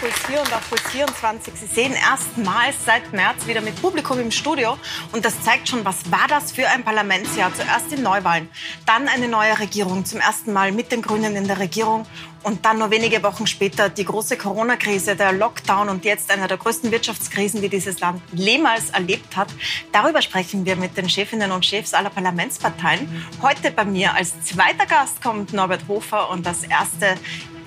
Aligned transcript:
Puls 0.00 0.18
4 0.28 0.40
und 0.40 0.54
auf 0.54 0.66
Puls 0.70 0.80
24. 0.92 1.52
Sie 1.56 1.66
sehen 1.66 1.92
erstmals 1.92 2.86
seit 2.86 3.12
März 3.12 3.46
wieder 3.46 3.60
mit 3.60 3.78
Publikum 3.82 4.18
im 4.18 4.30
Studio. 4.30 4.78
Und 5.12 5.26
das 5.26 5.42
zeigt 5.42 5.68
schon, 5.68 5.84
was 5.84 6.10
war 6.10 6.26
das 6.26 6.52
für 6.52 6.66
ein 6.68 6.82
Parlamentsjahr. 6.82 7.52
Zuerst 7.54 7.90
die 7.90 8.00
Neuwahlen, 8.00 8.48
dann 8.86 9.08
eine 9.08 9.28
neue 9.28 9.58
Regierung, 9.58 10.06
zum 10.06 10.20
ersten 10.20 10.54
Mal 10.54 10.72
mit 10.72 10.90
den 10.90 11.02
Grünen 11.02 11.36
in 11.36 11.46
der 11.46 11.58
Regierung. 11.58 12.06
Und 12.42 12.64
dann 12.64 12.78
nur 12.78 12.90
wenige 12.90 13.22
Wochen 13.22 13.46
später 13.46 13.90
die 13.90 14.06
große 14.06 14.38
Corona-Krise, 14.38 15.14
der 15.14 15.32
Lockdown 15.32 15.90
und 15.90 16.06
jetzt 16.06 16.30
einer 16.30 16.48
der 16.48 16.56
größten 16.56 16.90
Wirtschaftskrisen, 16.90 17.60
die 17.60 17.68
dieses 17.68 18.00
Land 18.00 18.22
jemals 18.32 18.88
erlebt 18.88 19.36
hat. 19.36 19.48
Darüber 19.92 20.22
sprechen 20.22 20.64
wir 20.64 20.76
mit 20.76 20.96
den 20.96 21.10
Chefinnen 21.10 21.52
und 21.52 21.66
Chefs 21.66 21.92
aller 21.92 22.08
Parlamentsparteien. 22.08 23.26
Heute 23.42 23.70
bei 23.70 23.84
mir 23.84 24.14
als 24.14 24.42
zweiter 24.42 24.86
Gast 24.86 25.22
kommt 25.22 25.52
Norbert 25.52 25.82
Hofer 25.86 26.30
und 26.30 26.46
das 26.46 26.64
erste 26.64 27.16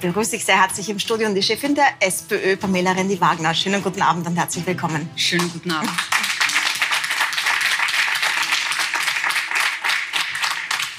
begrüße 0.04 0.36
ich 0.36 0.44
sehr 0.44 0.60
herzlich 0.60 0.90
im 0.90 1.00
Studio 1.00 1.34
die 1.34 1.42
Chefin 1.42 1.76
der 1.76 1.86
SPÖ, 2.02 2.58
Pamela 2.58 2.92
Rendi-Wagner. 2.92 3.54
Schönen 3.54 3.82
guten 3.82 4.02
Abend 4.02 4.28
und 4.28 4.36
herzlich 4.36 4.66
willkommen. 4.68 5.10
Schönen 5.16 5.50
guten 5.52 5.72
Abend. 5.72 5.90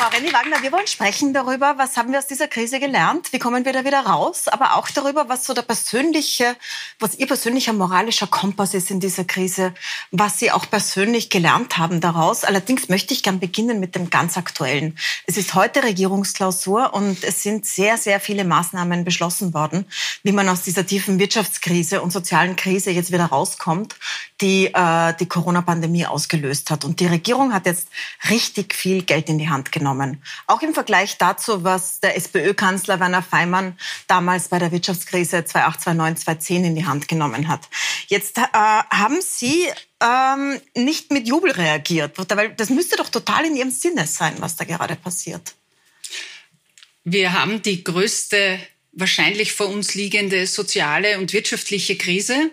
Frau 0.05 0.11
Renny-Wagner, 0.11 0.61
wir 0.61 0.71
wollen 0.71 0.87
sprechen 0.87 1.33
darüber, 1.33 1.79
was 1.79 1.97
haben 1.97 2.13
wir 2.13 2.19
aus 2.19 2.27
dieser 2.27 2.47
Krise 2.47 2.79
gelernt, 2.79 3.33
wie 3.33 3.39
kommen 3.39 3.65
wir 3.65 3.73
da 3.73 3.87
wieder 3.87 4.01
raus, 4.01 4.49
aber 4.49 4.77
auch 4.77 4.91
darüber, 4.91 5.31
was 5.31 5.47
so 5.47 5.55
der 5.55 5.63
persönliche, 5.63 6.57
was 6.99 7.15
Ihr 7.15 7.27
persönlicher 7.27 7.73
moralischer 7.73 8.27
Kompass 8.27 8.75
ist 8.75 8.91
in 8.91 9.01
dieser 9.01 9.25
Krise, 9.25 9.73
was 10.11 10.39
Sie 10.39 10.51
auch 10.51 10.69
persönlich 10.69 11.31
gelernt 11.31 11.79
haben 11.79 12.03
daraus. 12.03 12.45
Allerdings 12.45 12.91
möchte 12.91 13.15
ich 13.15 13.23
gern 13.23 13.41
beginnen 13.41 13.81
mit 13.81 13.95
dem 13.95 14.11
ganz 14.11 14.37
Aktuellen. 14.37 14.99
Es 15.27 15.39
ist 15.39 15.55
heute 15.55 15.83
Regierungsklausur 15.83 16.93
und 16.93 17.25
es 17.25 17.43
sind 17.43 17.65
sehr, 17.65 17.97
sehr 17.97 18.21
viele 18.21 18.45
Maßnahmen 18.45 19.05
beschlossen 19.05 19.55
worden, 19.55 19.87
wie 20.23 20.33
man 20.33 20.51
aus 20.51 20.65
dieser 20.65 20.85
tiefen 20.85 21.19
Wirtschaftskrise 21.19 22.03
und 22.03 22.11
sozialen 22.11 22.57
Krise 22.57 22.91
jetzt 22.91 23.11
wieder 23.11 23.25
rauskommt, 23.25 23.97
die 24.43 24.67
äh, 24.67 25.15
die 25.19 25.27
Corona-Pandemie 25.27 26.05
ausgelöst 26.05 26.71
hat. 26.71 26.85
Und 26.85 27.01
die 27.01 27.07
Regierung 27.07 27.55
hat 27.55 27.65
jetzt 27.65 27.89
richtig 28.29 28.75
viel 28.75 29.03
Geld 29.03 29.31
in 29.31 29.39
die 29.39 29.49
Hand 29.49 29.73
genommen 29.73 29.94
genommen. 29.95 30.23
Auch 30.47 30.63
im 30.63 30.75
Vergleich 30.75 31.19
dazu, 31.19 31.65
was 31.65 32.01
der 32.01 32.17
SPÖ-Kanzler 32.17 33.01
Werner 33.01 33.23
Feimann 33.23 33.79
damals 34.07 34.49
bei 34.49 34.59
der 34.59 34.73
Wirtschaftskrise 34.73 35.45
2008, 35.45 35.81
2009, 35.81 36.17
2010 36.17 36.65
in 36.65 36.75
die 36.75 36.87
Hand 36.87 37.09
genommen 37.09 37.49
hat. 37.49 37.69
Jetzt 38.09 38.39
äh, 38.39 38.43
haben 38.53 39.21
Sie 39.21 39.67
ähm, 40.03 40.61
nicht 40.77 41.13
mit 41.13 41.27
Jubel 41.27 41.53
reagiert, 41.53 42.17
weil 42.31 42.51
das 42.55 42.71
müsste 42.71 42.97
doch 42.97 43.09
total 43.09 43.47
in 43.47 43.57
Ihrem 43.57 43.71
Sinne 43.71 44.07
sein, 44.07 44.35
was 44.39 44.57
da 44.57 44.65
gerade 44.65 44.97
passiert. 44.97 45.55
Wir 47.05 47.33
haben 47.33 47.63
die 47.63 47.85
größte 47.85 48.59
wahrscheinlich 48.93 49.53
vor 49.53 49.69
uns 49.69 49.95
liegende 49.95 50.47
soziale 50.47 51.19
und 51.19 51.33
wirtschaftliche 51.33 51.97
Krise 51.97 52.51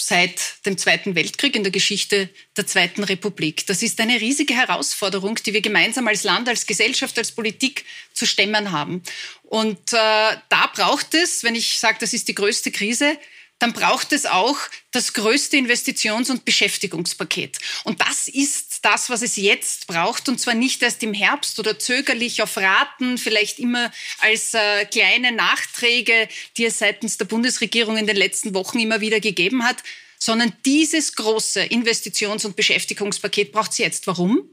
seit 0.00 0.64
dem 0.64 0.78
Zweiten 0.78 1.14
Weltkrieg 1.14 1.56
in 1.56 1.64
der 1.64 1.72
Geschichte 1.72 2.28
der 2.56 2.66
Zweiten 2.66 3.04
Republik. 3.04 3.66
Das 3.66 3.82
ist 3.82 4.00
eine 4.00 4.20
riesige 4.20 4.54
Herausforderung, 4.54 5.36
die 5.36 5.52
wir 5.52 5.60
gemeinsam 5.60 6.06
als 6.08 6.24
Land, 6.24 6.48
als 6.48 6.66
Gesellschaft, 6.66 7.18
als 7.18 7.32
Politik 7.32 7.84
zu 8.12 8.26
stemmen 8.26 8.72
haben. 8.72 9.02
Und 9.42 9.92
äh, 9.92 10.36
da 10.48 10.70
braucht 10.74 11.14
es, 11.14 11.42
wenn 11.42 11.54
ich 11.54 11.78
sage, 11.78 11.98
das 12.00 12.12
ist 12.12 12.28
die 12.28 12.34
größte 12.34 12.70
Krise, 12.70 13.18
dann 13.58 13.72
braucht 13.72 14.12
es 14.12 14.24
auch 14.24 14.56
das 14.92 15.14
größte 15.14 15.56
Investitions- 15.56 16.30
und 16.30 16.44
Beschäftigungspaket. 16.44 17.58
Und 17.84 18.00
das 18.00 18.28
ist 18.28 18.67
das, 18.84 19.10
was 19.10 19.22
es 19.22 19.36
jetzt 19.36 19.86
braucht, 19.86 20.28
und 20.28 20.38
zwar 20.38 20.54
nicht 20.54 20.82
erst 20.82 21.02
im 21.02 21.14
Herbst 21.14 21.58
oder 21.58 21.78
zögerlich 21.78 22.42
auf 22.42 22.56
Raten, 22.56 23.18
vielleicht 23.18 23.58
immer 23.58 23.90
als 24.18 24.54
äh, 24.54 24.84
kleine 24.86 25.32
Nachträge, 25.32 26.28
die 26.56 26.66
es 26.66 26.78
seitens 26.78 27.18
der 27.18 27.26
Bundesregierung 27.26 27.96
in 27.96 28.06
den 28.06 28.16
letzten 28.16 28.54
Wochen 28.54 28.78
immer 28.78 29.00
wieder 29.00 29.20
gegeben 29.20 29.64
hat, 29.64 29.82
sondern 30.18 30.52
dieses 30.64 31.14
große 31.14 31.62
Investitions- 31.62 32.44
und 32.44 32.56
Beschäftigungspaket 32.56 33.52
braucht 33.52 33.72
es 33.72 33.78
jetzt. 33.78 34.06
Warum? 34.06 34.48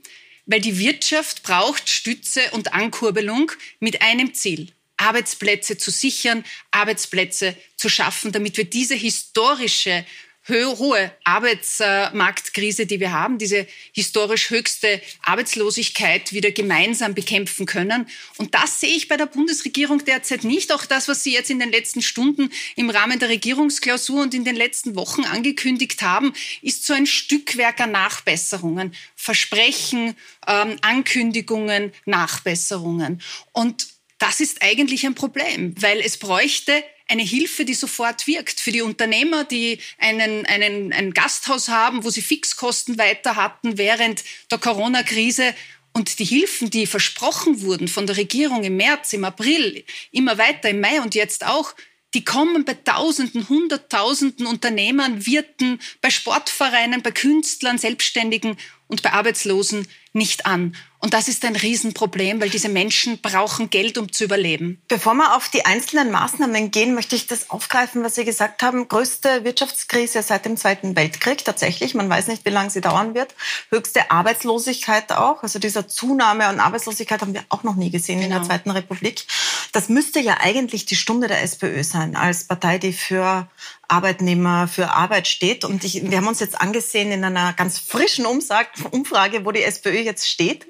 Weil 0.46 0.62
die 0.62 0.78
Wirtschaft 0.78 1.44
braucht 1.44 1.90
Stütze 1.90 2.42
und 2.52 2.74
Ankurbelung 2.74 3.52
mit 3.80 4.02
einem 4.02 4.34
Ziel. 4.34 4.72
Arbeitsplätze 4.98 5.78
zu 5.78 5.92
sichern, 5.92 6.46
Arbeitsplätze 6.72 7.56
zu 7.76 7.90
schaffen, 7.90 8.32
damit 8.32 8.58
wir 8.58 8.66
diese 8.66 8.96
historische 8.96 10.06
hohe 10.48 11.12
Arbeitsmarktkrise, 11.24 12.86
die 12.86 13.00
wir 13.00 13.12
haben, 13.12 13.38
diese 13.38 13.68
historisch 13.94 14.52
höchste 14.52 15.02
Arbeitslosigkeit 15.24 16.34
wieder 16.34 16.52
gemeinsam 16.52 17.16
bekämpfen 17.16 17.66
können. 17.66 18.08
Und 18.38 18.54
das 18.54 18.80
sehe 18.80 18.96
ich 18.96 19.08
bei 19.08 19.18
der 19.18 19.26
Bundesregierung 19.26 20.06
derzeit 20.06 20.44
nicht. 20.44 20.72
Auch 20.72 20.86
das, 20.86 21.08
was 21.08 21.24
Sie 21.24 21.34
jetzt 21.34 21.50
in 21.50 21.60
den 21.60 21.72
letzten 21.72 22.02
Stunden 22.02 22.52
im 22.76 22.90
Rahmen 22.90 23.18
der 23.18 23.30
Regierungsklausur 23.30 24.22
und 24.22 24.34
in 24.34 24.46
den 24.46 24.56
letzten 24.56 24.96
Wochen 24.96 25.24
angekündigt 25.24 26.04
haben, 26.04 26.34
ist 26.62 26.86
so 26.86 26.94
ein 26.94 27.08
Stückwerk 27.08 27.80
an 27.80 27.92
Nachbesserungen, 27.92 28.94
Versprechen, 29.16 30.16
ähm, 30.48 30.78
Ankündigungen, 30.82 31.92
Nachbesserungen. 32.06 33.22
Und 33.52 33.88
das 34.20 34.40
ist 34.40 34.62
eigentlich 34.62 35.06
ein 35.06 35.16
Problem, 35.16 35.74
weil 35.82 36.00
es 36.00 36.18
bräuchte 36.18 36.84
eine 37.08 37.24
Hilfe, 37.24 37.66
die 37.66 37.74
sofort 37.74 38.28
wirkt. 38.28 38.60
Für 38.60 38.72
die 38.72 38.82
Unternehmer, 38.82 39.44
die 39.44 39.80
einen, 39.98 40.46
einen, 40.46 40.94
ein 40.94 41.14
Gasthaus 41.14 41.70
haben, 41.70 42.04
wo 42.04 42.10
sie 42.10 42.22
Fixkosten 42.22 42.98
weiter 42.98 43.36
hatten 43.36 43.78
während 43.78 44.24
der 44.52 44.58
Corona-Krise. 44.58 45.54
Und 45.94 46.20
die 46.20 46.26
Hilfen, 46.26 46.70
die 46.70 46.88
versprochen 46.88 47.62
wurden 47.62 47.88
von 47.88 48.06
der 48.06 48.18
Regierung 48.18 48.64
im 48.64 48.76
März, 48.76 49.14
im 49.14 49.24
April, 49.24 49.86
immer 50.12 50.38
weiter 50.38 50.70
im 50.70 50.82
Mai 50.82 51.00
und 51.02 51.16
jetzt 51.16 51.46
auch, 51.46 51.74
die 52.14 52.24
kommen 52.24 52.66
bei 52.66 52.74
Tausenden, 52.74 53.48
Hunderttausenden 53.50 54.46
Unternehmern, 54.46 55.26
Wirten, 55.26 55.80
bei 56.02 56.10
Sportvereinen, 56.10 57.02
bei 57.02 57.12
Künstlern, 57.12 57.78
Selbstständigen 57.78 58.58
und 58.88 59.02
bei 59.02 59.12
Arbeitslosen 59.12 59.88
nicht 60.16 60.46
an. 60.46 60.76
Und 61.06 61.14
das 61.14 61.28
ist 61.28 61.46
ein 61.46 61.56
Riesenproblem, 61.56 62.42
weil 62.42 62.50
diese 62.50 62.68
Menschen 62.68 63.20
brauchen 63.22 63.70
Geld, 63.70 64.00
um 64.00 64.12
zu 64.12 64.24
überleben. 64.24 64.82
Bevor 64.88 65.14
wir 65.14 65.36
auf 65.36 65.50
die 65.50 65.64
einzelnen 65.64 66.10
Maßnahmen 66.10 66.72
gehen, 66.72 66.96
möchte 66.96 67.16
ich 67.16 67.28
das 67.28 67.52
aufgreifen, 67.52 68.04
was 68.04 68.16
Sie 68.16 68.26
gesagt 68.26 68.64
haben. 68.64 68.88
Größte 68.88 69.44
Wirtschaftskrise 69.44 70.24
seit 70.24 70.46
dem 70.46 70.58
Zweiten 70.58 70.96
Weltkrieg 70.96 71.46
tatsächlich. 71.46 71.94
Man 71.94 72.10
weiß 72.10 72.26
nicht, 72.26 72.44
wie 72.44 72.50
lange 72.50 72.72
sie 72.72 72.82
dauern 72.82 73.14
wird. 73.14 73.36
Höchste 73.70 74.10
Arbeitslosigkeit 74.10 75.12
auch. 75.12 75.44
Also 75.44 75.60
dieser 75.60 75.88
Zunahme 75.88 76.46
an 76.46 76.60
Arbeitslosigkeit 76.60 77.22
haben 77.22 77.36
wir 77.36 77.44
auch 77.50 77.62
noch 77.62 77.76
nie 77.76 77.92
gesehen 77.92 78.22
genau. 78.22 78.26
in 78.26 78.30
der 78.32 78.40
genau. 78.40 78.50
Zweiten 78.50 78.72
Republik. 78.72 79.28
Das 79.74 79.90
müsste 79.90 80.22
ja 80.22 80.38
eigentlich 80.40 80.86
die 80.86 80.96
Stunde 80.96 81.28
der 81.28 81.44
SPÖ 81.44 81.84
sein, 81.84 82.16
als 82.16 82.46
Partei, 82.46 82.80
die 82.80 82.94
für 82.94 83.48
Arbeitnehmer, 83.88 84.68
für 84.68 84.92
Arbeit 84.92 85.28
steht. 85.28 85.66
Und 85.66 85.84
ich, 85.84 86.10
wir 86.10 86.18
haben 86.18 86.28
uns 86.28 86.40
jetzt 86.40 86.60
angesehen 86.60 87.12
in 87.12 87.24
einer 87.24 87.54
ganz 87.54 87.78
frischen 87.78 88.26
Umfrage, 88.26 89.46
wo 89.46 89.52
die 89.52 89.62
SPÖ 89.62 90.05
jetzt 90.06 90.30
steht 90.30 90.66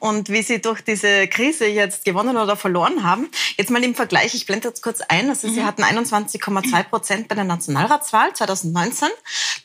und 0.00 0.28
wie 0.28 0.42
sie 0.42 0.60
durch 0.60 0.80
diese 0.80 1.28
Krise 1.28 1.66
jetzt 1.66 2.04
gewonnen 2.04 2.36
oder 2.36 2.56
verloren 2.56 3.04
haben. 3.04 3.28
Jetzt 3.56 3.70
mal 3.70 3.84
im 3.84 3.94
Vergleich, 3.94 4.34
ich 4.34 4.46
blende 4.46 4.68
jetzt 4.68 4.82
kurz 4.82 5.00
ein, 5.02 5.28
also 5.28 5.46
mhm. 5.46 5.54
sie 5.54 5.64
hatten 5.64 5.84
21,2 5.84 6.82
Prozent 6.84 7.28
bei 7.28 7.34
der 7.34 7.44
Nationalratswahl 7.44 8.34
2019, 8.34 9.08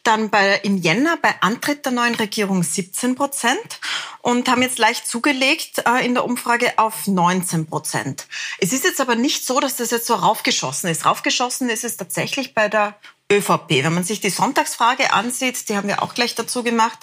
dann 0.03 0.29
bei, 0.29 0.59
im 0.63 0.77
Jänner 0.77 1.17
bei 1.21 1.33
Antritt 1.41 1.85
der 1.85 1.93
neuen 1.93 2.15
Regierung 2.15 2.61
17 2.61 3.15
Prozent 3.15 3.79
und 4.21 4.47
haben 4.49 4.61
jetzt 4.61 4.79
leicht 4.79 5.07
zugelegt 5.07 5.83
äh, 5.87 6.05
in 6.05 6.13
der 6.13 6.25
Umfrage 6.25 6.73
auf 6.77 7.07
19 7.07 7.67
Prozent. 7.67 8.27
Es 8.59 8.73
ist 8.73 8.83
jetzt 8.83 9.01
aber 9.01 9.15
nicht 9.15 9.45
so, 9.45 9.59
dass 9.59 9.77
das 9.77 9.91
jetzt 9.91 10.07
so 10.07 10.15
raufgeschossen 10.15 10.89
ist. 10.89 11.05
Raufgeschossen 11.05 11.69
ist 11.69 11.83
es 11.83 11.97
tatsächlich 11.97 12.53
bei 12.53 12.69
der 12.69 12.95
ÖVP. 13.31 13.83
Wenn 13.83 13.93
man 13.93 14.03
sich 14.03 14.21
die 14.21 14.29
Sonntagsfrage 14.29 15.13
ansieht, 15.13 15.69
die 15.69 15.75
haben 15.75 15.87
wir 15.87 16.03
auch 16.03 16.13
gleich 16.13 16.35
dazu 16.35 16.63
gemacht, 16.63 16.99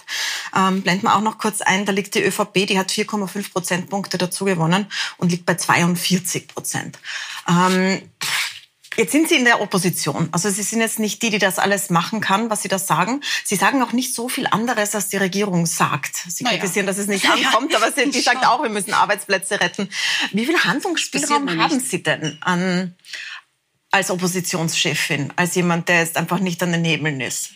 ähm, 0.55 0.81
blenden 0.81 1.03
wir 1.03 1.15
auch 1.15 1.21
noch 1.21 1.37
kurz 1.37 1.61
ein, 1.61 1.85
da 1.85 1.91
liegt 1.91 2.15
die 2.15 2.23
ÖVP, 2.23 2.67
die 2.67 2.79
hat 2.79 2.91
4,5 2.91 3.51
Prozentpunkte 3.51 4.17
dazu 4.17 4.45
gewonnen 4.45 4.87
und 5.17 5.31
liegt 5.31 5.45
bei 5.45 5.55
42 5.55 6.47
Prozent. 6.47 6.99
Ähm, 7.47 8.01
Jetzt 8.97 9.13
sind 9.13 9.29
Sie 9.29 9.37
in 9.37 9.45
der 9.45 9.61
Opposition. 9.61 10.27
Also 10.33 10.49
Sie 10.49 10.63
sind 10.63 10.81
jetzt 10.81 10.99
nicht 10.99 11.21
die, 11.21 11.29
die 11.29 11.39
das 11.39 11.59
alles 11.59 11.89
machen 11.89 12.19
kann, 12.19 12.49
was 12.49 12.61
Sie 12.61 12.67
da 12.67 12.77
sagen. 12.77 13.21
Sie 13.45 13.55
sagen 13.55 13.81
auch 13.81 13.93
nicht 13.93 14.13
so 14.13 14.27
viel 14.27 14.47
anderes, 14.47 14.93
als 14.95 15.07
die 15.07 15.15
Regierung 15.15 15.65
sagt. 15.65 16.17
Sie 16.27 16.43
kritisieren, 16.43 16.85
naja. 16.85 16.97
dass 16.97 16.97
es 16.97 17.07
nicht 17.07 17.25
ankommt, 17.29 17.73
aber 17.73 17.93
sie, 17.93 18.09
die 18.11 18.19
sagt 18.19 18.45
auch, 18.45 18.61
wir 18.61 18.69
müssen 18.69 18.93
Arbeitsplätze 18.93 19.61
retten. 19.61 19.89
Wie 20.33 20.45
viel 20.45 20.59
Handlungsspielraum 20.59 21.57
haben 21.57 21.79
Sie 21.79 22.03
denn 22.03 22.37
an, 22.41 22.93
als 23.91 24.09
Oppositionschefin, 24.09 25.31
als 25.35 25.55
jemand, 25.55 25.89
der 25.89 25.99
jetzt 25.99 26.17
einfach 26.17 26.39
nicht 26.39 26.63
an 26.63 26.71
den 26.71 26.81
Nebeln 26.81 27.21
ist? 27.21 27.51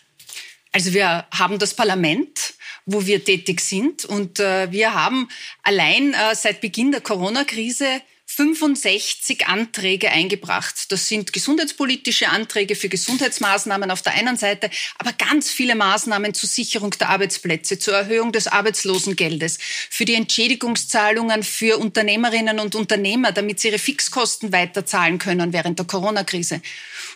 Also 0.71 0.93
wir 0.93 1.25
haben 1.31 1.57
das 1.57 1.73
Parlament, 1.73 2.53
wo 2.85 3.05
wir 3.05 3.23
tätig 3.23 3.61
sind 3.61 4.03
und 4.05 4.39
äh, 4.39 4.71
wir 4.71 4.93
haben 4.93 5.29
allein 5.63 6.13
äh, 6.13 6.35
seit 6.35 6.59
Beginn 6.61 6.91
der 6.91 7.01
Corona-Krise 7.01 8.01
65 8.27 9.47
Anträge 9.47 10.11
eingebracht. 10.11 10.91
Das 10.91 11.07
sind 11.07 11.31
gesundheitspolitische 11.31 12.27
Anträge 12.29 12.75
für 12.75 12.89
Gesundheitsmaßnahmen 12.89 13.91
auf 13.91 14.01
der 14.01 14.13
einen 14.13 14.35
Seite, 14.35 14.69
aber 14.97 15.13
ganz 15.13 15.49
viele 15.49 15.75
Maßnahmen 15.75 16.33
zur 16.33 16.49
Sicherung 16.49 16.91
der 16.91 17.09
Arbeitsplätze, 17.09 17.79
zur 17.79 17.93
Erhöhung 17.93 18.31
des 18.31 18.47
Arbeitslosengeldes, 18.47 19.59
für 19.61 20.05
die 20.05 20.15
Entschädigungszahlungen 20.15 21.43
für 21.43 21.77
Unternehmerinnen 21.77 22.59
und 22.59 22.75
Unternehmer, 22.75 23.31
damit 23.31 23.59
sie 23.59 23.69
ihre 23.69 23.79
Fixkosten 23.79 24.51
weiterzahlen 24.51 25.19
können 25.19 25.53
während 25.53 25.79
der 25.79 25.85
Corona-Krise. 25.85 26.61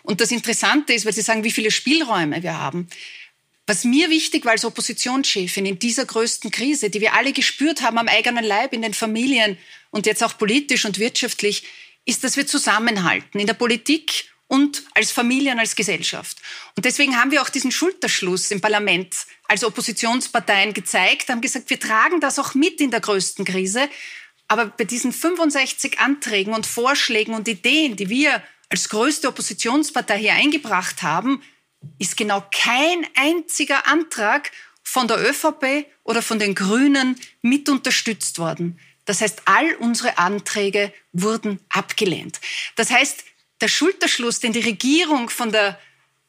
Und 0.04 0.22
das 0.22 0.32
Interessante 0.32 0.94
ist, 0.94 1.06
weil 1.06 1.14
Sie 1.14 1.22
sagen, 1.22 1.44
wie 1.44 1.52
viele 1.52 1.72
Spielräume 1.72 2.42
wir 2.44 2.58
haben. 2.58 2.88
Was 3.68 3.84
mir 3.84 4.10
wichtig 4.10 4.46
war 4.46 4.54
als 4.54 4.66
Oppositionschefin 4.66 5.66
in 5.66 5.78
dieser 5.78 6.06
größten 6.06 6.50
Krise, 6.50 6.90
die 6.90 7.02
wir 7.02 7.14
alle 7.14 7.34
gespürt 7.34 7.84
haben 7.84 8.00
am 8.00 8.08
eigenen 8.08 8.44
Leib, 8.44 8.74
in 8.74 8.82
den 8.82 8.96
Familien 8.96 9.60
und 9.92 10.06
jetzt 10.06 10.24
auch 10.24 10.38
politisch 10.38 10.86
und 10.86 11.00
wirtschaftlich, 11.00 11.64
ist, 12.06 12.24
dass 12.24 12.38
wir 12.38 12.48
zusammenhalten 12.48 13.40
in 13.40 13.48
der 13.48 13.54
Politik 13.54 14.26
und 14.48 14.84
als 14.96 15.12
Familien, 15.12 15.60
als 15.60 15.76
Gesellschaft. 15.76 16.38
Und 16.76 16.84
deswegen 16.86 17.16
haben 17.16 17.32
wir 17.32 17.42
auch 17.42 17.50
diesen 17.50 17.72
Schulterschluss 17.72 18.50
im 18.50 18.62
Parlament 18.62 19.16
als 19.48 19.64
Oppositionsparteien 19.64 20.74
gezeigt, 20.74 21.30
haben 21.30 21.42
gesagt, 21.42 21.70
wir 21.70 21.80
tragen 21.80 22.20
das 22.20 22.40
auch 22.40 22.56
mit 22.56 22.82
in 22.82 22.90
der 22.90 23.00
größten 23.00 23.46
Krise. 23.46 23.88
Aber 24.48 24.66
bei 24.66 24.86
diesen 24.86 25.14
65 25.14 26.00
Anträgen 26.00 26.54
und 26.54 26.66
Vorschlägen 26.66 27.36
und 27.36 27.48
Ideen, 27.48 27.96
die 27.96 28.10
wir 28.10 28.42
als 28.70 28.90
größte 28.90 29.28
Oppositionspartei 29.28 30.18
hier 30.18 30.34
eingebracht 30.34 31.04
haben, 31.04 31.44
ist 32.00 32.18
genau 32.18 32.44
kein 32.52 33.06
einziger 33.16 33.86
Antrag 33.88 34.52
von 34.84 35.08
der 35.08 35.20
ÖVP 35.20 35.86
oder 36.04 36.24
von 36.24 36.40
den 36.40 36.56
Grünen 36.56 37.20
mit 37.44 37.70
unterstützt 37.70 38.40
worden. 38.40 38.80
Das 39.10 39.22
heißt, 39.22 39.42
all 39.46 39.74
unsere 39.80 40.20
Anträge 40.20 40.94
wurden 41.14 41.60
abgelehnt. 41.70 42.40
Das 42.76 42.92
heißt, 42.92 43.24
der 43.60 43.68
Schulterschluss, 43.68 44.40
den 44.40 44.54
die 44.54 44.60
Regierung 44.60 45.32
von 45.32 45.52
der 45.52 45.80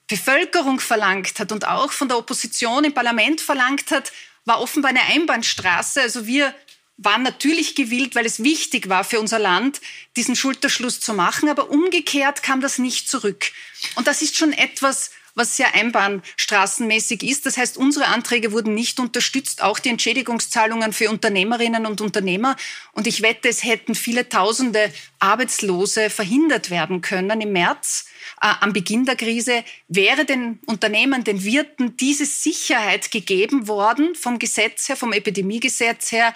Bevölkerung 0.08 0.80
verlangt 0.80 1.38
hat 1.38 1.52
und 1.52 1.68
auch 1.68 1.92
von 1.92 2.08
der 2.08 2.16
Opposition 2.16 2.84
im 2.84 2.94
Parlament 2.94 3.42
verlangt 3.42 3.90
hat, 3.90 4.12
war 4.46 4.62
offenbar 4.62 4.88
eine 4.88 5.02
Einbahnstraße. 5.02 6.00
Also 6.00 6.26
wir 6.26 6.54
waren 6.96 7.22
natürlich 7.22 7.74
gewillt, 7.74 8.14
weil 8.14 8.24
es 8.24 8.42
wichtig 8.42 8.88
war 8.88 9.04
für 9.04 9.20
unser 9.20 9.38
Land, 9.38 9.82
diesen 10.16 10.34
Schulterschluss 10.34 11.00
zu 11.00 11.12
machen. 11.12 11.50
Aber 11.50 11.68
umgekehrt 11.68 12.42
kam 12.42 12.62
das 12.62 12.78
nicht 12.78 13.10
zurück. 13.10 13.52
Und 13.96 14.06
das 14.06 14.22
ist 14.22 14.38
schon 14.38 14.54
etwas, 14.54 15.10
was 15.34 15.56
sehr 15.56 15.74
einbahnstraßenmäßig 15.74 17.22
ist. 17.22 17.46
Das 17.46 17.56
heißt, 17.56 17.76
unsere 17.76 18.06
Anträge 18.06 18.52
wurden 18.52 18.74
nicht 18.74 19.00
unterstützt, 19.00 19.62
auch 19.62 19.78
die 19.78 19.90
Entschädigungszahlungen 19.90 20.92
für 20.92 21.10
Unternehmerinnen 21.10 21.86
und 21.86 22.00
Unternehmer. 22.00 22.56
Und 22.92 23.06
ich 23.06 23.22
wette, 23.22 23.48
es 23.48 23.64
hätten 23.64 23.94
viele 23.94 24.28
tausende 24.28 24.92
Arbeitslose 25.18 26.10
verhindert 26.10 26.70
werden 26.70 27.00
können 27.00 27.40
im 27.40 27.52
März. 27.52 28.06
Äh, 28.40 28.52
am 28.60 28.72
Beginn 28.72 29.04
der 29.04 29.16
Krise 29.16 29.64
wäre 29.88 30.24
den 30.24 30.58
Unternehmen, 30.66 31.24
den 31.24 31.44
Wirten 31.44 31.96
diese 31.96 32.26
Sicherheit 32.26 33.10
gegeben 33.10 33.68
worden 33.68 34.14
vom 34.14 34.38
Gesetz 34.38 34.88
her, 34.88 34.96
vom 34.96 35.12
Epidemiegesetz 35.12 36.12
her, 36.12 36.34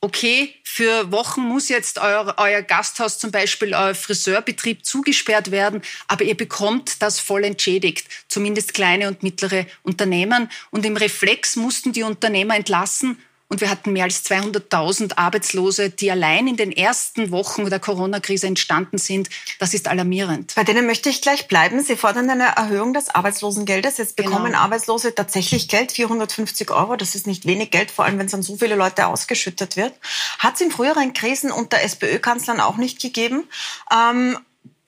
okay, 0.00 0.54
für 0.64 1.12
Wochen 1.12 1.42
muss 1.42 1.68
jetzt 1.68 1.98
euer, 1.98 2.34
euer 2.38 2.62
Gasthaus 2.62 3.18
zum 3.18 3.30
Beispiel, 3.30 3.74
euer 3.74 3.94
Friseurbetrieb 3.94 4.84
zugesperrt 4.84 5.50
werden, 5.50 5.82
aber 6.08 6.24
ihr 6.24 6.36
bekommt 6.36 7.02
das 7.02 7.20
voll 7.20 7.44
entschädigt, 7.44 8.06
zumindest 8.28 8.72
kleine 8.72 9.08
und 9.08 9.22
mittlere 9.22 9.66
Unternehmen. 9.82 10.50
Und 10.70 10.86
im 10.86 10.96
Reflex 10.96 11.56
mussten 11.56 11.92
die 11.92 12.02
Unternehmer 12.02 12.56
entlassen 12.56 13.18
und 13.50 13.60
wir 13.60 13.68
hatten 13.68 13.92
mehr 13.92 14.04
als 14.04 14.24
200.000 14.24 15.16
Arbeitslose, 15.16 15.90
die 15.90 16.10
allein 16.10 16.46
in 16.46 16.56
den 16.56 16.70
ersten 16.70 17.32
Wochen 17.32 17.68
der 17.68 17.80
Corona-Krise 17.80 18.46
entstanden 18.46 18.96
sind. 18.96 19.28
Das 19.58 19.74
ist 19.74 19.88
alarmierend. 19.88 20.54
Bei 20.54 20.62
denen 20.62 20.86
möchte 20.86 21.08
ich 21.08 21.20
gleich 21.20 21.48
bleiben. 21.48 21.82
Sie 21.82 21.96
fordern 21.96 22.30
eine 22.30 22.44
Erhöhung 22.56 22.94
des 22.94 23.08
Arbeitslosengeldes. 23.08 23.98
Jetzt 23.98 24.16
genau. 24.16 24.30
bekommen 24.30 24.52
genau. 24.52 24.62
Arbeitslose 24.62 25.16
tatsächlich 25.16 25.66
Geld, 25.66 25.90
450 25.90 26.70
Euro. 26.70 26.94
Das 26.94 27.16
ist 27.16 27.26
nicht 27.26 27.44
wenig 27.44 27.72
Geld, 27.72 27.90
vor 27.90 28.04
allem 28.04 28.20
wenn 28.20 28.26
es 28.26 28.34
an 28.34 28.44
so 28.44 28.56
viele 28.56 28.76
Leute 28.76 29.08
ausgeschüttet 29.08 29.76
wird. 29.76 29.94
Hat 30.38 30.54
es 30.54 30.60
in 30.60 30.70
früheren 30.70 31.12
Krisen 31.12 31.50
unter 31.50 31.82
SPÖ-Kanzlern 31.82 32.60
auch 32.60 32.76
nicht 32.76 33.02
gegeben. 33.02 33.48
Ähm, 33.92 34.38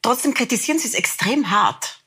trotzdem 0.02 0.34
kritisieren 0.34 0.78
Sie 0.78 0.86
es 0.86 0.94
extrem 0.94 1.50
hart. 1.50 2.01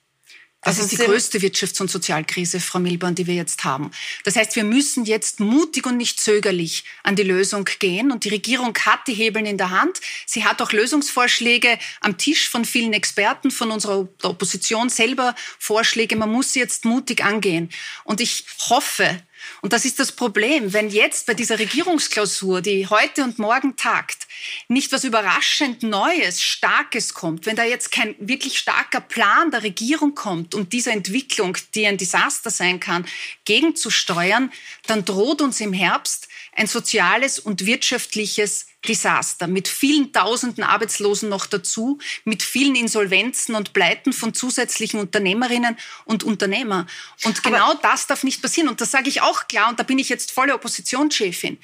Das 0.66 0.80
also 0.80 0.88
ist 0.88 1.00
die 1.00 1.06
größte 1.06 1.38
Wirtschafts- 1.38 1.80
und 1.80 1.92
Sozialkrise, 1.92 2.60
Frau 2.60 2.80
Milborn, 2.80 3.14
die 3.14 3.28
wir 3.28 3.36
jetzt 3.36 3.64
haben. 3.64 3.92
Das 4.24 4.36
heißt, 4.36 4.56
wir 4.56 4.64
müssen 4.64 5.06
jetzt 5.06 5.40
mutig 5.40 5.86
und 5.86 5.96
nicht 5.96 6.20
zögerlich 6.20 6.86
an 7.04 7.16
die 7.16 7.22
Lösung 7.22 7.70
gehen. 7.78 8.12
Und 8.12 8.24
die 8.24 8.30
Regierung 8.30 8.76
hat 8.84 9.08
die 9.08 9.14
Hebeln 9.14 9.46
in 9.46 9.60
der 9.60 9.70
Hand. 9.70 10.02
Sie 10.26 10.44
hat 10.44 10.64
auch 10.64 10.72
Lösungsvorschläge 10.72 11.78
am 12.02 12.18
Tisch 12.18 12.50
von 12.50 12.66
vielen 12.66 12.94
Experten, 12.94 13.52
von 13.52 13.70
unserer 13.70 14.08
Opposition 14.24 14.90
selber 14.90 15.36
Vorschläge. 15.60 16.16
Man 16.16 16.32
muss 16.32 16.54
sie 16.54 16.62
jetzt 16.62 16.84
mutig 16.84 17.24
angehen. 17.24 17.70
Und 18.04 18.20
ich 18.20 18.46
hoffe, 18.68 19.22
und 19.62 19.74
das 19.74 19.86
ist 19.86 20.00
das 20.00 20.12
Problem, 20.12 20.74
wenn 20.74 20.90
jetzt 20.90 21.26
bei 21.26 21.34
dieser 21.34 21.60
Regierungsklausur, 21.60 22.62
die 22.62 22.88
heute 22.88 23.24
und 23.24 23.40
morgen 23.40 23.76
tagt, 23.76 24.28
nicht 24.68 24.92
was 24.92 25.04
überraschend 25.04 25.84
Neues, 25.84 26.42
Starkes 26.42 27.14
kommt, 27.14 27.46
wenn 27.46 27.56
da 27.56 27.64
jetzt 27.64 27.92
kein 27.92 28.16
wirklich 28.20 28.60
starker 28.60 29.02
Plan 29.02 29.52
der 29.52 29.64
Regierung 29.64 30.16
kommt, 30.16 30.56
um 30.56 30.70
dieser 30.70 30.92
Entwicklung, 30.92 31.58
die 31.74 31.88
ein 31.88 31.98
Desaster 31.98 32.50
sein 32.50 32.80
kann, 32.80 33.06
gegenzusteuern, 33.46 34.52
dann 34.88 35.06
droht 35.06 35.42
uns 35.42 35.60
im 35.62 35.74
Herbst 35.74 36.28
ein 36.54 36.68
soziales 36.68 37.40
und 37.40 37.66
wirtschaftliches 37.66 38.68
Desaster 38.86 39.48
mit 39.48 39.68
vielen 39.68 40.14
tausenden 40.14 40.64
Arbeitslosen 40.64 41.30
noch 41.30 41.46
dazu, 41.46 41.98
mit 42.24 42.44
vielen 42.44 42.76
Insolvenzen 42.76 43.56
und 43.56 43.74
Pleiten 43.74 44.14
von 44.14 44.34
zusätzlichen 44.34 45.00
Unternehmerinnen 45.00 45.78
und 46.06 46.24
Unternehmer. 46.24 46.88
Und 47.24 47.44
genau 47.44 47.72
Aber 47.72 47.80
das 47.82 48.08
darf 48.08 48.24
nicht 48.24 48.42
passieren. 48.42 48.70
Und 48.70 48.82
das 48.82 48.92
sage 48.92 49.10
ich 49.10 49.22
auch 49.22 49.48
klar, 49.48 49.70
und 49.70 49.80
da 49.80 49.84
bin 49.84 50.00
ich 50.00 50.10
jetzt 50.10 50.32
volle 50.32 50.54
Oppositionschefin. 50.54 51.58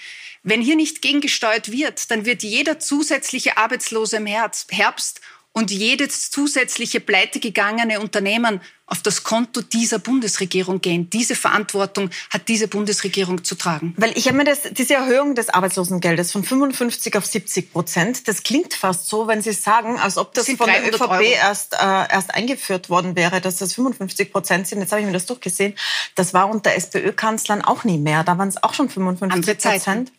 Wenn 0.43 0.61
hier 0.61 0.75
nicht 0.75 1.01
gegengesteuert 1.03 1.71
wird, 1.71 2.09
dann 2.09 2.25
wird 2.25 2.41
jeder 2.41 2.79
zusätzliche 2.79 3.57
Arbeitslose 3.57 4.17
im 4.17 4.25
Herbst 4.25 5.21
und 5.53 5.71
jedes 5.71 6.31
zusätzliche 6.31 6.99
pleitegegangene 6.99 7.99
Unternehmen 7.99 8.61
auf 8.85 9.01
das 9.01 9.23
Konto 9.23 9.61
dieser 9.61 9.99
Bundesregierung 9.99 10.81
gehen. 10.81 11.09
Diese 11.09 11.33
Verantwortung 11.33 12.09
hat 12.29 12.49
diese 12.49 12.67
Bundesregierung 12.67 13.43
zu 13.45 13.55
tragen. 13.55 13.93
Weil 13.95 14.17
ich 14.17 14.27
habe 14.27 14.37
mir 14.37 14.43
das, 14.43 14.63
diese 14.71 14.95
Erhöhung 14.95 15.33
des 15.33 15.49
Arbeitslosengeldes 15.49 16.33
von 16.33 16.43
55 16.43 17.15
auf 17.15 17.25
70 17.25 17.71
Prozent, 17.71 18.27
das 18.27 18.43
klingt 18.43 18.73
fast 18.73 19.07
so, 19.07 19.27
wenn 19.27 19.41
Sie 19.41 19.53
sagen, 19.53 19.97
als 19.97 20.17
ob 20.17 20.33
das, 20.33 20.47
das 20.47 20.57
von 20.57 20.67
der 20.67 20.85
ÖVP 20.85 21.21
erst, 21.35 21.73
äh, 21.73 21.77
erst 21.77 22.33
eingeführt 22.33 22.89
worden 22.89 23.15
wäre, 23.15 23.39
dass 23.39 23.57
das 23.57 23.73
55 23.75 24.31
Prozent 24.31 24.67
sind. 24.67 24.79
Jetzt 24.79 24.91
habe 24.91 25.01
ich 25.01 25.07
mir 25.07 25.13
das 25.13 25.25
durchgesehen. 25.25 25.73
Das 26.15 26.33
war 26.33 26.49
unter 26.49 26.73
SPÖ-Kanzlern 26.73 27.61
auch 27.61 27.85
nie 27.85 27.97
mehr. 27.97 28.25
Da 28.25 28.37
waren 28.37 28.49
es 28.49 28.61
auch 28.61 28.73
schon 28.73 28.89
55 28.89 29.57
Prozent. 29.57 30.11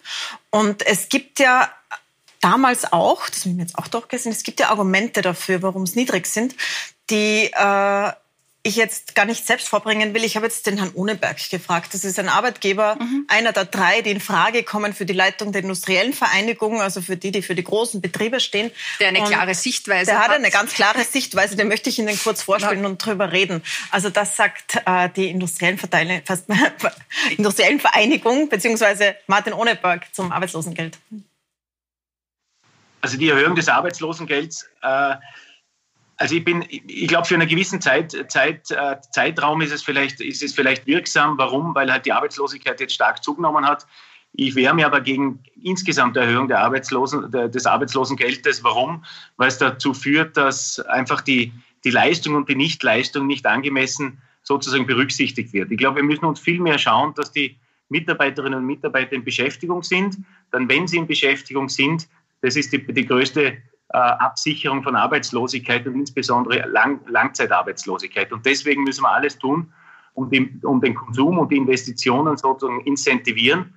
Und 0.49 0.87
es 0.87 1.11
gibt 1.11 1.41
ja 1.41 1.71
damals 2.43 2.93
auch, 2.93 3.29
das 3.29 3.41
habe 3.41 3.51
ich 3.51 3.57
mir 3.57 3.63
jetzt 3.63 3.79
auch 3.79 3.89
durchgesehen, 3.89 4.33
es 4.33 4.43
gibt 4.43 4.61
ja 4.61 4.69
Argumente 4.69 5.23
dafür, 5.23 5.63
warum 5.63 5.85
es 5.85 5.95
niedrig 5.95 6.27
sind, 6.27 6.55
die 7.09 7.51
äh, 7.53 8.13
ich 8.65 8.77
jetzt 8.77 9.17
gar 9.17 9.25
nicht 9.25 9.45
selbst 9.45 9.69
vorbringen 9.69 10.15
will. 10.15 10.23
Ich 10.23 10.37
habe 10.37 10.47
jetzt 10.47 10.67
den 10.67 10.79
Herrn 10.79 10.93
Ohneberg 10.95 11.37
gefragt. 11.51 11.95
Das 11.95 12.05
ist 12.05 12.19
ein 12.19 12.29
Arbeitgeber, 12.29 12.97
mhm. 13.01 13.25
einer 13.27 13.53
der 13.53 13.65
drei, 13.65 14.03
die 14.03 14.11
in 14.11 14.21
Frage 14.21 14.63
kommen 14.63 14.93
für 14.93 15.05
die 15.05 15.13
Leitung 15.13 15.51
der 15.51 15.63
industriellen 15.63 16.13
Vereinigung, 16.13 16.81
also 16.81 17.03
für 17.03 17.17
die, 17.17 17.33
die 17.33 17.43
für 17.43 17.57
die 17.57 17.65
großen 17.65 18.01
Betriebe 18.01 18.39
stehen. 18.39 18.71
Der 19.01 19.09
eine 19.09 19.21
und 19.21 19.27
klare 19.27 19.55
Sichtweise 19.55 20.13
der 20.13 20.21
hat. 20.21 20.27
Der 20.27 20.35
hat 20.35 20.39
eine 20.39 20.51
ganz 20.51 20.75
klare 20.75 21.03
Sichtweise, 21.03 21.57
den 21.57 21.67
möchte 21.67 21.91
ich 21.91 21.99
Ihnen 21.99 22.17
kurz 22.19 22.43
vorstellen 22.43 22.83
ja. 22.83 22.89
und 22.89 23.05
drüber 23.05 23.33
reden. 23.33 23.63
Also 23.91 24.11
das 24.11 24.37
sagt 24.37 24.81
äh, 24.87 25.09
die 25.17 25.29
industriellen, 25.29 25.79
industriellen 27.37 27.81
Vereinigung, 27.81 28.49
beziehungsweise 28.49 29.17
Martin 29.27 29.55
Ohneberg 29.55 30.07
zum 30.15 30.31
Arbeitslosengeld. 30.31 30.99
Also 33.03 33.19
die 33.19 33.29
Erhöhung 33.29 33.55
des 33.55 33.69
Arbeitslosengelds, 33.69 34.71
äh, 34.83 35.17
also 36.17 36.37
ich 36.37 36.45
bin, 36.45 36.65
ich 36.69 37.09
glaube, 37.09 37.27
für 37.27 37.35
einen 37.35 37.49
gewissen 37.49 37.81
Zeit, 37.81 38.17
Zeit, 38.29 38.71
äh, 38.71 38.97
Zeitraum 39.11 39.61
ist 39.61 39.73
es, 39.73 39.83
vielleicht, 39.83 40.21
ist 40.21 40.43
es 40.43 40.55
vielleicht 40.55 40.87
wirksam. 40.87 41.37
Warum? 41.37 41.75
Weil 41.75 41.93
halt 41.93 42.07
die 42.07 42.13
Arbeitslosigkeit 42.13 42.79
jetzt 42.81 42.95
stark 42.95 43.25
zugenommen 43.25 43.67
hat. 43.67 43.87
Ich 44.35 44.55
wehre 44.55 44.73
mir 44.73 44.87
aber 44.87 45.01
gegen 45.01 45.43
insgesamt 45.61 46.17
Erhöhung 46.17 46.49
der 46.49 46.61
Arbeitslosen, 46.61 47.31
des 47.31 47.67
Arbeitslosengeldes. 47.67 48.63
Warum? 48.63 49.05
Weil 49.37 49.49
es 49.49 49.59
dazu 49.59 49.93
führt, 49.93 50.37
dass 50.37 50.79
einfach 50.81 51.21
die, 51.21 51.53
die 51.85 51.91
Leistung 51.91 52.37
und 52.37 52.49
die 52.49 52.55
Nichtleistung 52.55 53.27
nicht 53.27 53.45
angemessen 53.45 54.23
sozusagen 54.43 54.87
berücksichtigt 54.87 55.53
wird. 55.53 55.71
Ich 55.71 55.79
glaube, 55.79 55.97
wir 55.97 56.05
müssen 56.05 56.25
uns 56.25 56.41
viel 56.41 56.61
mehr 56.61 56.79
schauen, 56.79 57.15
dass 57.15 57.33
die 57.33 57.59
Mitarbeiterinnen 57.89 58.61
und 58.61 58.67
Mitarbeiter 58.67 59.13
in 59.13 59.25
Beschäftigung 59.25 59.83
sind. 59.83 60.19
Dann, 60.51 60.69
wenn 60.69 60.87
sie 60.87 60.97
in 60.97 61.07
Beschäftigung 61.07 61.69
sind, 61.69 62.09
das 62.43 62.57
ist 62.57 62.73
die, 62.73 62.85
die 62.93 63.07
größte 63.07 63.43
äh, 63.45 63.99
Absicherung 63.99 64.83
von 64.83 64.97
Arbeitslosigkeit 64.97 65.87
und 65.87 65.95
insbesondere 65.95 66.69
Lang 66.69 67.01
Langzeitarbeitslosigkeit. 67.09 68.33
Und 68.33 68.45
deswegen 68.45 68.85
müssen 68.85 69.03
wir 69.03 69.11
alles 69.11 69.39
tun, 69.39 69.73
um 70.15 70.31
den, 70.31 70.61
um 70.65 70.81
den 70.81 70.95
Konsum 70.95 71.39
und 71.39 71.51
die 71.51 71.57
Investitionen 71.57 72.37
sozusagen 72.37 72.81
incentivieren. 72.83 73.75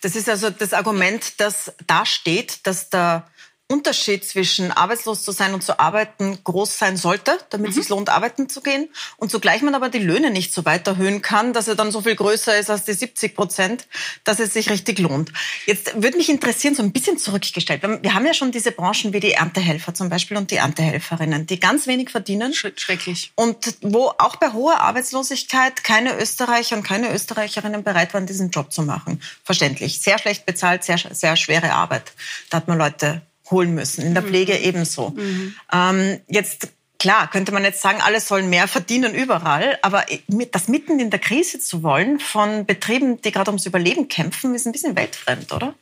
Das 0.00 0.16
ist 0.16 0.28
also 0.28 0.50
das 0.50 0.72
Argument, 0.72 1.40
das 1.40 1.74
da 1.86 2.04
steht, 2.04 2.66
dass 2.66 2.90
der 2.90 3.26
Unterschied 3.72 4.24
zwischen 4.24 4.70
arbeitslos 4.70 5.22
zu 5.22 5.32
sein 5.32 5.54
und 5.54 5.62
zu 5.62 5.80
arbeiten 5.80 6.38
groß 6.44 6.78
sein 6.78 6.96
sollte, 6.96 7.38
damit 7.50 7.68
mhm. 7.68 7.70
es 7.70 7.74
sich 7.76 7.88
lohnt, 7.88 8.10
arbeiten 8.10 8.48
zu 8.48 8.60
gehen. 8.60 8.88
Und 9.16 9.30
zugleich 9.30 9.62
man 9.62 9.74
aber 9.74 9.88
die 9.88 9.98
Löhne 9.98 10.30
nicht 10.30 10.52
so 10.52 10.64
weit 10.64 10.86
erhöhen 10.86 11.22
kann, 11.22 11.52
dass 11.52 11.68
er 11.68 11.74
dann 11.74 11.90
so 11.90 12.02
viel 12.02 12.14
größer 12.14 12.58
ist 12.58 12.70
als 12.70 12.84
die 12.84 12.92
70 12.92 13.34
Prozent, 13.34 13.86
dass 14.24 14.40
es 14.40 14.52
sich 14.52 14.70
richtig 14.70 14.98
lohnt. 14.98 15.32
Jetzt 15.66 15.94
würde 16.02 16.18
mich 16.18 16.28
interessieren, 16.28 16.74
so 16.74 16.82
ein 16.82 16.92
bisschen 16.92 17.18
zurückgestellt. 17.18 17.82
Wir 17.82 18.14
haben 18.14 18.26
ja 18.26 18.34
schon 18.34 18.52
diese 18.52 18.72
Branchen 18.72 19.12
wie 19.12 19.20
die 19.20 19.32
Erntehelfer 19.32 19.94
zum 19.94 20.08
Beispiel 20.08 20.36
und 20.36 20.50
die 20.50 20.56
Erntehelferinnen, 20.56 21.46
die 21.46 21.58
ganz 21.58 21.86
wenig 21.86 22.10
verdienen. 22.10 22.52
Schrecklich. 22.52 23.32
Und 23.34 23.76
wo 23.80 24.12
auch 24.18 24.36
bei 24.36 24.52
hoher 24.52 24.80
Arbeitslosigkeit 24.80 25.82
keine 25.82 26.20
Österreicher 26.20 26.76
und 26.76 26.82
keine 26.82 27.12
Österreicherinnen 27.12 27.82
bereit 27.82 28.12
waren, 28.14 28.26
diesen 28.26 28.50
Job 28.50 28.72
zu 28.72 28.82
machen. 28.82 29.20
Verständlich. 29.44 30.00
Sehr 30.00 30.18
schlecht 30.18 30.46
bezahlt, 30.46 30.84
sehr, 30.84 30.98
sehr 30.98 31.36
schwere 31.36 31.72
Arbeit. 31.72 32.12
Da 32.50 32.58
hat 32.58 32.68
man 32.68 32.78
Leute 32.78 33.22
holen 33.52 33.74
müssen. 33.74 34.04
In 34.04 34.14
der 34.14 34.24
mhm. 34.24 34.28
Pflege 34.28 34.58
ebenso. 34.58 35.10
Mhm. 35.10 35.54
Ähm, 35.72 36.20
jetzt 36.26 36.68
Klar, 37.02 37.28
könnte 37.28 37.50
man 37.50 37.64
jetzt 37.64 37.82
sagen, 37.82 38.00
alle 38.00 38.20
sollen 38.20 38.48
mehr 38.48 38.68
verdienen 38.68 39.12
überall, 39.12 39.76
aber 39.82 40.06
das 40.52 40.68
mitten 40.68 41.00
in 41.00 41.10
der 41.10 41.18
Krise 41.18 41.58
zu 41.58 41.82
wollen 41.82 42.20
von 42.20 42.64
Betrieben, 42.64 43.20
die 43.20 43.32
gerade 43.32 43.50
ums 43.50 43.66
Überleben 43.66 44.06
kämpfen, 44.06 44.54
ist 44.54 44.66
ein 44.66 44.72
bisschen 44.72 44.94
weltfremd, 44.94 45.50
oder? 45.50 45.74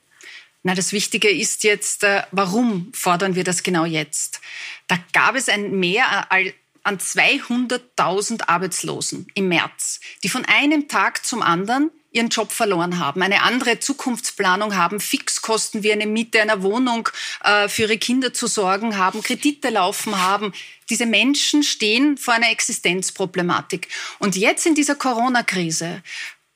Na, 0.63 0.75
das 0.75 0.95
Wichtige 0.95 1.29
ist 1.29 1.63
jetzt, 1.63 2.05
äh, 2.05 2.23
warum 2.31 2.91
fordern 2.95 3.35
wir 3.35 3.45
das 3.45 3.63
genau 3.63 3.85
jetzt? 3.85 4.41
Da 4.89 4.97
gab 5.13 5.35
es 5.35 5.51
ein 5.51 5.79
Mehr 5.79 6.31
an 6.31 6.99
200.000 6.99 8.49
Arbeitslosen 8.49 9.27
im 9.35 9.49
März, 9.49 10.01
die 10.23 10.31
von 10.31 10.47
einem 10.47 10.89
Tag 10.89 11.27
zum 11.27 11.43
anderen 11.43 11.91
ihren 12.13 12.29
Job 12.29 12.51
verloren 12.51 12.99
haben, 12.99 13.23
eine 13.23 13.43
andere 13.43 13.79
Zukunftsplanung 13.79 14.77
haben, 14.77 15.01
Fixkosten 15.01 15.83
wie 15.83 15.93
eine 15.93 16.07
Miete 16.07 16.43
einer 16.43 16.63
Wohnung 16.63 17.09
äh, 17.45 17.69
für 17.69 17.83
ihre 17.83 17.99
Kinder 17.99 18.33
zu 18.33 18.47
sorgen 18.47 18.99
haben, 18.99 19.23
Kredite 19.23 19.71
laufen 19.71 20.21
haben. 20.21 20.53
Diese 20.89 21.07
Menschen 21.07 21.63
stehen 21.63 22.17
vor 22.17 22.35
einer 22.35 22.51
Existenzproblematik. 22.51 23.89
Und 24.19 24.37
jetzt 24.37 24.67
in 24.67 24.75
dieser 24.75 24.97
Corona-Krise 24.97 26.03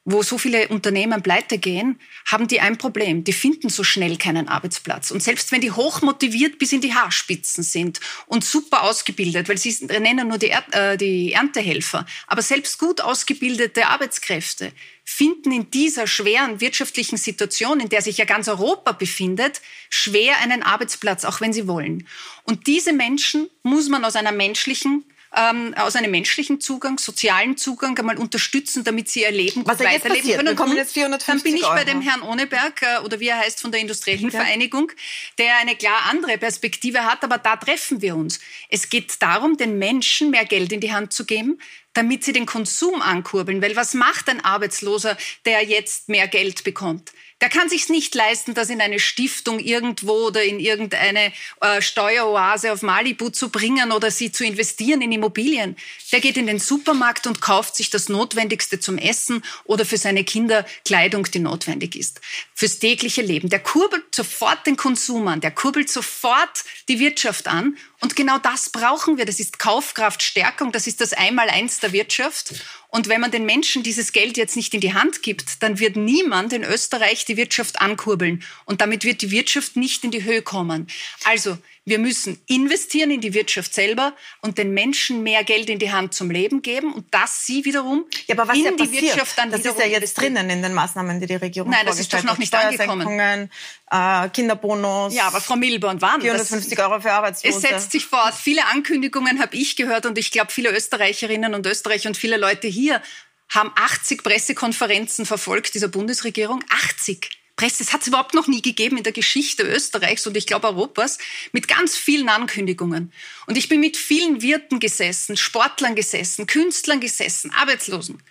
wo 0.05 0.23
so 0.23 0.37
viele 0.37 0.69
Unternehmen 0.69 1.23
pleite 1.23 1.59
gehen, 1.59 1.99
haben 2.27 2.47
die 2.47 2.61
ein 2.61 2.77
Problem. 2.77 3.25
Die 3.25 3.33
finden 3.33 3.71
so 3.71 3.83
schnell 3.85 4.19
keinen 4.19 4.49
Arbeitsplatz. 4.49 5.11
Und 5.11 5.23
selbst 5.23 5.51
wenn 5.51 5.63
die 5.63 5.71
hochmotiviert 5.71 6.59
bis 6.59 6.73
in 6.73 6.83
die 6.83 6.95
Haarspitzen 6.95 7.65
sind 7.65 8.01
und 8.27 8.45
super 8.45 8.83
ausgebildet, 8.83 9.49
weil 9.49 9.57
sie 9.57 9.75
nennen 9.87 10.29
nur 10.29 10.39
die, 10.39 10.51
äh, 10.51 10.97
die 10.99 11.33
Erntehelfer, 11.33 12.05
aber 12.27 12.43
selbst 12.43 12.79
gut 12.79 13.01
ausgebildete 13.01 13.87
Arbeitskräfte 13.87 14.73
finden 15.05 15.53
in 15.53 15.71
dieser 15.71 16.07
schweren 16.07 16.61
wirtschaftlichen 16.61 17.19
Situation, 17.19 17.81
in 17.81 17.89
der 17.89 18.03
sich 18.03 18.17
ja 18.17 18.25
ganz 18.25 18.49
Europa 18.49 18.93
befindet, 18.93 19.61
schwer 19.91 20.39
einen 20.39 20.63
Arbeitsplatz, 20.63 21.25
auch 21.25 21.41
wenn 21.41 21.53
sie 21.53 21.69
wollen. 21.69 22.07
Und 22.45 22.67
diese 22.67 22.93
Menschen 22.93 23.49
muss 23.63 23.89
man 23.89 24.05
aus 24.05 24.17
einer 24.17 24.33
menschlichen 24.33 25.05
ähm, 25.37 25.75
aus 25.77 25.97
einem 25.97 26.11
menschlichen 26.11 26.61
Zugang, 26.61 26.99
sozialen 26.99 27.57
Zugang 27.57 27.99
einmal 27.99 28.19
unterstützen, 28.19 28.85
damit 28.85 29.09
sie 29.09 29.23
ihr 29.23 29.31
Leben 29.31 29.67
Was 29.67 29.81
weiterleben 29.81 30.21
passiert? 30.21 30.37
können. 30.39 30.57
Bekommen 30.57 30.77
jetzt 30.77 30.93
450 30.93 31.27
dann 31.27 31.43
bin 31.43 31.57
ich 31.57 31.65
Euro. 31.65 31.75
bei 31.75 31.85
dem 31.85 32.01
Herrn 32.01 32.23
Ohneberg 32.23 32.83
äh, 32.83 33.05
oder 33.05 33.21
wie 33.21 33.29
er 33.29 33.39
heißt 33.39 33.61
von 33.61 33.73
der 33.73 33.81
Industriellen 33.81 34.31
ja. 34.31 34.31
Vereinigung, 34.31 34.93
der 35.39 35.59
eine 35.59 35.77
klar 35.77 36.07
andere 36.11 36.39
Perspektive 36.39 37.05
hat, 37.05 37.25
aber 37.25 37.39
da 37.39 37.57
treffen 37.57 38.03
wir 38.03 38.17
uns. 38.17 38.41
Es 38.69 38.89
geht 38.89 39.21
darum, 39.21 39.57
den 39.57 39.79
Menschen 39.79 40.31
mehr 40.31 40.45
Geld 40.45 40.73
in 40.73 40.81
die 40.81 40.93
Hand 40.93 41.13
zu 41.13 41.25
geben, 41.25 41.59
damit 41.95 42.25
sie 42.25 42.33
den 42.33 42.47
Konsum 42.47 43.01
ankurbeln. 43.01 43.63
Weil 43.63 43.77
was 43.77 43.95
macht 43.95 44.29
ein 44.29 44.45
Arbeitsloser, 44.45 45.17
der 45.45 45.65
jetzt 45.65 46.09
mehr 46.09 46.29
Geld 46.29 46.65
bekommt? 46.65 47.13
Der 47.41 47.49
kann 47.49 47.69
sich's 47.69 47.89
nicht 47.89 48.15
leisten, 48.15 48.55
das 48.55 48.71
in 48.71 48.81
eine 48.81 48.99
Stiftung 48.99 49.59
irgendwo 49.59 50.29
oder 50.29 50.43
in 50.43 50.61
irgendeine 50.61 51.33
äh, 51.61 51.83
Steueroase 51.83 52.73
auf 52.73 52.83
Malibu 52.83 53.29
zu 53.29 53.51
bringen 53.51 53.93
oder 53.93 54.11
sie 54.11 54.33
zu 54.33 54.45
investieren 54.45 55.03
in 55.03 55.13
Immobilien. 55.13 55.77
Der 56.13 56.21
geht 56.21 56.37
in 56.37 56.47
den 56.47 56.61
Supermarkt 56.61 57.27
und 57.27 57.41
kauft 57.41 57.77
sich 57.77 57.91
das 57.91 58.09
Notwendigste 58.09 58.79
zum 58.81 58.99
Essen 58.99 59.43
oder 59.65 59.85
für 59.85 59.99
seine 59.99 60.25
Kinder 60.25 60.65
Kleidung, 60.85 61.25
die 61.25 61.41
notwendig 61.41 61.97
ist. 61.97 62.21
Fürs 62.55 62.79
tägliche 62.79 63.23
Leben. 63.23 63.49
Der 63.49 63.61
kurbelt 63.61 64.15
sofort 64.15 64.67
den 64.67 64.77
Konsum 64.77 65.27
an, 65.29 65.41
der 65.41 65.51
kurbelt 65.51 65.91
sofort 65.91 66.65
die 66.89 66.99
Wirtschaft 66.99 67.49
an. 67.49 67.77
Und 68.01 68.17
genau 68.17 68.39
das 68.39 68.71
brauchen 68.71 69.17
wir. 69.17 69.25
Das 69.25 69.41
ist 69.41 69.59
Kaufkraftstärkung, 69.59 70.73
das 70.73 70.87
ist 70.87 71.01
das 71.01 71.13
Einmaleins 71.13 71.81
der 71.81 71.93
Wirtschaft. 71.93 72.55
Und 72.95 73.09
wenn 73.09 73.21
man 73.21 73.33
den 73.33 73.45
Menschen 73.45 73.83
dieses 73.83 74.13
Geld 74.13 74.37
jetzt 74.37 74.55
nicht 74.55 74.73
in 74.73 74.81
die 74.81 74.95
Hand 74.95 75.25
gibt, 75.25 75.65
dann 75.65 75.81
wird 75.81 75.97
niemand 75.97 76.53
in 76.53 76.63
Österreich 76.63 77.25
die 77.25 77.37
Wirtschaft 77.37 77.81
ankurbeln. 77.81 78.45
Und 78.67 78.83
damit 78.83 79.03
wird 79.03 79.21
die 79.21 79.33
Wirtschaft 79.33 79.75
nicht 79.75 80.05
in 80.05 80.13
die 80.13 80.23
Höhe 80.23 80.43
kommen. 80.43 80.87
Also 81.25 81.59
wir 81.87 81.99
müssen 81.99 82.41
investieren 82.47 83.11
in 83.11 83.21
die 83.21 83.35
Wirtschaft 83.35 83.75
selber 83.75 84.15
und 84.41 84.57
den 84.57 84.73
Menschen 84.73 85.23
mehr 85.23 85.45
Geld 85.45 85.69
in 85.69 85.79
die 85.79 85.93
Hand 85.93 86.15
zum 86.15 86.31
Leben 86.31 86.63
geben 86.63 86.93
und 86.95 87.07
das 87.13 87.45
sie 87.47 87.65
wiederum 87.65 88.07
ja, 88.27 88.35
aber 88.35 88.49
was 88.49 88.57
in 88.57 88.65
ja 88.65 88.71
die 88.73 88.91
Wirtschaft 88.91 89.37
dann 89.37 89.51
Das 89.51 89.61
ist 89.61 89.79
ja 89.79 89.87
jetzt 89.87 90.19
drinnen 90.19 90.49
in 90.49 90.63
den 90.63 90.73
Maßnahmen, 90.73 91.21
die 91.21 91.27
die 91.27 91.35
Regierung 91.35 91.71
Nein, 91.71 91.85
das 91.85 92.01
ist 92.01 92.13
doch 92.13 92.23
noch 92.23 92.39
nicht 92.39 92.55
angekommen. 92.55 93.51
Äh, 93.91 94.29
Kinderbonus. 94.31 95.15
Ja, 95.15 95.27
aber 95.29 95.41
Frau 95.41 95.57
Milborn, 95.57 96.01
wann? 96.01 96.21
450 96.21 96.79
Euro 96.81 97.01
für 97.01 97.13
Arbeitslose. 97.13 97.57
Es 97.57 97.63
setzt 97.63 97.93
sich 97.93 98.07
fort. 98.07 98.35
Viele 98.35 98.65
Ankündigungen 98.67 99.41
habe 99.41 99.57
ich 99.57 99.77
gehört 99.77 100.07
und 100.07 100.19
ich 100.19 100.31
glaube, 100.31 100.51
viele 100.53 100.71
Österreicherinnen 100.71 101.55
und 101.55 101.67
Österreicher 101.67 102.09
und 102.09 102.17
viele 102.17 102.37
Leute 102.37 102.67
hier 102.67 103.03
haben 103.51 103.71
80 103.77 104.23
Pressekonferenzen 104.25 105.27
verfolgt 105.27 105.75
dieser 105.75 105.89
Bundesregierung. 105.89 106.65
80. 106.71 107.44
Presse, 107.57 107.83
es 107.85 107.93
hat 107.93 108.03
es 108.03 108.09
überhaupt 108.09 108.35
noch 108.35 108.49
nie 108.49 108.63
gegeben 108.63 108.97
in 108.97 109.05
der 109.05 109.13
Geschichte 109.13 109.63
Österreichs 109.63 110.27
und 110.27 110.37
ich 110.37 110.47
glaube 110.47 110.67
Europas, 110.69 111.19
mit 111.53 111.69
ganz 111.69 111.97
vielen 111.97 112.29
Ankündigungen. 112.29 113.13
Und 113.47 113.57
ich 113.57 113.69
bin 113.69 113.81
mit 113.81 113.97
vielen 113.97 114.43
Wirten 114.43 114.81
gesessen, 114.81 115.37
Sportlern 115.37 115.95
gesessen, 115.95 116.47
Künstlern 116.47 117.01
gesessen, 117.01 117.53
Arbeitslosen. 117.53 118.23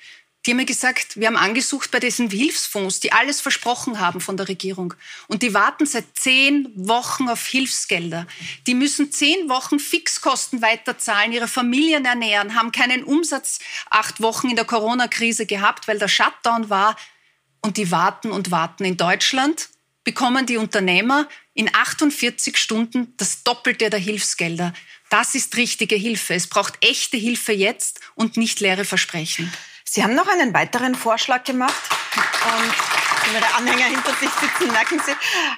Die 0.45 0.51
haben 0.51 0.57
mir 0.57 0.65
gesagt, 0.65 1.17
wir 1.17 1.27
haben 1.27 1.37
angesucht 1.37 1.89
bei 1.89 2.01
diesen 2.01 2.29
Hilfsfonds, 2.29 2.99
die 2.99 3.13
alles 3.13 3.39
versprochen 3.39 4.01
haben 4.01 4.19
von 4.19 4.35
der 4.35 4.49
Regierung. 4.49 4.93
Und 5.27 5.41
die 5.41 5.53
warten 5.53 5.85
seit 5.85 6.03
zehn 6.15 6.69
Wochen 6.75 7.29
auf 7.29 7.45
Hilfsgelder. 7.47 8.27
Die 8.67 8.73
müssen 8.73 9.09
zehn 9.09 9.47
Wochen 9.47 9.79
Fixkosten 9.79 10.61
weiterzahlen, 10.61 11.31
ihre 11.31 11.47
Familien 11.47 12.03
ernähren, 12.03 12.55
haben 12.55 12.73
keinen 12.73 13.05
Umsatz 13.05 13.59
acht 13.89 14.21
Wochen 14.21 14.49
in 14.49 14.57
der 14.57 14.65
Corona-Krise 14.65 15.45
gehabt, 15.45 15.87
weil 15.87 15.97
der 15.97 16.09
Shutdown 16.09 16.69
war 16.69 16.97
und 17.63 17.77
die 17.77 17.91
warten 17.91 18.31
und 18.31 18.51
warten. 18.51 18.85
In 18.85 18.97
Deutschland 18.97 19.69
bekommen 20.03 20.45
die 20.45 20.57
Unternehmer 20.57 21.27
in 21.53 21.73
48 21.73 22.57
Stunden 22.57 23.13
das 23.17 23.43
Doppelte 23.43 23.89
der 23.89 23.99
Hilfsgelder. 23.99 24.73
Das 25.09 25.35
ist 25.35 25.55
richtige 25.57 25.95
Hilfe. 25.95 26.33
Es 26.33 26.47
braucht 26.47 26.83
echte 26.83 27.17
Hilfe 27.17 27.53
jetzt 27.53 27.99
und 28.15 28.37
nicht 28.37 28.59
leere 28.59 28.85
Versprechen. 28.85 29.51
Sie 29.85 30.03
haben 30.03 30.15
noch 30.15 30.27
einen 30.27 30.53
weiteren 30.53 30.95
Vorschlag 30.95 31.43
gemacht. 31.43 31.81
Und 32.15 32.73
Ihre 33.33 33.55
Anhänger 33.55 33.85
hinter 33.85 34.13
sich 34.15 34.29
sitzen, 34.29 34.71
merken 34.71 34.99
Sie. 35.05 35.11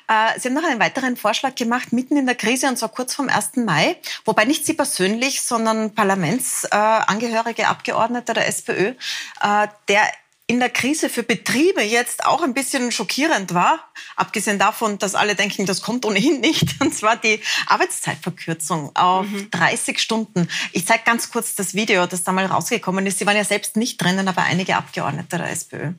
Äh, 0.07 0.39
Sie 0.39 0.49
haben 0.49 0.55
noch 0.55 0.63
einen 0.63 0.79
weiteren 0.79 1.17
Vorschlag 1.17 1.55
gemacht, 1.55 1.93
mitten 1.93 2.15
in 2.15 2.25
der 2.25 2.35
Krise, 2.35 2.67
und 2.67 2.77
zwar 2.77 2.89
kurz 2.89 3.15
vom 3.15 3.27
1. 3.27 3.57
Mai. 3.65 3.97
Wobei 4.23 4.45
nicht 4.45 4.65
Sie 4.65 4.73
persönlich, 4.73 5.41
sondern 5.41 5.95
Parlamentsangehörige, 5.95 7.67
Abgeordnete 7.67 8.33
der 8.33 8.47
SPÖ, 8.47 8.93
äh, 9.41 9.67
der 9.87 10.11
in 10.47 10.59
der 10.59 10.69
Krise 10.69 11.09
für 11.09 11.23
Betriebe 11.23 11.81
jetzt 11.81 12.25
auch 12.25 12.43
ein 12.43 12.53
bisschen 12.53 12.91
schockierend 12.91 13.53
war, 13.55 13.79
abgesehen 14.15 14.59
davon, 14.59 14.99
dass 14.99 15.15
alle 15.15 15.35
denken, 15.35 15.65
das 15.65 15.81
kommt 15.81 16.05
ohnehin 16.05 16.39
nicht, 16.39 16.75
und 16.81 16.93
zwar 16.93 17.15
die 17.15 17.39
Arbeitszeitverkürzung 17.67 18.95
auf 18.95 19.25
mhm. 19.25 19.49
30 19.49 19.99
Stunden. 19.99 20.47
Ich 20.71 20.85
zeige 20.85 21.03
ganz 21.03 21.31
kurz 21.31 21.55
das 21.55 21.73
Video, 21.73 22.05
das 22.05 22.23
da 22.23 22.31
mal 22.31 22.45
rausgekommen 22.45 23.07
ist. 23.07 23.19
Sie 23.19 23.25
waren 23.25 23.37
ja 23.37 23.43
selbst 23.43 23.75
nicht 23.75 24.01
drinnen, 24.01 24.27
aber 24.27 24.43
einige 24.43 24.75
Abgeordnete 24.75 25.37
der 25.37 25.49
SPÖ. 25.49 25.93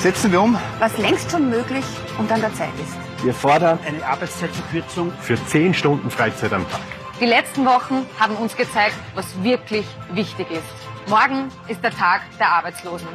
Setzen 0.00 0.32
wir 0.32 0.40
um. 0.40 0.58
Was 0.78 0.96
längst 0.98 1.30
schon 1.30 1.48
möglich 1.48 1.84
und 2.18 2.30
an 2.30 2.40
der 2.40 2.54
Zeit 2.54 2.72
ist. 2.82 3.24
Wir 3.24 3.34
fordern 3.34 3.78
eine 3.86 4.04
Arbeitszeitverkürzung 4.04 5.12
für 5.20 5.42
10 5.46 5.74
Stunden 5.74 6.10
Freizeit 6.10 6.52
am 6.52 6.68
Tag. 6.70 6.80
Die 7.20 7.26
letzten 7.26 7.64
Wochen 7.64 8.06
haben 8.18 8.36
uns 8.36 8.56
gezeigt, 8.56 8.96
was 9.14 9.26
wirklich 9.42 9.86
wichtig 10.12 10.50
ist. 10.50 10.83
Morgen 11.06 11.52
ist 11.68 11.82
der 11.82 11.90
Tag 11.90 12.22
der 12.38 12.48
Arbeitslosen. 12.48 13.08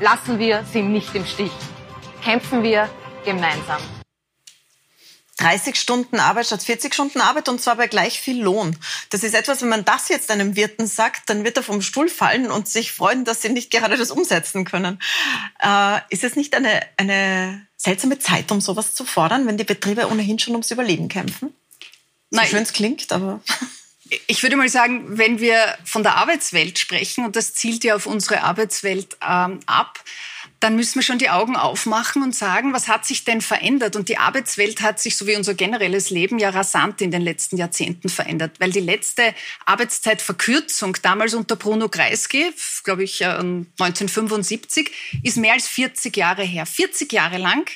Lassen 0.00 0.38
wir 0.38 0.64
sie 0.72 0.80
nicht 0.80 1.14
im 1.14 1.26
Stich. 1.26 1.52
Kämpfen 2.24 2.62
wir 2.62 2.88
gemeinsam. 3.26 3.80
30 5.36 5.76
Stunden 5.76 6.18
Arbeit 6.18 6.46
statt 6.46 6.62
40 6.62 6.94
Stunden 6.94 7.20
Arbeit 7.20 7.50
und 7.50 7.60
zwar 7.60 7.76
bei 7.76 7.88
gleich 7.88 8.20
viel 8.20 8.42
Lohn. 8.42 8.74
Das 9.10 9.22
ist 9.22 9.34
etwas, 9.34 9.60
wenn 9.60 9.68
man 9.68 9.84
das 9.84 10.08
jetzt 10.08 10.30
einem 10.30 10.56
Wirten 10.56 10.86
sagt, 10.86 11.28
dann 11.28 11.44
wird 11.44 11.58
er 11.58 11.62
vom 11.62 11.82
Stuhl 11.82 12.08
fallen 12.08 12.50
und 12.50 12.68
sich 12.68 12.92
freuen, 12.92 13.26
dass 13.26 13.42
sie 13.42 13.50
nicht 13.50 13.70
gerade 13.70 13.98
das 13.98 14.10
umsetzen 14.10 14.64
können. 14.64 14.98
Äh, 15.62 16.00
ist 16.08 16.24
es 16.24 16.36
nicht 16.36 16.54
eine, 16.54 16.80
eine 16.96 17.66
seltsame 17.76 18.18
Zeit, 18.18 18.50
um 18.50 18.62
sowas 18.62 18.94
zu 18.94 19.04
fordern, 19.04 19.46
wenn 19.46 19.58
die 19.58 19.64
Betriebe 19.64 20.08
ohnehin 20.08 20.38
schon 20.38 20.54
ums 20.54 20.70
Überleben 20.70 21.08
kämpfen? 21.08 21.54
So 22.30 22.42
schön 22.42 22.62
es 22.62 22.72
klingt, 22.72 23.12
aber 23.12 23.40
ich 24.26 24.42
würde 24.42 24.56
mal 24.56 24.68
sagen, 24.68 25.18
wenn 25.18 25.40
wir 25.40 25.56
von 25.84 26.02
der 26.02 26.16
Arbeitswelt 26.16 26.78
sprechen, 26.78 27.24
und 27.24 27.36
das 27.36 27.54
zielt 27.54 27.84
ja 27.84 27.94
auf 27.94 28.06
unsere 28.06 28.42
Arbeitswelt 28.42 29.16
ähm, 29.26 29.60
ab, 29.66 30.00
dann 30.60 30.76
müssen 30.76 30.96
wir 30.96 31.02
schon 31.02 31.18
die 31.18 31.30
Augen 31.30 31.56
aufmachen 31.56 32.22
und 32.22 32.36
sagen, 32.36 32.74
was 32.74 32.86
hat 32.86 33.06
sich 33.06 33.24
denn 33.24 33.40
verändert? 33.40 33.96
Und 33.96 34.10
die 34.10 34.18
Arbeitswelt 34.18 34.82
hat 34.82 35.00
sich, 35.00 35.16
so 35.16 35.26
wie 35.26 35.34
unser 35.34 35.54
generelles 35.54 36.10
Leben, 36.10 36.38
ja 36.38 36.50
rasant 36.50 37.00
in 37.00 37.10
den 37.10 37.22
letzten 37.22 37.56
Jahrzehnten 37.56 38.10
verändert, 38.10 38.60
weil 38.60 38.70
die 38.70 38.80
letzte 38.80 39.34
Arbeitszeitverkürzung 39.64 40.98
damals 41.02 41.32
unter 41.32 41.56
Bruno 41.56 41.88
Kreisky, 41.88 42.52
glaube 42.84 43.04
ich 43.04 43.24
1975, 43.24 44.88
äh, 44.88 44.90
ist 45.22 45.38
mehr 45.38 45.54
als 45.54 45.66
40 45.66 46.14
Jahre 46.14 46.42
her. 46.42 46.66
40 46.66 47.10
Jahre 47.10 47.38
lang 47.38 47.70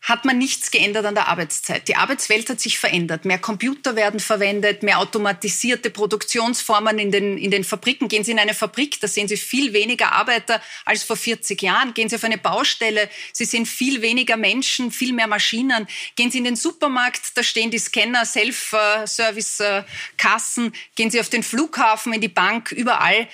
hat 0.00 0.24
man 0.24 0.38
nichts 0.38 0.70
geändert 0.70 1.04
an 1.04 1.16
der 1.16 1.28
Arbeitszeit. 1.28 1.86
Die 1.88 1.96
Arbeitswelt 1.96 2.48
hat 2.48 2.60
sich 2.60 2.78
verändert. 2.78 3.24
Mehr 3.24 3.38
Computer 3.38 3.96
werden 3.96 4.20
verwendet, 4.20 4.82
mehr 4.82 5.00
automatisierte 5.00 5.90
Produktionsformen 5.90 6.98
in 6.98 7.10
den, 7.10 7.36
in 7.36 7.50
den 7.50 7.64
Fabriken. 7.64 8.08
Gehen 8.08 8.24
Sie 8.24 8.30
in 8.30 8.38
eine 8.38 8.54
Fabrik, 8.54 9.00
da 9.00 9.08
sehen 9.08 9.28
Sie 9.28 9.36
viel 9.36 9.72
weniger 9.72 10.12
Arbeiter 10.12 10.62
als 10.84 11.02
vor 11.02 11.16
40 11.16 11.60
Jahren. 11.60 11.94
Gehen 11.94 12.08
Sie 12.08 12.14
auf 12.16 12.24
eine 12.24 12.38
Baustelle, 12.38 13.10
Sie 13.32 13.44
sehen 13.44 13.66
viel 13.66 14.00
weniger 14.00 14.36
Menschen, 14.36 14.92
viel 14.92 15.12
mehr 15.12 15.26
Maschinen. 15.26 15.88
Gehen 16.16 16.30
Sie 16.30 16.38
in 16.38 16.44
den 16.44 16.56
Supermarkt, 16.56 17.36
da 17.36 17.42
stehen 17.42 17.70
die 17.70 17.78
Scanner, 17.78 18.24
Self-Service-Kassen. 18.24 20.72
Gehen 20.94 21.10
Sie 21.10 21.20
auf 21.20 21.28
den 21.28 21.42
Flughafen, 21.42 22.12
in 22.12 22.20
die 22.20 22.28
Bank, 22.28 22.70
überall 22.72 23.28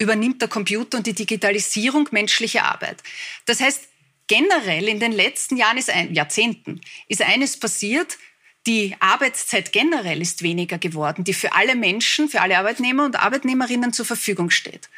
übernimmt 0.00 0.40
der 0.40 0.48
Computer 0.48 0.98
und 0.98 1.06
die 1.06 1.12
Digitalisierung 1.12 2.08
menschliche 2.10 2.64
Arbeit. 2.64 2.96
Das 3.44 3.60
heißt, 3.60 3.89
generell 4.30 4.86
in 4.86 5.00
den 5.00 5.10
letzten 5.10 5.56
Jahren, 5.56 5.76
ist 5.76 5.90
ein, 5.90 6.14
Jahrzehnten, 6.14 6.80
ist 7.08 7.20
eines 7.20 7.58
passiert, 7.58 8.16
die 8.64 8.94
Arbeitszeit 9.00 9.72
generell 9.72 10.22
ist 10.22 10.42
weniger 10.42 10.78
geworden, 10.78 11.24
die 11.24 11.34
für 11.34 11.52
alle 11.52 11.74
Menschen, 11.74 12.28
für 12.28 12.40
alle 12.40 12.56
Arbeitnehmer 12.56 13.04
und 13.04 13.16
Arbeitnehmerinnen 13.16 13.92
zur 13.92 14.06
Verfügung 14.06 14.50
steht. 14.50 14.88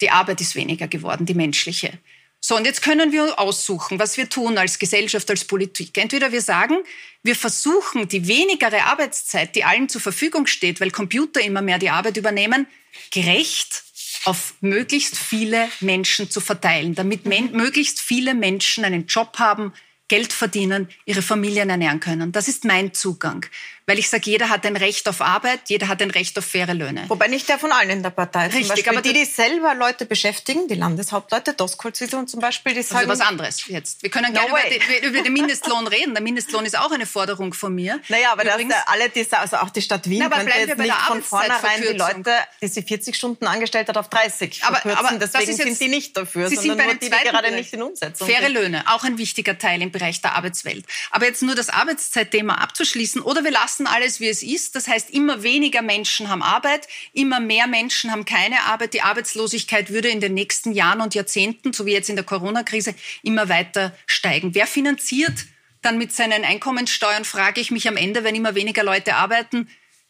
Die 0.00 0.10
Arbeit 0.10 0.40
ist 0.40 0.54
weniger 0.54 0.88
geworden, 0.88 1.26
die 1.26 1.34
menschliche. 1.34 1.98
So, 2.40 2.56
und 2.56 2.64
jetzt 2.64 2.80
können 2.80 3.12
wir 3.12 3.38
aussuchen, 3.38 3.98
was 3.98 4.16
wir 4.16 4.30
tun 4.30 4.56
als 4.56 4.78
Gesellschaft, 4.78 5.28
als 5.28 5.44
Politik. 5.44 5.98
Entweder 5.98 6.32
wir 6.32 6.40
sagen, 6.40 6.78
wir 7.22 7.36
versuchen, 7.36 8.08
die 8.08 8.26
wenigere 8.26 8.84
Arbeitszeit, 8.84 9.54
die 9.54 9.64
allen 9.64 9.90
zur 9.90 10.00
Verfügung 10.00 10.46
steht, 10.46 10.80
weil 10.80 10.92
Computer 10.92 11.42
immer 11.42 11.60
mehr 11.60 11.78
die 11.78 11.90
Arbeit 11.90 12.16
übernehmen, 12.16 12.66
gerecht 13.10 13.82
auf 14.28 14.52
möglichst 14.60 15.16
viele 15.16 15.68
Menschen 15.80 16.30
zu 16.30 16.40
verteilen, 16.40 16.94
damit 16.94 17.24
möglichst 17.24 17.98
viele 17.98 18.34
Menschen 18.34 18.84
einen 18.84 19.06
Job 19.06 19.38
haben, 19.38 19.72
Geld 20.08 20.34
verdienen, 20.34 20.88
ihre 21.06 21.22
Familien 21.22 21.70
ernähren 21.70 21.98
können. 22.00 22.30
Das 22.30 22.46
ist 22.46 22.66
mein 22.66 22.92
Zugang 22.92 23.46
weil 23.88 23.98
ich 23.98 24.10
sage, 24.10 24.30
jeder 24.30 24.50
hat 24.50 24.66
ein 24.66 24.76
Recht 24.76 25.08
auf 25.08 25.22
Arbeit, 25.22 25.60
jeder 25.68 25.88
hat 25.88 26.02
ein 26.02 26.10
Recht 26.10 26.38
auf 26.38 26.44
faire 26.44 26.74
Löhne. 26.74 27.06
Wobei 27.08 27.26
nicht 27.26 27.48
der 27.48 27.58
von 27.58 27.72
allen 27.72 27.88
in 27.88 28.02
der 28.02 28.10
Partei. 28.10 28.48
Richtig, 28.48 28.68
Beispiel 28.68 28.92
aber 28.92 29.00
die, 29.00 29.14
die 29.14 29.24
selber 29.24 29.74
Leute 29.74 30.04
beschäftigen, 30.04 30.68
die 30.68 30.74
Landeshauptleute, 30.74 31.54
Doskolzvision 31.54 32.28
zum 32.28 32.40
Beispiel, 32.40 32.74
die 32.74 32.82
sagen... 32.82 33.08
Also 33.08 33.20
was 33.20 33.26
anderes 33.26 33.66
jetzt. 33.66 34.02
Wir 34.02 34.10
können 34.10 34.34
no 34.34 34.40
gerne 34.40 34.76
über, 34.76 35.08
über, 35.08 35.22
den 35.22 35.32
Mindestlohn 35.32 35.86
reden. 35.86 36.12
Der 36.12 36.22
Mindestlohn 36.22 36.66
ist 36.66 36.78
auch 36.78 36.90
eine 36.90 37.06
Forderung 37.06 37.54
von 37.54 37.74
mir. 37.74 37.98
Naja, 38.08 38.32
aber 38.32 38.44
Übrigens, 38.44 38.74
das, 38.74 38.88
alle 38.88 39.08
diese, 39.08 39.38
also 39.38 39.56
auch 39.56 39.70
die 39.70 39.80
Stadt 39.80 40.06
Wien 40.06 40.18
Na, 40.28 40.36
könnte 40.36 40.52
jetzt 40.58 40.76
nicht 40.76 40.92
von 40.92 41.22
vornherein 41.22 41.80
die 41.80 41.96
Leute, 41.96 42.34
die 42.60 42.68
sie 42.68 42.82
40 42.82 43.16
Stunden 43.16 43.46
angestellt 43.46 43.88
hat, 43.88 43.96
auf 43.96 44.10
30 44.10 44.64
aber. 44.64 44.84
Aber 44.84 45.18
Deswegen 45.18 45.56
sind 45.56 45.78
sie 45.78 45.88
nicht 45.88 46.14
dafür, 46.14 46.50
sie 46.50 46.56
sind 46.56 46.76
nur 46.76 46.94
die, 46.94 47.08
die 47.08 47.10
gerade 47.10 47.52
nicht 47.52 47.72
in 47.72 47.80
Umsetzung 47.80 48.28
Faire 48.28 48.50
Löhne, 48.50 48.84
auch 48.88 49.04
ein 49.04 49.16
wichtiger 49.16 49.56
Teil 49.56 49.80
im 49.80 49.90
Bereich 49.90 50.20
der 50.20 50.36
Arbeitswelt. 50.36 50.84
Aber 51.10 51.24
jetzt 51.24 51.42
nur 51.42 51.54
das 51.54 51.70
Arbeitszeitthema 51.70 52.56
abzuschließen 52.56 53.22
oder 53.22 53.44
wir 53.44 53.50
lassen 53.50 53.77
alles, 53.86 54.20
wie 54.20 54.28
es 54.28 54.42
ist, 54.42 54.58
ist. 54.58 54.74
Das 54.74 54.88
heißt, 54.88 55.10
immer 55.10 55.42
weniger 55.42 55.82
Menschen 55.82 56.28
haben 56.28 56.42
Arbeit, 56.42 56.88
immer 57.12 57.40
mehr 57.40 57.66
Menschen 57.66 58.10
haben 58.10 58.24
keine 58.24 58.62
Arbeit. 58.64 58.94
Die 58.94 59.02
Arbeitslosigkeit 59.02 59.90
würde 59.90 60.08
in 60.08 60.20
den 60.20 60.34
nächsten 60.34 60.72
Jahren 60.72 61.00
und 61.00 61.14
Jahrzehnten, 61.14 61.72
so 61.72 61.86
wie 61.86 61.92
jetzt 61.92 62.10
in 62.10 62.16
der 62.16 62.24
Corona-Krise, 62.24 62.94
immer 63.22 63.48
weiter 63.48 63.96
steigen. 64.06 64.54
Wer 64.54 64.66
finanziert 64.66 65.46
dann 65.82 65.96
mit 65.96 66.12
seinen 66.12 66.44
Einkommenssteuern, 66.44 67.24
frage 67.24 67.60
ich 67.60 67.70
mich 67.70 67.86
am 67.86 67.96
Ende, 67.96 68.24
wenn 68.24 68.34
immer 68.34 68.54
weniger 68.54 68.82
Leute 68.82 69.14
arbeiten, 69.14 69.68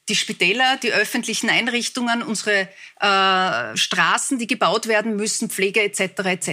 die 0.09 0.15
Spitäler, 0.15 0.77
die 0.79 0.93
öffentlichen 0.93 1.51
Einrichtungen, 1.51 2.23
unsere 2.23 2.69
äh, 3.01 3.77
Straßen, 3.77 4.39
die 4.39 4.47
gebaut 4.47 4.87
werden 4.87 5.17
müssen, 5.17 5.51
Pflege 5.51 5.83
etc. 5.83 6.01
etc. 6.25 6.51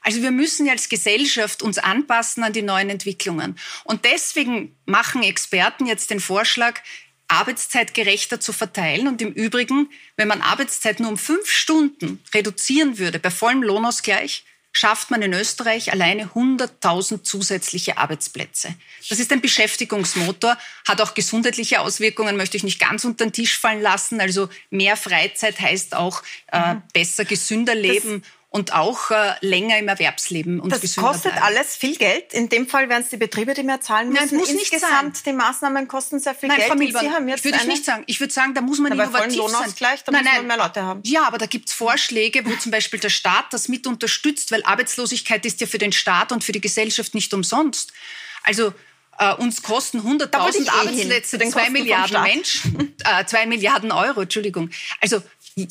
Also 0.00 0.22
wir 0.22 0.30
müssen 0.30 0.66
ja 0.66 0.72
als 0.72 0.88
Gesellschaft 0.88 1.62
uns 1.62 1.78
anpassen 1.78 2.44
an 2.44 2.52
die 2.52 2.62
neuen 2.62 2.90
Entwicklungen. 2.90 3.58
Und 3.84 4.04
deswegen 4.04 4.76
machen 4.86 5.22
Experten 5.22 5.86
jetzt 5.86 6.10
den 6.10 6.20
Vorschlag, 6.20 6.80
Arbeitszeit 7.28 7.94
gerechter 7.94 8.40
zu 8.40 8.52
verteilen. 8.52 9.08
Und 9.08 9.22
im 9.22 9.32
Übrigen, 9.32 9.88
wenn 10.16 10.28
man 10.28 10.42
Arbeitszeit 10.42 11.00
nur 11.00 11.10
um 11.10 11.18
fünf 11.18 11.50
Stunden 11.50 12.22
reduzieren 12.34 12.98
würde, 12.98 13.18
bei 13.18 13.30
vollem 13.30 13.62
Lohnausgleich, 13.62 14.44
schafft 14.74 15.10
man 15.12 15.22
in 15.22 15.32
Österreich 15.32 15.92
alleine 15.92 16.26
100.000 16.34 17.22
zusätzliche 17.22 17.96
Arbeitsplätze. 17.96 18.74
Das 19.08 19.20
ist 19.20 19.32
ein 19.32 19.40
Beschäftigungsmotor, 19.40 20.58
hat 20.86 21.00
auch 21.00 21.14
gesundheitliche 21.14 21.80
Auswirkungen, 21.80 22.36
möchte 22.36 22.56
ich 22.56 22.64
nicht 22.64 22.80
ganz 22.80 23.04
unter 23.04 23.24
den 23.24 23.32
Tisch 23.32 23.58
fallen 23.58 23.80
lassen. 23.80 24.20
Also 24.20 24.48
mehr 24.70 24.96
Freizeit 24.96 25.60
heißt 25.60 25.94
auch 25.94 26.22
äh, 26.52 26.74
mhm. 26.74 26.82
besser, 26.92 27.24
gesünder 27.24 27.74
leben. 27.74 28.22
Das 28.22 28.30
und 28.54 28.72
auch 28.72 29.10
äh, 29.10 29.32
länger 29.40 29.78
im 29.78 29.88
Erwerbsleben 29.88 30.60
und 30.60 30.70
das 30.70 30.94
kostet 30.94 31.32
bleiben. 31.32 31.44
alles 31.44 31.74
viel 31.74 31.96
Geld. 31.96 32.32
In 32.32 32.48
dem 32.48 32.68
Fall 32.68 32.88
werden 32.88 33.02
es 33.02 33.08
die 33.08 33.16
Betriebe, 33.16 33.52
die 33.52 33.64
mehr 33.64 33.80
zahlen 33.80 34.10
müssen. 34.10 34.26
Nein, 34.26 34.36
muss 34.38 34.48
nicht 34.52 34.72
Insgesamt 34.72 35.16
sein. 35.16 35.24
die 35.26 35.32
Maßnahmen 35.32 35.88
kosten 35.88 36.20
sehr 36.20 36.36
viel 36.36 36.48
Nein, 36.48 36.58
Geld. 36.58 36.68
Familie, 36.68 37.00
Sie 37.00 37.10
haben 37.10 37.26
jetzt 37.26 37.44
würde 37.44 37.58
ich 37.58 37.66
nicht 37.66 37.84
sagen. 37.84 38.04
Ich 38.06 38.20
würde 38.20 38.32
sagen, 38.32 38.54
da 38.54 38.60
muss 38.60 38.78
man 38.78 38.96
Na, 38.96 39.02
innovativ 39.02 39.42
sein. 39.48 39.74
Da 40.06 40.12
nein, 40.12 40.24
man 40.24 40.46
mehr 40.46 40.56
Leute 40.56 40.82
haben. 40.84 41.00
Ja, 41.04 41.24
aber 41.26 41.38
da 41.38 41.46
gibt 41.46 41.68
es 41.68 41.74
Vorschläge, 41.74 42.46
wo 42.46 42.54
zum 42.54 42.70
Beispiel 42.70 43.00
der 43.00 43.08
Staat 43.08 43.46
das 43.50 43.66
mit 43.66 43.88
unterstützt, 43.88 44.52
weil 44.52 44.62
Arbeitslosigkeit 44.62 45.44
ist 45.44 45.60
ja 45.60 45.66
für 45.66 45.78
den 45.78 45.90
Staat 45.90 46.30
und 46.30 46.44
für 46.44 46.52
die 46.52 46.60
Gesellschaft 46.60 47.12
nicht 47.16 47.34
umsonst. 47.34 47.92
Also 48.44 48.72
äh, 49.18 49.34
uns 49.34 49.62
kosten 49.62 49.98
100.000 49.98 50.64
eh 50.64 50.68
Arbeitsplätze, 50.68 51.38
zwei 51.40 51.70
Milliarden 51.70 52.22
Menschen, 52.22 52.94
äh, 53.04 53.24
zwei 53.24 53.46
Milliarden 53.46 53.90
Euro, 53.90 54.20
Entschuldigung. 54.20 54.70
Also 55.00 55.22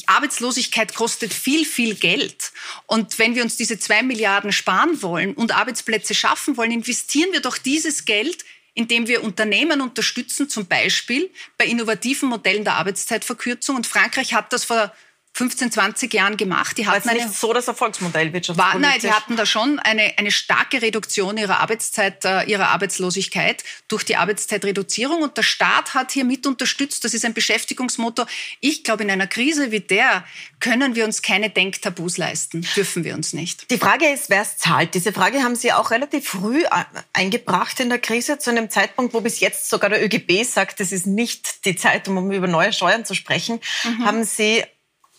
Arbeitslosigkeit 0.06 0.96
kostet 0.96 1.34
viel, 1.34 1.66
viel 1.66 1.96
Geld. 1.96 2.52
Und 2.88 3.20
wenn 3.20 3.36
wir 3.36 3.44
uns 3.44 3.58
diese 3.58 3.78
zwei 3.78 4.02
Milliarden 4.02 4.52
sparen 4.52 5.02
wollen 5.02 5.34
und 5.34 5.54
Arbeitsplätze 5.54 6.14
schaffen 6.14 6.56
wollen, 6.56 6.72
investieren 6.72 7.34
wir 7.34 7.42
doch 7.42 7.58
dieses 7.58 8.06
Geld 8.06 8.46
indem 8.76 9.08
wir 9.08 9.24
Unternehmen 9.24 9.82
unterstützen, 9.82 10.50
zum 10.50 10.66
Beispiel 10.66 11.30
bei 11.58 11.66
innovativen 11.66 12.30
Modellen 12.30 12.64
der 12.64 12.76
Arbeitszeitverkürzung. 12.76 13.76
Und 13.76 13.88
Frankreich 13.88 14.34
hat 14.34 14.52
das 14.52 14.66
vor 14.66 14.92
15, 15.36 15.72
20 15.72 16.14
Jahren 16.14 16.38
gemacht. 16.38 16.78
Die 16.78 16.86
hatten 16.86 17.12
nicht 17.12 17.34
so 17.34 17.54
das 17.54 17.68
Erfolgsmodell. 17.68 18.32
War, 18.56 18.78
nein, 18.78 19.00
die 19.02 19.12
hatten 19.12 19.36
da 19.36 19.48
schon 19.48 19.80
eine, 19.80 20.14
eine 20.18 20.30
starke 20.30 20.82
Reduktion 20.82 21.38
ihrer 21.38 21.60
Arbeitszeit, 21.60 22.24
äh, 22.24 22.44
ihrer 22.44 22.68
Arbeitslosigkeit 22.70 23.64
durch 23.88 24.04
die 24.04 24.16
Arbeitszeitreduzierung. 24.16 25.24
Und 25.24 25.36
der 25.38 25.44
Staat 25.44 25.96
hat 25.96 26.12
hier 26.12 26.24
mit 26.24 26.46
unterstützt. 26.46 27.04
Das 27.04 27.16
ist 27.16 27.26
ein 27.26 27.34
Beschäftigungsmotor. 27.34 28.28
Ich 28.60 28.84
glaube, 28.84 29.04
in 29.04 29.10
einer 29.10 29.26
Krise 29.26 29.72
wie 29.72 29.80
der 29.80 30.24
können 30.60 30.94
wir 30.94 31.04
uns 31.04 31.24
keine 31.24 31.50
Denktabus 31.50 32.18
leisten. 32.18 32.66
Dürfen 32.76 33.04
wir 33.04 33.16
uns 33.16 33.34
nicht. 33.34 33.72
Die 33.72 33.80
Frage 33.80 34.10
ist, 34.10 34.30
wer 34.30 34.44
es 34.44 34.58
zahlt. 34.58 34.94
Diese 34.94 35.14
Frage 35.14 35.42
haben 35.42 35.56
Sie 35.56 35.74
auch 35.74 35.90
relativ 35.90 36.30
früh 36.30 36.64
äh, 36.64 36.70
eingebracht 37.12 37.80
in 37.80 37.90
der 37.90 38.00
Krise, 38.00 38.38
zu 38.38 38.52
einem 38.52 38.70
Zeitpunkt, 38.70 39.16
wo 39.16 39.22
bis 39.22 39.40
jetzt 39.40 39.70
sogar 39.70 39.90
der 39.90 40.04
ÖGB 40.06 40.44
sagt, 40.44 40.80
es 40.80 40.92
ist 40.92 41.08
nicht 41.08 41.66
die 41.66 41.76
Zeit, 41.76 42.08
um 42.08 42.32
über 42.32 42.48
neue 42.48 42.72
Steuern 42.72 43.04
zu 43.04 43.16
sprechen. 43.16 43.60
Mhm. 43.84 44.06
Haben 44.06 44.24
Sie 44.24 44.64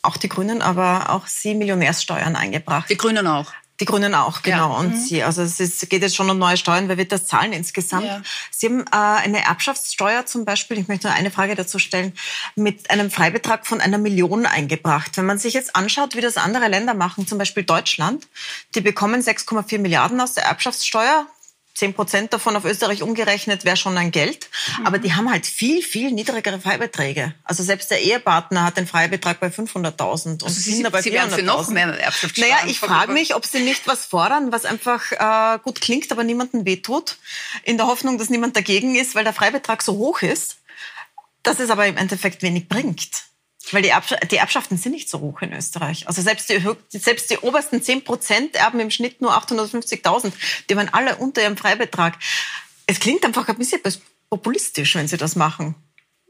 auch 0.04 0.16
die 0.16 0.28
Grünen, 0.28 0.62
aber 0.62 1.10
auch 1.10 1.26
Sie 1.26 1.54
Millionärssteuern 1.54 2.36
eingebracht. 2.36 2.90
Die 2.90 2.96
Grünen 2.96 3.26
auch. 3.26 3.52
Die 3.80 3.86
Grünen 3.86 4.14
auch, 4.14 4.42
genau. 4.42 4.72
Ja. 4.72 4.78
Und 4.78 4.94
mhm. 4.94 5.00
Sie, 5.00 5.22
also 5.24 5.42
es 5.42 5.58
ist, 5.58 5.90
geht 5.90 6.02
jetzt 6.02 6.14
schon 6.14 6.30
um 6.30 6.38
neue 6.38 6.56
Steuern, 6.56 6.88
wer 6.88 6.96
wird 6.96 7.10
das 7.10 7.26
zahlen 7.26 7.52
insgesamt? 7.52 8.06
Ja. 8.06 8.22
Sie 8.52 8.66
haben 8.66 8.82
äh, 8.82 9.24
eine 9.24 9.44
Erbschaftssteuer 9.44 10.26
zum 10.26 10.44
Beispiel, 10.44 10.78
ich 10.78 10.86
möchte 10.86 11.08
nur 11.08 11.16
eine 11.16 11.32
Frage 11.32 11.56
dazu 11.56 11.80
stellen, 11.80 12.12
mit 12.54 12.88
einem 12.90 13.10
Freibetrag 13.10 13.66
von 13.66 13.80
einer 13.80 13.98
Million 13.98 14.46
eingebracht. 14.46 15.16
Wenn 15.16 15.26
man 15.26 15.38
sich 15.38 15.54
jetzt 15.54 15.74
anschaut, 15.74 16.14
wie 16.14 16.20
das 16.20 16.36
andere 16.36 16.68
Länder 16.68 16.94
machen, 16.94 17.26
zum 17.26 17.38
Beispiel 17.38 17.64
Deutschland, 17.64 18.28
die 18.76 18.80
bekommen 18.80 19.20
6,4 19.20 19.80
Milliarden 19.80 20.20
aus 20.20 20.34
der 20.34 20.44
Erbschaftssteuer, 20.44 21.26
10 21.74 21.94
Prozent 21.94 22.32
davon 22.32 22.54
auf 22.56 22.64
Österreich 22.64 23.02
umgerechnet 23.02 23.64
wäre 23.64 23.76
schon 23.76 23.98
ein 23.98 24.12
Geld. 24.12 24.48
Mhm. 24.78 24.86
Aber 24.86 24.98
die 24.98 25.12
haben 25.12 25.30
halt 25.30 25.44
viel, 25.44 25.82
viel 25.82 26.12
niedrigere 26.12 26.60
Freibeträge. 26.60 27.34
Also 27.42 27.64
selbst 27.64 27.90
der 27.90 28.00
Ehepartner 28.00 28.64
hat 28.64 28.76
den 28.76 28.86
Freibetrag 28.86 29.40
bei 29.40 29.48
500.000 29.48 30.28
und 30.28 30.44
also 30.44 30.70
Kinder 30.70 30.90
bei 30.90 31.00
400.000. 31.00 31.30
für 31.30 31.42
noch 31.42 31.68
mehr 31.68 31.88
Erbschaftssteuern. 31.88 32.48
Naja, 32.48 32.70
ich 32.70 32.78
frage 32.78 33.12
mich, 33.12 33.34
ob 33.34 33.44
sie 33.44 33.60
nicht 33.60 33.88
was 33.88 34.06
fordern, 34.06 34.52
was 34.52 34.64
einfach 34.64 35.10
äh, 35.12 35.58
gut 35.62 35.80
klingt, 35.80 36.12
aber 36.12 36.22
niemandem 36.22 36.64
wehtut. 36.64 37.16
In 37.64 37.76
der 37.76 37.88
Hoffnung, 37.88 38.18
dass 38.18 38.30
niemand 38.30 38.56
dagegen 38.56 38.94
ist, 38.94 39.16
weil 39.16 39.24
der 39.24 39.32
Freibetrag 39.32 39.82
so 39.82 39.94
hoch 39.94 40.22
ist, 40.22 40.58
dass 41.42 41.58
es 41.58 41.70
aber 41.70 41.86
im 41.86 41.96
Endeffekt 41.96 42.42
wenig 42.42 42.68
bringt. 42.68 43.24
Weil 43.72 43.82
die, 43.82 43.88
Erbsch 43.88 44.14
die 44.30 44.36
Erbschaften 44.36 44.76
sind 44.76 44.92
nicht 44.92 45.08
so 45.08 45.20
hoch 45.20 45.40
in 45.42 45.52
Österreich. 45.52 46.06
Also 46.06 46.22
selbst 46.22 46.48
die, 46.48 46.60
selbst 46.88 47.30
die 47.30 47.38
obersten 47.38 47.82
10 47.82 48.04
Prozent 48.04 48.56
erben 48.56 48.80
im 48.80 48.90
Schnitt 48.90 49.20
nur 49.20 49.32
850.000. 49.32 50.32
Die 50.68 50.76
waren 50.76 50.88
alle 50.90 51.16
unter 51.16 51.42
ihrem 51.42 51.56
Freibetrag. 51.56 52.18
Es 52.86 53.00
klingt 53.00 53.24
einfach 53.24 53.48
ein 53.48 53.56
bisschen 53.56 53.80
populistisch, 54.28 54.94
wenn 54.94 55.08
sie 55.08 55.16
das 55.16 55.36
machen. 55.36 55.74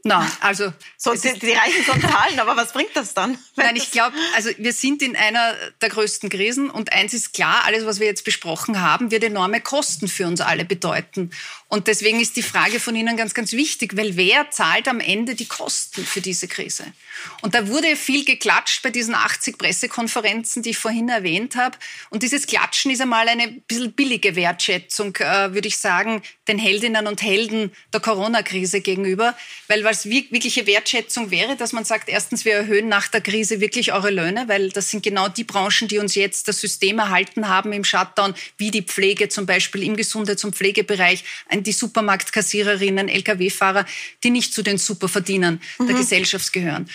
Na, 0.07 0.31
also 0.39 0.71
so, 0.97 1.13
die, 1.15 1.39
die 1.39 1.51
reichen 1.51 1.83
schon 1.83 1.99
Zahlen, 1.99 2.39
aber 2.39 2.55
was 2.55 2.71
bringt 2.71 2.95
das 2.95 3.15
dann? 3.15 3.39
Nein, 3.55 3.75
ich 3.75 3.89
glaube, 3.89 4.15
also 4.35 4.51
wir 4.57 4.71
sind 4.71 5.01
in 5.01 5.15
einer 5.15 5.55
der 5.81 5.89
größten 5.89 6.29
Krisen 6.29 6.69
und 6.69 6.93
eins 6.93 7.13
ist 7.13 7.33
klar, 7.33 7.63
alles, 7.65 7.85
was 7.85 7.99
wir 7.99 8.05
jetzt 8.05 8.23
besprochen 8.23 8.81
haben, 8.81 9.09
wird 9.09 9.23
enorme 9.23 9.61
Kosten 9.61 10.07
für 10.07 10.27
uns 10.27 10.41
alle 10.41 10.63
bedeuten. 10.63 11.31
Und 11.67 11.87
deswegen 11.87 12.19
ist 12.19 12.37
die 12.37 12.43
Frage 12.43 12.79
von 12.79 12.95
Ihnen 12.95 13.17
ganz, 13.17 13.33
ganz 13.33 13.51
wichtig, 13.53 13.97
weil 13.97 14.15
wer 14.15 14.51
zahlt 14.51 14.87
am 14.87 14.99
Ende 14.99 15.33
die 15.33 15.47
Kosten 15.47 16.05
für 16.05 16.21
diese 16.21 16.47
Krise? 16.47 16.85
Und 17.41 17.55
da 17.55 17.67
wurde 17.67 17.95
viel 17.95 18.23
geklatscht 18.23 18.83
bei 18.83 18.91
diesen 18.91 19.15
80 19.15 19.57
Pressekonferenzen, 19.57 20.61
die 20.61 20.71
ich 20.71 20.77
vorhin 20.77 21.09
erwähnt 21.09 21.55
habe. 21.55 21.75
Und 22.11 22.21
dieses 22.21 22.45
Klatschen 22.45 22.91
ist 22.91 23.01
einmal 23.01 23.27
eine 23.27 23.47
bisschen 23.47 23.93
billige 23.93 24.35
Wertschätzung, 24.35 25.15
äh, 25.15 25.53
würde 25.53 25.67
ich 25.67 25.77
sagen, 25.77 26.21
den 26.47 26.59
Heldinnen 26.59 27.07
und 27.07 27.23
Helden 27.23 27.71
der 27.91 27.99
Corona-Krise 27.99 28.81
gegenüber. 28.81 29.35
Weil 29.67 29.83
was 29.95 30.09
wirkliche 30.09 30.67
Wertschätzung 30.67 31.31
wäre, 31.31 31.55
dass 31.55 31.71
man 31.71 31.85
sagt, 31.85 32.09
erstens, 32.09 32.43
wir 32.43 32.53
erhöhen 32.53 32.89
nach 32.89 33.07
der 33.07 33.21
Krise 33.21 33.61
wirklich 33.61 33.93
eure 33.93 34.09
Löhne, 34.11 34.43
weil 34.47 34.69
das 34.69 34.91
sind 34.91 35.03
genau 35.03 35.29
die 35.29 35.45
Branchen, 35.45 35.87
die 35.87 35.99
uns 35.99 36.15
jetzt 36.15 36.49
das 36.49 36.59
System 36.59 36.99
erhalten 36.99 37.47
haben 37.47 37.71
im 37.71 37.85
Shutdown, 37.85 38.35
wie 38.57 38.71
die 38.71 38.81
Pflege 38.81 39.29
zum 39.29 39.45
Beispiel 39.45 39.83
im 39.83 39.95
Gesundheits- 39.95 40.43
und 40.43 40.53
Pflegebereich 40.55 41.23
die 41.53 41.71
Supermarktkassiererinnen, 41.71 43.07
Lkw-Fahrer, 43.07 43.85
die 44.23 44.31
nicht 44.31 44.53
zu 44.53 44.63
den 44.63 44.77
Superverdienern 44.77 45.61
mhm. 45.79 45.87
der 45.87 45.95
Gesellschaft 45.95 46.51
gehören. 46.51 46.89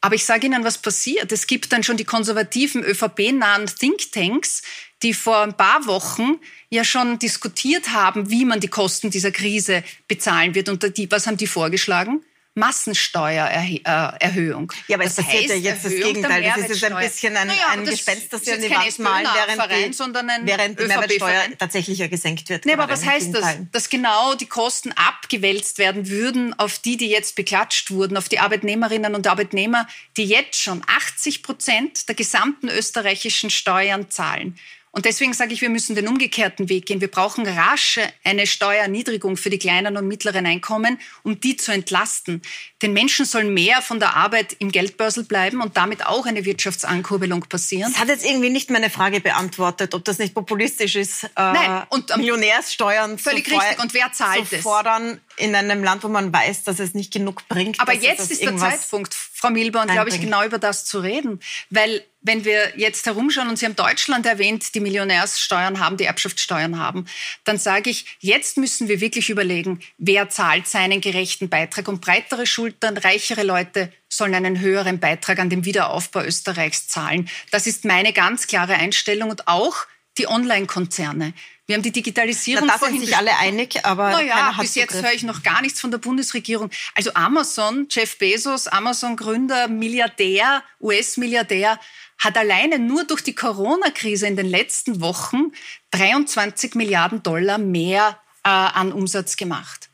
Aber 0.00 0.14
ich 0.14 0.24
sage 0.24 0.46
Ihnen, 0.46 0.64
was 0.64 0.78
passiert. 0.78 1.32
Es 1.32 1.46
gibt 1.46 1.72
dann 1.72 1.82
schon 1.82 1.96
die 1.98 2.04
konservativen, 2.04 2.84
ÖVP-nahen 2.84 3.66
Thinktanks, 3.66 4.62
die 5.02 5.12
vor 5.12 5.42
ein 5.42 5.56
paar 5.56 5.86
Wochen 5.86 6.38
ja 6.70 6.84
schon 6.84 7.18
diskutiert 7.18 7.90
haben, 7.90 8.30
wie 8.30 8.46
man 8.46 8.60
die 8.60 8.68
Kosten 8.68 9.10
dieser 9.10 9.30
Krise 9.30 9.82
bezahlen 10.08 10.54
wird. 10.54 10.70
Und 10.70 10.96
die, 10.96 11.10
was 11.10 11.26
haben 11.26 11.36
die 11.36 11.46
vorgeschlagen? 11.46 12.22
Massensteuererhöhung. 12.56 14.72
Ja, 14.88 14.96
aber 14.96 15.04
es 15.04 15.14
passiert 15.14 15.50
ja 15.50 15.54
jetzt 15.54 15.84
Erhöhung 15.84 16.00
das 16.00 16.12
Gegenteil. 16.12 16.42
Das 16.42 16.70
ist 16.70 16.82
ein 16.84 16.96
bisschen 16.96 17.36
ein, 17.36 17.46
naja, 17.48 17.68
ein 17.72 17.84
Gespenst, 17.84 18.32
das 18.32 18.46
wir 18.46 18.54
an 18.54 18.62
die 18.62 18.70
Wand 18.70 18.98
malen, 18.98 19.28
während 19.34 19.60
die, 19.72 19.92
sondern 19.92 20.30
ein 20.30 20.46
während 20.46 20.80
die 20.80 20.84
Mehrwertsteuer 20.84 21.42
tatsächlich 21.58 21.98
ja 21.98 22.06
gesenkt 22.08 22.48
wird. 22.48 22.64
Nee, 22.64 22.72
aber 22.72 22.88
was 22.88 23.04
heißt 23.04 23.34
das? 23.34 23.58
Dass 23.72 23.90
genau 23.90 24.34
die 24.34 24.46
Kosten 24.46 24.92
abgewälzt 24.92 25.76
werden 25.78 26.08
würden 26.08 26.58
auf 26.58 26.78
die, 26.78 26.96
die 26.96 27.10
jetzt 27.10 27.36
beklatscht 27.36 27.90
wurden, 27.90 28.16
auf 28.16 28.30
die 28.30 28.38
Arbeitnehmerinnen 28.38 29.14
und 29.14 29.26
Arbeitnehmer, 29.26 29.86
die 30.16 30.24
jetzt 30.24 30.58
schon 30.60 30.82
80 30.86 31.42
Prozent 31.42 32.08
der 32.08 32.14
gesamten 32.14 32.68
österreichischen 32.68 33.50
Steuern 33.50 34.08
zahlen. 34.10 34.58
Und 34.96 35.04
deswegen 35.04 35.34
sage 35.34 35.52
ich, 35.52 35.60
wir 35.60 35.68
müssen 35.68 35.94
den 35.94 36.08
umgekehrten 36.08 36.70
Weg 36.70 36.86
gehen. 36.86 37.02
Wir 37.02 37.10
brauchen 37.10 37.46
rasch 37.46 38.00
eine 38.24 38.46
Steuererniedrigung 38.46 39.36
für 39.36 39.50
die 39.50 39.58
kleinen 39.58 39.98
und 39.98 40.08
mittleren 40.08 40.46
Einkommen, 40.46 40.98
um 41.22 41.38
die 41.38 41.54
zu 41.54 41.70
entlasten. 41.70 42.40
Den 42.80 42.94
Menschen 42.94 43.26
soll 43.26 43.44
mehr 43.44 43.82
von 43.82 44.00
der 44.00 44.16
Arbeit 44.16 44.56
im 44.58 44.72
Geldbörsel 44.72 45.24
bleiben 45.24 45.60
und 45.60 45.76
damit 45.76 46.06
auch 46.06 46.24
eine 46.24 46.46
Wirtschaftsankurbelung 46.46 47.42
passieren. 47.42 47.92
Das 47.92 48.00
hat 48.00 48.08
jetzt 48.08 48.24
irgendwie 48.24 48.48
nicht 48.48 48.70
meine 48.70 48.88
Frage 48.88 49.20
beantwortet, 49.20 49.94
ob 49.94 50.02
das 50.06 50.16
nicht 50.16 50.32
populistisch 50.32 50.96
ist, 50.96 51.24
äh, 51.24 51.28
Nein. 51.36 51.82
Und, 51.90 52.12
ähm, 52.12 52.20
Millionärssteuern 52.20 53.18
völlig 53.18 53.44
zu, 53.46 53.54
richtig. 53.54 53.78
Und 53.82 53.92
wer 53.92 54.12
zahlt 54.12 54.48
zu 54.48 54.62
fordern 54.62 55.20
in 55.36 55.54
einem 55.54 55.84
Land, 55.84 56.02
wo 56.02 56.08
man 56.08 56.32
weiß, 56.32 56.64
dass 56.64 56.78
es 56.78 56.94
nicht 56.94 57.12
genug 57.12 57.46
bringt. 57.48 57.80
Aber 57.80 57.92
jetzt 57.92 58.30
ist 58.30 58.42
der 58.42 58.56
Zeitpunkt, 58.56 59.14
Frau 59.14 59.50
Milborn, 59.50 59.88
glaube 59.88 60.08
ich, 60.08 60.20
genau 60.20 60.44
über 60.44 60.58
das 60.58 60.84
zu 60.84 61.00
reden, 61.00 61.40
weil 61.70 62.02
wenn 62.26 62.44
wir 62.44 62.76
jetzt 62.76 63.06
herumschauen 63.06 63.48
und 63.48 63.56
Sie 63.56 63.66
haben 63.66 63.76
Deutschland 63.76 64.26
erwähnt, 64.26 64.74
die 64.74 64.80
Millionärssteuern 64.80 65.78
haben, 65.78 65.96
die 65.96 66.04
Erbschaftssteuern 66.04 66.78
haben, 66.78 67.06
dann 67.44 67.56
sage 67.56 67.88
ich, 67.88 68.16
jetzt 68.18 68.56
müssen 68.56 68.88
wir 68.88 69.00
wirklich 69.00 69.30
überlegen, 69.30 69.80
wer 69.96 70.28
zahlt 70.28 70.66
seinen 70.66 71.00
gerechten 71.00 71.48
Beitrag. 71.48 71.86
Und 71.86 72.00
breitere 72.00 72.46
Schultern, 72.46 72.96
reichere 72.96 73.44
Leute 73.44 73.92
sollen 74.08 74.34
einen 74.34 74.58
höheren 74.58 74.98
Beitrag 74.98 75.38
an 75.38 75.50
den 75.50 75.64
Wiederaufbau 75.64 76.22
Österreichs 76.22 76.88
zahlen. 76.88 77.28
Das 77.52 77.68
ist 77.68 77.84
meine 77.84 78.12
ganz 78.12 78.48
klare 78.48 78.74
Einstellung 78.74 79.30
und 79.30 79.46
auch 79.46 79.86
die 80.18 80.26
Online-Konzerne. 80.26 81.32
Wir 81.66 81.74
haben 81.74 81.82
die 81.82 81.92
Digitalisierung. 81.92 82.68
Da 82.68 82.78
sind 82.78 83.00
sich 83.00 83.16
alle 83.16 83.36
einig, 83.38 83.84
aber 83.84 84.10
naja, 84.10 84.54
bis 84.60 84.74
Zugriff. 84.74 84.92
jetzt 84.92 85.02
höre 85.02 85.12
ich 85.12 85.24
noch 85.24 85.42
gar 85.42 85.62
nichts 85.62 85.80
von 85.80 85.90
der 85.90 85.98
Bundesregierung. 85.98 86.70
Also 86.94 87.12
Amazon, 87.14 87.88
Jeff 87.90 88.18
Bezos, 88.18 88.68
Amazon-Gründer, 88.68 89.66
Milliardär, 89.66 90.62
US-Milliardär, 90.80 91.80
hat 92.18 92.38
alleine 92.38 92.78
nur 92.78 93.04
durch 93.04 93.20
die 93.22 93.34
Corona-Krise 93.34 94.26
in 94.28 94.36
den 94.36 94.46
letzten 94.46 95.00
Wochen 95.00 95.52
23 95.90 96.76
Milliarden 96.76 97.22
Dollar 97.22 97.58
mehr 97.58 98.18
äh, 98.44 98.48
an 98.48 98.92
Umsatz 98.92 99.36
gemacht. 99.36 99.85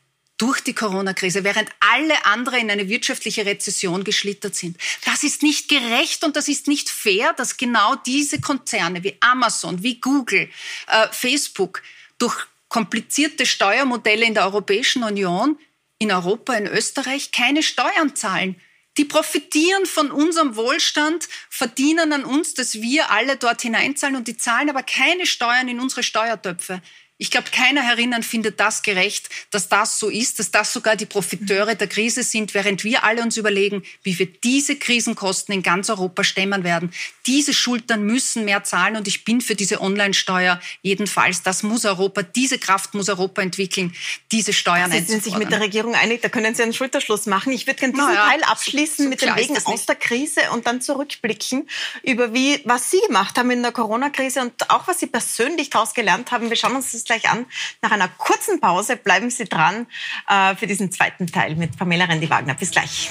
Durch 0.43 0.59
die 0.59 0.75
Corona-Krise, 0.75 1.45
während 1.45 1.69
alle 1.79 2.25
anderen 2.25 2.59
in 2.59 2.71
eine 2.71 2.89
wirtschaftliche 2.89 3.45
Rezession 3.45 4.03
geschlittert 4.03 4.55
sind. 4.55 4.75
Das 5.05 5.23
ist 5.23 5.41
nicht 5.41 5.69
gerecht 5.69 6.25
und 6.25 6.35
das 6.35 6.49
ist 6.49 6.67
nicht 6.67 6.89
fair, 6.89 7.31
dass 7.31 7.55
genau 7.55 7.95
diese 7.95 8.41
Konzerne 8.41 9.05
wie 9.05 9.15
Amazon, 9.21 9.83
wie 9.83 10.01
Google, 10.01 10.49
äh, 10.87 11.07
Facebook 11.13 11.81
durch 12.17 12.35
komplizierte 12.67 13.45
Steuermodelle 13.45 14.25
in 14.25 14.33
der 14.33 14.43
Europäischen 14.43 15.03
Union 15.03 15.57
in 15.97 16.11
Europa, 16.11 16.55
in 16.55 16.67
Österreich 16.67 17.31
keine 17.31 17.63
Steuern 17.63 18.13
zahlen. 18.13 18.59
Die 18.97 19.05
profitieren 19.05 19.85
von 19.85 20.11
unserem 20.11 20.57
Wohlstand, 20.57 21.29
verdienen 21.49 22.11
an 22.11 22.25
uns, 22.25 22.53
dass 22.53 22.81
wir 22.81 23.11
alle 23.11 23.37
dort 23.37 23.61
hineinzahlen 23.61 24.17
und 24.17 24.27
die 24.27 24.35
zahlen 24.35 24.69
aber 24.69 24.83
keine 24.83 25.25
Steuern 25.25 25.69
in 25.69 25.79
unsere 25.79 26.03
Steuertöpfe. 26.03 26.81
Ich 27.19 27.29
glaube, 27.29 27.51
keiner 27.51 27.83
herinnen 27.83 28.23
findet 28.23 28.59
das 28.59 28.81
gerecht, 28.81 29.29
dass 29.51 29.69
das 29.69 29.99
so 29.99 30.09
ist, 30.09 30.39
dass 30.39 30.49
das 30.49 30.73
sogar 30.73 30.95
die 30.95 31.05
Profiteure 31.05 31.75
der 31.75 31.87
Krise 31.87 32.23
sind, 32.23 32.55
während 32.55 32.83
wir 32.83 33.03
alle 33.03 33.21
uns 33.21 33.37
überlegen, 33.37 33.83
wie 34.01 34.17
wir 34.17 34.25
diese 34.25 34.75
Krisenkosten 34.75 35.53
in 35.53 35.61
ganz 35.61 35.91
Europa 35.91 36.23
stemmen 36.23 36.63
werden. 36.63 36.91
Diese 37.27 37.53
Schultern 37.53 38.03
müssen 38.03 38.45
mehr 38.45 38.63
zahlen 38.63 38.95
und 38.95 39.07
ich 39.07 39.25
bin 39.25 39.41
für 39.41 39.53
diese 39.53 39.79
Online-Steuer 39.79 40.59
jedenfalls. 40.81 41.43
Das 41.43 41.61
muss 41.61 41.85
Europa, 41.85 42.23
diese 42.23 42.57
Kraft 42.57 42.95
muss 42.95 43.09
Europa 43.09 43.43
entwickeln, 43.43 43.93
diese 44.31 44.51
Steuern 44.51 44.91
Sie 44.91 44.99
sind 45.01 45.23
sich 45.23 45.37
mit 45.37 45.51
der 45.51 45.61
Regierung 45.61 45.93
einig, 45.93 46.23
da 46.23 46.29
können 46.29 46.55
Sie 46.55 46.63
einen 46.63 46.73
Schulterschluss 46.73 47.27
machen. 47.27 47.53
Ich 47.53 47.67
würde 47.67 47.79
gerne 47.79 47.93
diesen 47.93 48.11
ja, 48.11 48.27
Teil 48.27 48.43
abschließen 48.43 49.05
so, 49.05 49.09
mit 49.09 49.21
den 49.21 49.35
Wegen 49.35 49.55
aus 49.65 49.85
der 49.85 49.95
Krise 49.95 50.41
und 50.51 50.65
dann 50.65 50.81
zurückblicken 50.81 51.69
über 52.01 52.33
wie, 52.33 52.59
was 52.65 52.89
Sie 52.89 52.99
gemacht 53.05 53.37
haben 53.37 53.51
in 53.51 53.61
der 53.61 53.71
Corona-Krise 53.71 54.41
und 54.41 54.71
auch 54.71 54.87
was 54.87 54.99
Sie 54.99 55.07
persönlich 55.07 55.69
daraus 55.69 55.93
gelernt 55.93 56.31
haben. 56.31 56.49
Wir 56.49 56.57
schauen 56.57 56.75
uns 56.75 56.91
das 56.91 57.02
gleich 57.05 57.29
an. 57.29 57.45
Nach 57.81 57.91
einer 57.91 58.07
kurzen 58.07 58.59
Pause 58.59 58.97
bleiben 58.97 59.29
Sie 59.29 59.45
dran 59.45 59.87
äh, 60.27 60.55
für 60.55 60.67
diesen 60.67 60.91
zweiten 60.91 61.27
Teil 61.27 61.55
mit 61.55 61.77
Pamela 61.77 62.05
Rendi-Wagner. 62.05 62.55
Bis 62.55 62.71
gleich. 62.71 63.09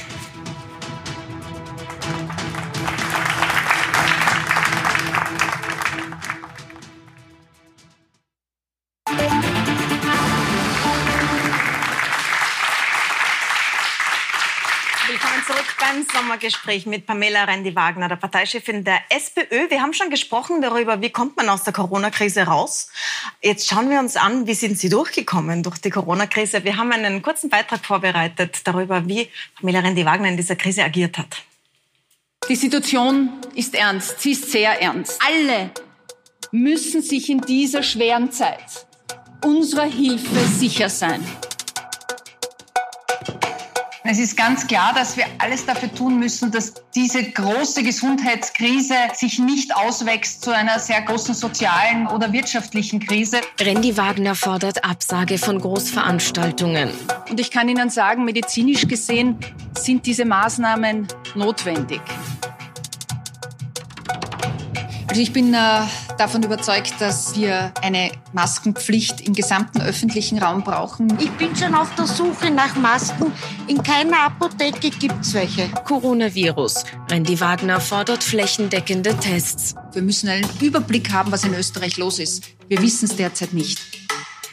Beim 15.92 16.06
Sommergespräch 16.10 16.86
mit 16.86 17.06
Pamela 17.06 17.44
Rendi-Wagner, 17.44 18.08
der 18.08 18.16
Parteichefin 18.16 18.82
der 18.84 19.00
SPÖ. 19.10 19.68
Wir 19.68 19.82
haben 19.82 19.92
schon 19.92 20.08
gesprochen 20.08 20.62
darüber, 20.62 21.02
wie 21.02 21.10
kommt 21.10 21.36
man 21.36 21.48
aus 21.48 21.64
der 21.64 21.72
Corona-Krise 21.72 22.42
raus. 22.42 22.88
Jetzt 23.42 23.68
schauen 23.68 23.90
wir 23.90 23.98
uns 23.98 24.16
an, 24.16 24.46
wie 24.46 24.54
sind 24.54 24.78
Sie 24.78 24.88
durchgekommen 24.88 25.62
durch 25.62 25.78
die 25.78 25.90
Corona-Krise. 25.90 26.64
Wir 26.64 26.78
haben 26.78 26.92
einen 26.92 27.20
kurzen 27.20 27.50
Beitrag 27.50 27.84
vorbereitet 27.84 28.60
darüber, 28.64 29.06
wie 29.06 29.28
Pamela 29.56 29.80
Rendi-Wagner 29.80 30.28
in 30.28 30.36
dieser 30.36 30.56
Krise 30.56 30.82
agiert 30.82 31.18
hat. 31.18 31.42
Die 32.48 32.56
Situation 32.56 33.30
ist 33.54 33.74
ernst. 33.74 34.20
Sie 34.20 34.32
ist 34.32 34.50
sehr 34.50 34.80
ernst. 34.80 35.20
Alle 35.26 35.72
müssen 36.52 37.02
sich 37.02 37.28
in 37.28 37.42
dieser 37.42 37.82
schweren 37.82 38.32
Zeit 38.32 38.86
unserer 39.44 39.84
Hilfe 39.84 40.40
sicher 40.58 40.88
sein. 40.88 41.22
Es 44.04 44.18
ist 44.18 44.36
ganz 44.36 44.66
klar, 44.66 44.92
dass 44.94 45.16
wir 45.16 45.26
alles 45.38 45.64
dafür 45.64 45.92
tun 45.94 46.18
müssen, 46.18 46.50
dass 46.50 46.74
diese 46.92 47.22
große 47.22 47.84
Gesundheitskrise 47.84 48.94
sich 49.14 49.38
nicht 49.38 49.74
auswächst 49.76 50.42
zu 50.42 50.50
einer 50.50 50.80
sehr 50.80 51.02
großen 51.02 51.34
sozialen 51.34 52.08
oder 52.08 52.32
wirtschaftlichen 52.32 52.98
Krise. 52.98 53.40
Randy 53.60 53.96
Wagner 53.96 54.34
fordert 54.34 54.84
Absage 54.84 55.38
von 55.38 55.60
Großveranstaltungen. 55.60 56.90
Und 57.30 57.38
ich 57.38 57.52
kann 57.52 57.68
Ihnen 57.68 57.90
sagen, 57.90 58.24
medizinisch 58.24 58.88
gesehen 58.88 59.38
sind 59.78 60.04
diese 60.04 60.24
Maßnahmen 60.24 61.06
notwendig. 61.36 62.00
Also 65.12 65.20
ich 65.20 65.34
bin 65.34 65.52
äh, 65.52 65.58
davon 66.16 66.42
überzeugt, 66.42 66.94
dass 66.98 67.36
wir 67.36 67.74
eine 67.82 68.12
Maskenpflicht 68.32 69.20
im 69.20 69.34
gesamten 69.34 69.82
öffentlichen 69.82 70.38
Raum 70.38 70.64
brauchen. 70.64 71.18
Ich 71.20 71.30
bin 71.32 71.54
schon 71.54 71.74
auf 71.74 71.94
der 71.96 72.06
Suche 72.06 72.50
nach 72.50 72.76
Masken. 72.76 73.30
In 73.66 73.82
keiner 73.82 74.20
Apotheke 74.20 74.88
gibt 74.88 75.20
es 75.20 75.34
welche. 75.34 75.68
Coronavirus. 75.84 76.84
Randy 77.10 77.38
Wagner 77.38 77.78
fordert 77.78 78.24
flächendeckende 78.24 79.14
Tests. 79.18 79.74
Wir 79.92 80.00
müssen 80.00 80.30
einen 80.30 80.48
Überblick 80.62 81.12
haben, 81.12 81.30
was 81.30 81.44
in 81.44 81.52
Österreich 81.52 81.98
los 81.98 82.18
ist. 82.18 82.44
Wir 82.68 82.80
wissen 82.80 83.04
es 83.04 83.14
derzeit 83.14 83.52
nicht. 83.52 83.82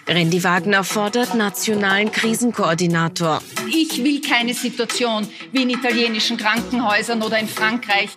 Randy 0.10 0.43
Wagner 0.43 0.84
fordert 0.84 1.36
nationalen 1.36 2.12
Krisenkoordinator. 2.12 3.41
Ich 3.69 4.04
will 4.04 4.19
keine 4.19 4.54
Situation 4.54 5.26
wie 5.54 5.62
in 5.62 5.69
italienischen 5.69 6.36
Krankenhäusern 6.36 7.22
oder 7.24 7.39
in 7.39 7.48
Frankreich. 7.48 8.10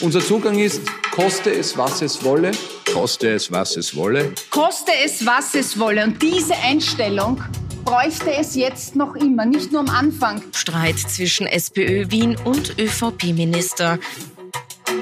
Unser 0.00 0.20
Zugang 0.20 0.58
ist, 0.58 0.82
koste 1.10 1.50
es, 1.50 1.76
was 1.78 2.02
es 2.02 2.22
wolle. 2.22 2.52
Koste 2.92 3.30
es, 3.30 3.50
was 3.50 3.78
es 3.78 3.96
wolle. 3.96 4.34
Koste 4.50 4.92
es, 5.02 5.24
was 5.24 5.54
es 5.54 5.78
wolle. 5.78 6.04
Und 6.04 6.20
diese 6.20 6.54
Einstellung 6.54 7.42
bräuchte 7.82 8.30
es 8.34 8.54
jetzt 8.54 8.94
noch 8.94 9.14
immer, 9.14 9.46
nicht 9.46 9.72
nur 9.72 9.80
am 9.80 9.88
Anfang. 9.88 10.42
Streit 10.52 10.98
zwischen 10.98 11.46
SPÖ 11.46 12.10
Wien 12.10 12.36
und 12.44 12.78
ÖVP-Minister. 12.78 13.98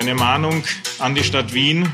Eine 0.01 0.15
Mahnung 0.15 0.63
an 1.01 1.17
die 1.17 1.25
Stadt 1.25 1.53
Wien, 1.53 1.91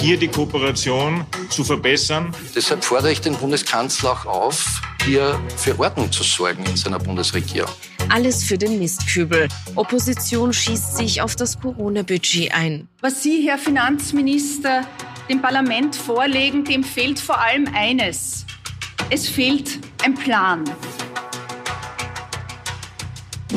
hier 0.00 0.16
die 0.16 0.28
Kooperation 0.28 1.24
zu 1.48 1.62
verbessern. 1.62 2.34
Deshalb 2.56 2.82
fordere 2.82 3.12
ich 3.12 3.20
den 3.20 3.36
Bundeskanzler 3.36 4.10
auch 4.10 4.26
auf, 4.26 4.80
hier 5.04 5.40
für 5.56 5.78
Ordnung 5.78 6.10
zu 6.10 6.24
sorgen 6.24 6.64
in 6.64 6.76
seiner 6.76 6.98
Bundesregierung. 6.98 7.70
Alles 8.08 8.44
für 8.44 8.58
den 8.58 8.78
Mistkübel. 8.78 9.48
Opposition 9.74 10.52
schießt 10.52 10.96
sich 10.96 11.22
auf 11.22 11.36
das 11.36 11.58
Corona-Budget 11.60 12.52
ein. 12.52 12.88
Was 13.00 13.22
Sie, 13.22 13.48
Herr 13.48 13.58
Finanzminister, 13.58 14.86
dem 15.28 15.40
Parlament 15.40 15.96
vorlegen, 15.96 16.64
dem 16.64 16.84
fehlt 16.84 17.18
vor 17.18 17.40
allem 17.40 17.68
eines. 17.74 18.44
Es 19.10 19.28
fehlt 19.28 19.78
ein 20.04 20.14
Plan. 20.14 20.64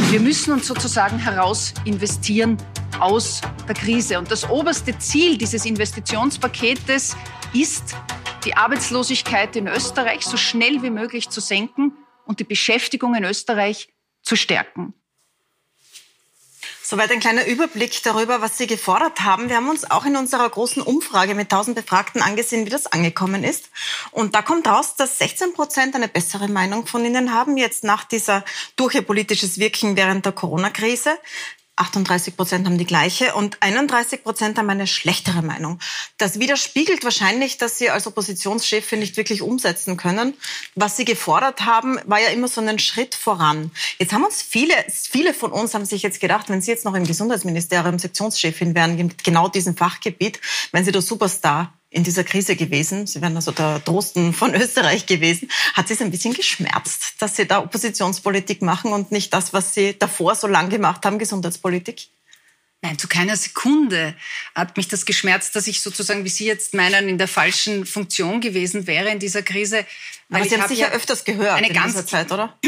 Wir 0.09 0.19
müssen 0.19 0.53
uns 0.53 0.67
sozusagen 0.67 1.17
heraus 1.17 1.73
investieren 1.85 2.57
aus 2.99 3.41
der 3.67 3.75
Krise. 3.75 4.17
Und 4.19 4.31
das 4.31 4.49
oberste 4.49 4.97
Ziel 4.99 5.37
dieses 5.37 5.65
Investitionspaketes 5.65 7.15
ist, 7.53 7.95
die 8.45 8.55
Arbeitslosigkeit 8.55 9.55
in 9.55 9.67
Österreich 9.67 10.25
so 10.25 10.37
schnell 10.37 10.83
wie 10.83 10.91
möglich 10.91 11.29
zu 11.29 11.41
senken 11.41 11.93
und 12.25 12.39
die 12.39 12.43
Beschäftigung 12.43 13.15
in 13.15 13.23
Österreich 13.23 13.89
zu 14.25 14.35
stärken. 14.35 14.93
Soweit 16.87 17.09
ein 17.09 17.19
kleiner 17.19 17.47
Überblick 17.47 18.03
darüber, 18.03 18.41
was 18.41 18.59
Sie 18.59 18.67
gefordert 18.67 19.21
haben. 19.21 19.49
Wir 19.49 19.55
haben 19.55 19.69
uns 19.69 19.89
auch 19.89 20.05
in 20.05 20.15
unserer 20.15 20.47
großen 20.47 20.83
Umfrage 20.83 21.33
mit 21.33 21.51
1000 21.51 21.75
Befragten 21.75 22.21
angesehen, 22.21 22.67
wie 22.67 22.69
das 22.69 22.85
angekommen 22.85 23.43
ist. 23.43 23.71
Und 24.11 24.35
da 24.35 24.43
kommt 24.43 24.67
raus, 24.67 24.95
dass 24.95 25.17
16 25.17 25.53
Prozent 25.53 25.95
eine 25.95 26.07
bessere 26.07 26.47
Meinung 26.47 26.85
von 26.85 27.03
Ihnen 27.03 27.33
haben, 27.33 27.57
jetzt 27.57 27.83
nach 27.83 28.03
dieser 28.03 28.45
durch 28.75 28.93
Ihr 28.93 29.01
politisches 29.01 29.57
Wirken 29.57 29.95
während 29.97 30.25
der 30.25 30.33
Corona-Krise. 30.33 31.17
38 31.77 32.37
Prozent 32.37 32.65
haben 32.65 32.77
die 32.77 32.85
gleiche 32.85 33.35
und 33.35 33.61
31 33.61 34.23
Prozent 34.23 34.57
haben 34.57 34.69
eine 34.69 34.87
schlechtere 34.87 35.41
Meinung. 35.41 35.79
Das 36.17 36.39
widerspiegelt 36.39 37.03
wahrscheinlich, 37.03 37.57
dass 37.57 37.77
Sie 37.77 37.89
als 37.89 38.07
Oppositionschefin 38.07 38.99
nicht 38.99 39.17
wirklich 39.17 39.41
umsetzen 39.41 39.97
können. 39.97 40.33
Was 40.75 40.95
Sie 40.95 41.05
gefordert 41.05 41.65
haben, 41.65 41.99
war 42.05 42.19
ja 42.19 42.29
immer 42.29 42.47
so 42.47 42.61
einen 42.61 42.79
Schritt 42.79 43.13
voran. 43.13 43.71
Jetzt 43.99 44.13
haben 44.13 44.23
uns 44.23 44.41
viele, 44.41 44.73
viele 44.89 45.33
von 45.33 45.51
uns 45.51 45.73
haben 45.73 45.85
sich 45.85 46.01
jetzt 46.01 46.21
gedacht, 46.21 46.49
wenn 46.49 46.61
Sie 46.61 46.71
jetzt 46.71 46.85
noch 46.85 46.95
im 46.95 47.05
Gesundheitsministerium 47.05 47.99
Sektionschefin 47.99 48.73
wären, 48.73 49.13
genau 49.23 49.49
diesem 49.49 49.75
Fachgebiet, 49.75 50.39
wenn 50.71 50.85
Sie 50.85 50.91
der 50.91 51.01
Superstar 51.01 51.73
in 51.95 52.03
dieser 52.03 52.25
Krise 52.25 52.57
gewesen. 52.57 53.07
Sie 53.07 53.21
wären 53.21 53.37
also 53.37 53.51
der 53.51 53.79
Drosten 53.79 54.33
von 54.33 54.53
Österreich 54.61 55.05
gewesen. 55.05 55.49
Hat 55.73 55.87
Sie 55.87 55.93
es 55.93 56.01
ein 56.01 56.11
bisschen 56.11 56.33
geschmerzt, 56.33 57.15
dass 57.19 57.37
Sie 57.37 57.47
da 57.47 57.59
Oppositionspolitik 57.59 58.61
machen 58.61 58.91
und 58.91 59.13
nicht 59.13 59.33
das, 59.33 59.53
was 59.53 59.73
Sie 59.73 59.97
davor 59.97 60.35
so 60.35 60.45
lange 60.47 60.69
gemacht 60.69 61.05
haben, 61.05 61.17
Gesundheitspolitik? 61.19 62.07
Nein, 62.81 62.99
zu 62.99 63.07
keiner 63.07 63.37
Sekunde 63.37 64.13
hat 64.53 64.75
mich 64.75 64.89
das 64.89 65.05
geschmerzt, 65.05 65.55
dass 65.55 65.67
ich 65.67 65.81
sozusagen, 65.81 66.25
wie 66.25 66.29
Sie 66.29 66.45
jetzt 66.45 66.73
meinen, 66.73 67.07
in 67.07 67.17
der 67.17 67.29
falschen 67.29 67.85
Funktion 67.85 68.41
gewesen 68.41 68.87
wäre 68.87 69.09
in 69.09 69.19
dieser 69.19 69.41
Krise. 69.41 69.85
Weil 70.27 70.41
Aber 70.41 70.49
Sie 70.49 70.61
haben 70.61 70.67
sich 70.67 70.79
ja 70.79 70.89
öfters 70.89 71.23
gehört 71.23 71.53
eine 71.53 71.69
in 71.69 71.73
ganz, 71.73 71.93
dieser 71.93 72.05
Zeit, 72.05 72.31
oder? 72.33 72.59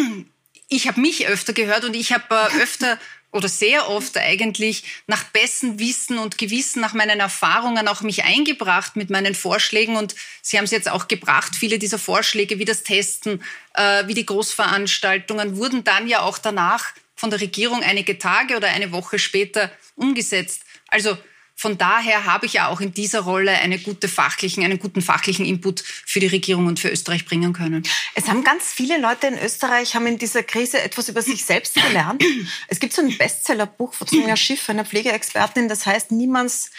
Ich 0.69 0.87
habe 0.87 1.01
mich 1.01 1.27
öfter 1.27 1.51
gehört 1.51 1.83
und 1.83 1.95
ich 1.95 2.13
habe 2.13 2.23
äh, 2.29 2.61
öfter 2.61 2.97
oder 3.37 3.47
sehr 3.47 3.89
oft 3.89 4.17
eigentlich 4.17 4.83
nach 5.05 5.23
bestem 5.25 5.79
Wissen 5.79 6.17
und 6.17 6.37
Gewissen, 6.37 6.81
nach 6.81 6.93
meinen 6.93 7.19
Erfahrungen 7.19 7.87
auch 7.87 8.01
mich 8.01 8.23
eingebracht 8.23 8.95
mit 8.95 9.09
meinen 9.09 9.35
Vorschlägen. 9.35 9.95
Und 9.95 10.15
Sie 10.41 10.57
haben 10.57 10.65
es 10.65 10.71
jetzt 10.71 10.89
auch 10.89 11.07
gebracht, 11.07 11.55
viele 11.55 11.79
dieser 11.79 11.99
Vorschläge, 11.99 12.59
wie 12.59 12.65
das 12.65 12.83
Testen, 12.83 13.43
äh, 13.75 14.07
wie 14.07 14.15
die 14.15 14.25
Großveranstaltungen, 14.25 15.55
wurden 15.55 15.83
dann 15.83 16.07
ja 16.07 16.21
auch 16.21 16.39
danach 16.39 16.93
von 17.15 17.29
der 17.29 17.39
Regierung 17.39 17.83
einige 17.83 18.17
Tage 18.17 18.57
oder 18.57 18.67
eine 18.69 18.91
Woche 18.91 19.19
später 19.19 19.71
umgesetzt. 19.95 20.63
Also 20.87 21.17
von 21.59 21.77
daher 21.79 22.25
habe 22.25 22.45
ich 22.45 22.53
ja 22.53 22.67
auch 22.67 22.81
in 22.81 22.93
dieser 22.93 23.21
Rolle 23.21 23.51
eine 23.51 23.79
gute 23.79 24.07
fachlichen, 24.07 24.63
einen 24.63 24.77
guten 24.77 25.01
fachlichen 25.01 25.43
Input 25.43 25.81
für 25.81 26.19
die 26.19 26.27
Regierung 26.27 26.67
und 26.67 26.79
für 26.79 26.89
Österreich 26.89 27.25
bringen 27.25 27.51
können. 27.51 27.81
Es 28.13 28.27
haben 28.27 28.43
ganz 28.43 28.65
viele 28.65 28.99
Leute 28.99 29.25
in 29.25 29.39
Österreich 29.39 29.95
haben 29.95 30.05
in 30.05 30.19
dieser 30.19 30.43
Krise 30.43 30.79
etwas 30.79 31.09
über 31.09 31.23
sich 31.23 31.43
selbst 31.45 31.73
gelernt. 31.73 32.23
Es 32.67 32.79
gibt 32.79 32.93
so 32.93 33.01
ein 33.01 33.17
Bestsellerbuch 33.17 33.95
von 33.95 34.05
Sonja 34.05 34.35
Schiff, 34.35 34.69
einer 34.69 34.85
Pflegeexpertin, 34.85 35.67
das 35.67 35.87
heißt, 35.87 36.11
niemands, 36.11 36.69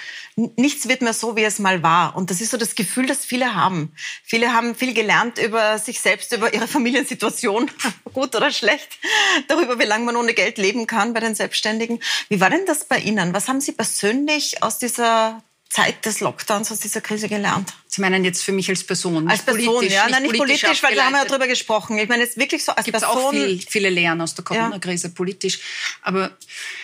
nichts 0.56 0.88
wird 0.88 1.02
mehr 1.02 1.12
so, 1.12 1.34
wie 1.34 1.42
es 1.42 1.58
mal 1.58 1.82
war. 1.82 2.16
Und 2.16 2.30
das 2.30 2.40
ist 2.40 2.50
so 2.50 2.56
das 2.56 2.76
Gefühl, 2.76 3.06
das 3.06 3.24
viele 3.24 3.56
haben. 3.56 3.92
Viele 4.22 4.52
haben 4.52 4.76
viel 4.76 4.94
gelernt 4.94 5.38
über 5.38 5.78
sich 5.78 6.00
selbst, 6.00 6.32
über 6.32 6.54
ihre 6.54 6.68
Familiensituation, 6.68 7.68
gut 8.12 8.36
oder 8.36 8.52
schlecht, 8.52 8.98
darüber, 9.48 9.80
wie 9.80 9.84
lange 9.84 10.04
man 10.04 10.14
ohne 10.14 10.34
Geld 10.34 10.58
leben 10.58 10.86
kann 10.86 11.14
bei 11.14 11.20
den 11.20 11.34
Selbstständigen. 11.34 11.98
Wie 12.28 12.40
war 12.40 12.50
denn 12.50 12.64
das 12.66 12.84
bei 12.84 12.98
Ihnen? 12.98 13.34
Was 13.34 13.48
haben 13.48 13.60
Sie 13.60 13.72
persönlich 13.72 14.62
aus 14.68 14.78
dieser 14.78 15.42
Zeit 15.70 16.06
des 16.06 16.20
Lockdowns, 16.20 16.70
aus 16.72 16.80
dieser 16.80 17.00
Krise 17.00 17.28
gelernt? 17.28 17.72
Sie 17.86 18.00
meinen 18.00 18.24
jetzt 18.24 18.42
für 18.42 18.52
mich 18.52 18.68
als 18.70 18.84
Person? 18.84 19.28
Als 19.28 19.42
Person, 19.42 19.66
politisch, 19.66 19.94
ja. 19.94 20.04
Nicht 20.04 20.12
Nein, 20.12 20.22
nicht 20.22 20.36
politisch, 20.36 20.60
politisch 20.62 20.82
weil 20.82 20.94
wir 20.94 21.04
haben 21.04 21.14
ja 21.14 21.24
darüber 21.24 21.46
gesprochen. 21.46 21.98
Ich 21.98 22.08
meine 22.08 22.22
jetzt 22.22 22.38
wirklich 22.38 22.64
so 22.64 22.72
als 22.72 22.84
Gibt's 22.84 23.00
Person. 23.00 23.22
auch 23.22 23.30
viel, 23.30 23.60
viele 23.60 23.90
Lehren 23.90 24.20
aus 24.20 24.34
der 24.34 24.44
Corona-Krise 24.44 25.08
ja. 25.08 25.14
politisch. 25.14 25.58
Aber 26.02 26.30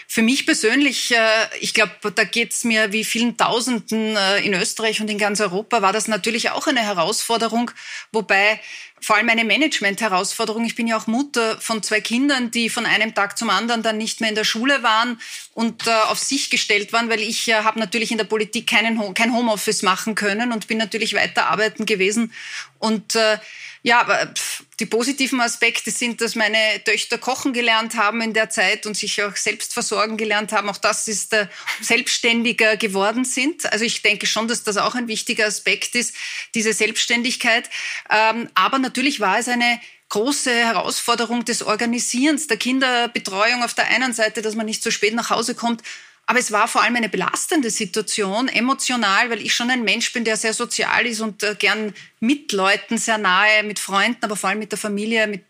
für 0.06 0.22
mich 0.22 0.44
persönlich, 0.44 1.14
äh, 1.14 1.18
ich 1.60 1.72
glaube, 1.72 1.92
da 2.14 2.24
geht's 2.24 2.64
mir 2.64 2.92
wie 2.92 3.04
vielen 3.04 3.36
Tausenden 3.36 4.16
äh, 4.16 4.40
in 4.40 4.54
Österreich 4.54 5.00
und 5.00 5.08
in 5.10 5.18
ganz 5.18 5.40
Europa, 5.40 5.80
war 5.82 5.92
das 5.92 6.08
natürlich 6.08 6.50
auch 6.50 6.66
eine 6.66 6.80
Herausforderung, 6.80 7.70
wobei 8.12 8.60
vor 9.04 9.16
allem 9.16 9.28
eine 9.28 9.44
Management-Herausforderung. 9.44 10.64
Ich 10.64 10.74
bin 10.74 10.86
ja 10.86 10.96
auch 10.96 11.06
Mutter 11.06 11.60
von 11.60 11.82
zwei 11.82 12.00
Kindern, 12.00 12.50
die 12.50 12.70
von 12.70 12.86
einem 12.86 13.14
Tag 13.14 13.36
zum 13.36 13.50
anderen 13.50 13.82
dann 13.82 13.98
nicht 13.98 14.20
mehr 14.20 14.30
in 14.30 14.34
der 14.34 14.44
Schule 14.44 14.82
waren 14.82 15.20
und 15.52 15.86
äh, 15.86 15.90
auf 15.90 16.18
sich 16.18 16.50
gestellt 16.50 16.92
waren, 16.92 17.10
weil 17.10 17.20
ich 17.20 17.48
äh, 17.48 17.54
habe 17.54 17.78
natürlich 17.78 18.10
in 18.10 18.18
der 18.18 18.24
Politik 18.24 18.66
keinen, 18.66 19.14
kein 19.14 19.34
Homeoffice 19.34 19.82
machen 19.82 20.14
können 20.14 20.52
und 20.52 20.66
bin 20.66 20.78
natürlich 20.78 21.14
weiter 21.14 21.46
arbeiten 21.46 21.84
gewesen. 21.86 22.32
Und 22.78 23.14
äh, 23.14 23.38
ja, 23.86 24.00
aber 24.00 24.32
die 24.80 24.86
positiven 24.86 25.42
Aspekte 25.42 25.90
sind, 25.90 26.22
dass 26.22 26.34
meine 26.34 26.82
Töchter 26.84 27.18
kochen 27.18 27.52
gelernt 27.52 27.96
haben 27.96 28.22
in 28.22 28.32
der 28.32 28.48
Zeit 28.48 28.86
und 28.86 28.96
sich 28.96 29.22
auch 29.22 29.36
selbst 29.36 29.74
versorgen 29.74 30.16
gelernt 30.16 30.52
haben. 30.52 30.70
Auch 30.70 30.78
das 30.78 31.06
ist 31.06 31.34
äh, 31.34 31.48
selbstständiger 31.82 32.78
geworden 32.78 33.26
sind. 33.26 33.70
Also 33.70 33.84
ich 33.84 34.00
denke 34.00 34.26
schon, 34.26 34.48
dass 34.48 34.62
das 34.62 34.78
auch 34.78 34.94
ein 34.94 35.06
wichtiger 35.06 35.46
Aspekt 35.46 35.94
ist, 35.96 36.14
diese 36.54 36.72
Selbstständigkeit. 36.72 37.68
Ähm, 38.08 38.48
aber 38.54 38.78
natürlich 38.78 39.20
war 39.20 39.38
es 39.38 39.48
eine 39.48 39.78
große 40.08 40.50
Herausforderung 40.50 41.44
des 41.44 41.62
Organisierens, 41.62 42.46
der 42.46 42.56
Kinderbetreuung 42.56 43.62
auf 43.62 43.74
der 43.74 43.88
einen 43.88 44.14
Seite, 44.14 44.40
dass 44.40 44.54
man 44.54 44.64
nicht 44.64 44.82
so 44.82 44.90
spät 44.90 45.12
nach 45.14 45.28
Hause 45.28 45.54
kommt 45.54 45.82
aber 46.26 46.38
es 46.38 46.52
war 46.52 46.68
vor 46.68 46.82
allem 46.82 46.96
eine 46.96 47.08
belastende 47.08 47.70
Situation, 47.70 48.48
emotional, 48.48 49.30
weil 49.30 49.40
ich 49.40 49.54
schon 49.54 49.70
ein 49.70 49.84
Mensch 49.84 50.12
bin, 50.12 50.24
der 50.24 50.36
sehr 50.36 50.54
sozial 50.54 51.06
ist 51.06 51.20
und 51.20 51.42
äh, 51.42 51.54
gern 51.58 51.94
mit 52.20 52.52
Leuten 52.52 52.98
sehr 52.98 53.18
nahe, 53.18 53.62
mit 53.62 53.78
Freunden, 53.78 54.24
aber 54.24 54.36
vor 54.36 54.50
allem 54.50 54.58
mit 54.58 54.72
der 54.72 54.78
Familie, 54.78 55.26
mit 55.26 55.44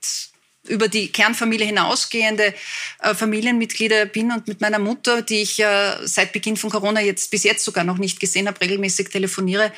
über 0.67 0.89
die 0.89 1.09
Kernfamilie 1.09 1.67
hinausgehende 1.67 2.55
äh, 3.01 3.15
Familienmitglieder 3.15 4.07
bin 4.07 4.33
und 4.33 4.49
mit 4.49 4.61
meiner 4.61 4.79
Mutter, 4.79 5.23
die 5.23 5.43
ich 5.43 5.63
seit 6.05 6.33
Beginn 6.33 6.57
von 6.57 6.71
Corona 6.71 7.01
jetzt 7.01 7.31
bis 7.31 7.45
jetzt 7.45 7.65
sogar 7.65 7.85
noch 7.85 7.99
nicht 7.99 8.19
gesehen 8.19 8.49
habe, 8.49 8.61
regelmäßig 8.61 9.11
telefoniere, 9.11 9.73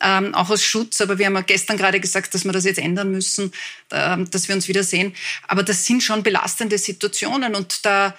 ähm, 0.00 0.34
auch 0.34 0.48
aus 0.48 0.64
Schutz. 0.64 1.00
Aber 1.00 1.18
wir 1.18 1.26
haben 1.26 1.34
ja 1.34 1.42
gestern 1.42 1.76
gerade 1.76 2.00
gesagt, 2.00 2.34
dass 2.34 2.44
wir 2.44 2.52
das 2.52 2.64
jetzt 2.64 2.78
ändern 2.78 3.10
müssen, 3.10 3.52
äh, 3.90 4.16
dass 4.30 4.48
wir 4.48 4.54
uns 4.54 4.68
wiedersehen. 4.68 5.14
Aber 5.46 5.62
das 5.62 5.84
sind 5.84 6.02
schon 6.02 6.22
belastende 6.22 6.78
Situationen 6.78 7.54
und 7.54 7.84
da 7.84 8.16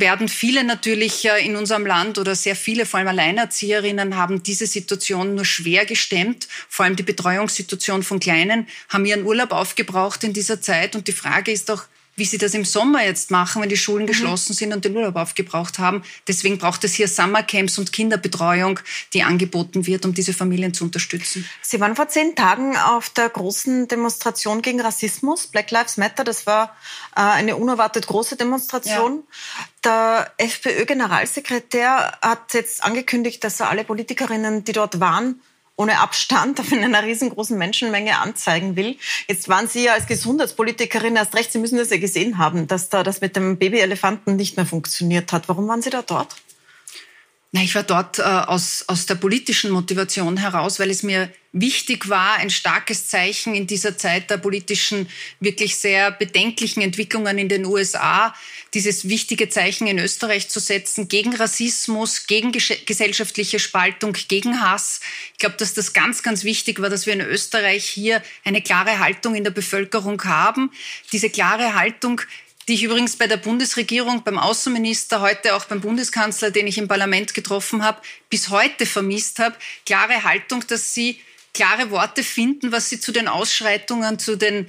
werden 0.00 0.28
viele 0.28 0.62
natürlich 0.62 1.26
in 1.42 1.56
unserem 1.56 1.86
Land 1.86 2.18
oder 2.18 2.34
sehr 2.34 2.54
viele, 2.56 2.84
vor 2.84 2.98
allem 2.98 3.08
Alleinerzieherinnen, 3.08 4.16
haben 4.16 4.42
diese 4.42 4.66
Situation 4.66 5.34
nur 5.34 5.44
schwer 5.44 5.86
gestemmt. 5.86 6.48
Vor 6.68 6.84
allem 6.84 6.96
die 6.96 7.02
Betreuungssituation 7.02 8.02
von 8.02 8.20
Kleinen 8.20 8.66
haben 8.88 9.06
ihren 9.06 9.24
Urlaub 9.24 9.52
aufgebraucht 9.52 10.24
in 10.24 10.32
dieser 10.32 10.60
Zeit. 10.60 10.96
Und 10.96 11.08
die 11.08 11.12
Frage 11.12 11.50
ist 11.50 11.68
doch, 11.70 11.86
wie 12.16 12.24
sie 12.24 12.38
das 12.38 12.54
im 12.54 12.64
Sommer 12.64 13.04
jetzt 13.04 13.30
machen, 13.30 13.62
wenn 13.62 13.68
die 13.68 13.76
Schulen 13.76 14.04
mhm. 14.04 14.08
geschlossen 14.08 14.54
sind 14.54 14.72
und 14.72 14.84
den 14.84 14.96
Urlaub 14.96 15.16
aufgebraucht 15.16 15.78
haben. 15.78 16.02
Deswegen 16.26 16.58
braucht 16.58 16.82
es 16.84 16.94
hier 16.94 17.08
Summercamps 17.08 17.78
und 17.78 17.92
Kinderbetreuung, 17.92 18.80
die 19.12 19.22
angeboten 19.22 19.86
wird, 19.86 20.06
um 20.06 20.14
diese 20.14 20.32
Familien 20.32 20.72
zu 20.72 20.84
unterstützen. 20.84 21.48
Sie 21.60 21.78
waren 21.78 21.94
vor 21.94 22.08
zehn 22.08 22.34
Tagen 22.34 22.76
auf 22.76 23.10
der 23.10 23.28
großen 23.28 23.86
Demonstration 23.88 24.62
gegen 24.62 24.80
Rassismus, 24.80 25.46
Black 25.46 25.70
Lives 25.70 25.98
Matter. 25.98 26.24
Das 26.24 26.46
war 26.46 26.74
äh, 27.14 27.20
eine 27.20 27.56
unerwartet 27.56 28.06
große 28.06 28.36
Demonstration. 28.36 29.22
Ja. 29.84 30.26
Der 30.38 30.46
FPÖ-Generalsekretär 30.46 32.18
hat 32.22 32.54
jetzt 32.54 32.82
angekündigt, 32.82 33.44
dass 33.44 33.60
er 33.60 33.68
alle 33.70 33.84
Politikerinnen, 33.84 34.64
die 34.64 34.72
dort 34.72 35.00
waren, 35.00 35.40
ohne 35.76 36.00
Abstand 36.00 36.58
auf 36.60 36.72
einer 36.72 37.02
riesengroßen 37.02 37.56
Menschenmenge 37.56 38.18
anzeigen 38.18 38.76
will. 38.76 38.96
Jetzt 39.28 39.48
waren 39.48 39.68
Sie 39.68 39.84
ja 39.84 39.92
als 39.92 40.06
Gesundheitspolitikerin 40.06 41.16
erst 41.16 41.34
recht, 41.34 41.52
Sie 41.52 41.58
müssen 41.58 41.78
das 41.78 41.90
ja 41.90 41.98
gesehen 41.98 42.38
haben, 42.38 42.66
dass 42.66 42.88
da 42.88 43.02
das 43.02 43.20
mit 43.20 43.36
dem 43.36 43.58
Babyelefanten 43.58 44.36
nicht 44.36 44.56
mehr 44.56 44.66
funktioniert 44.66 45.32
hat. 45.32 45.48
Warum 45.48 45.68
waren 45.68 45.82
Sie 45.82 45.90
da 45.90 46.02
dort? 46.02 46.34
Ich 47.62 47.74
war 47.74 47.82
dort 47.82 48.18
äh, 48.18 48.22
aus, 48.22 48.84
aus 48.88 49.06
der 49.06 49.14
politischen 49.14 49.70
Motivation 49.70 50.36
heraus, 50.36 50.78
weil 50.78 50.90
es 50.90 51.02
mir 51.02 51.30
wichtig 51.52 52.08
war, 52.08 52.36
ein 52.36 52.50
starkes 52.50 53.08
Zeichen 53.08 53.54
in 53.54 53.66
dieser 53.66 53.96
Zeit 53.96 54.30
der 54.30 54.36
politischen, 54.36 55.08
wirklich 55.40 55.76
sehr 55.76 56.10
bedenklichen 56.10 56.82
Entwicklungen 56.82 57.38
in 57.38 57.48
den 57.48 57.64
USA, 57.64 58.34
dieses 58.74 59.08
wichtige 59.08 59.48
Zeichen 59.48 59.86
in 59.86 59.98
Österreich 59.98 60.48
zu 60.48 60.60
setzen 60.60 61.08
gegen 61.08 61.34
Rassismus, 61.34 62.26
gegen 62.26 62.52
gesellschaftliche 62.52 63.58
Spaltung, 63.58 64.12
gegen 64.28 64.60
Hass. 64.60 65.00
Ich 65.32 65.38
glaube, 65.38 65.56
dass 65.56 65.72
das 65.72 65.94
ganz, 65.94 66.22
ganz 66.22 66.44
wichtig 66.44 66.82
war, 66.82 66.90
dass 66.90 67.06
wir 67.06 67.14
in 67.14 67.22
Österreich 67.22 67.86
hier 67.86 68.22
eine 68.44 68.60
klare 68.60 68.98
Haltung 68.98 69.34
in 69.34 69.44
der 69.44 69.50
Bevölkerung 69.50 70.22
haben. 70.24 70.70
Diese 71.12 71.30
klare 71.30 71.74
Haltung 71.74 72.20
die 72.68 72.74
ich 72.74 72.82
übrigens 72.82 73.16
bei 73.16 73.26
der 73.26 73.36
Bundesregierung, 73.36 74.24
beim 74.24 74.38
Außenminister, 74.38 75.20
heute 75.20 75.54
auch 75.54 75.66
beim 75.66 75.80
Bundeskanzler, 75.80 76.50
den 76.50 76.66
ich 76.66 76.78
im 76.78 76.88
Parlament 76.88 77.32
getroffen 77.34 77.84
habe, 77.84 78.02
bis 78.28 78.50
heute 78.50 78.86
vermisst 78.86 79.38
habe. 79.38 79.56
Klare 79.84 80.24
Haltung, 80.24 80.64
dass 80.66 80.92
sie 80.92 81.20
klare 81.54 81.90
Worte 81.90 82.22
finden, 82.22 82.72
was 82.72 82.88
sie 82.88 83.00
zu 83.00 83.12
den 83.12 83.28
Ausschreitungen, 83.28 84.18
zu 84.18 84.36
den 84.36 84.68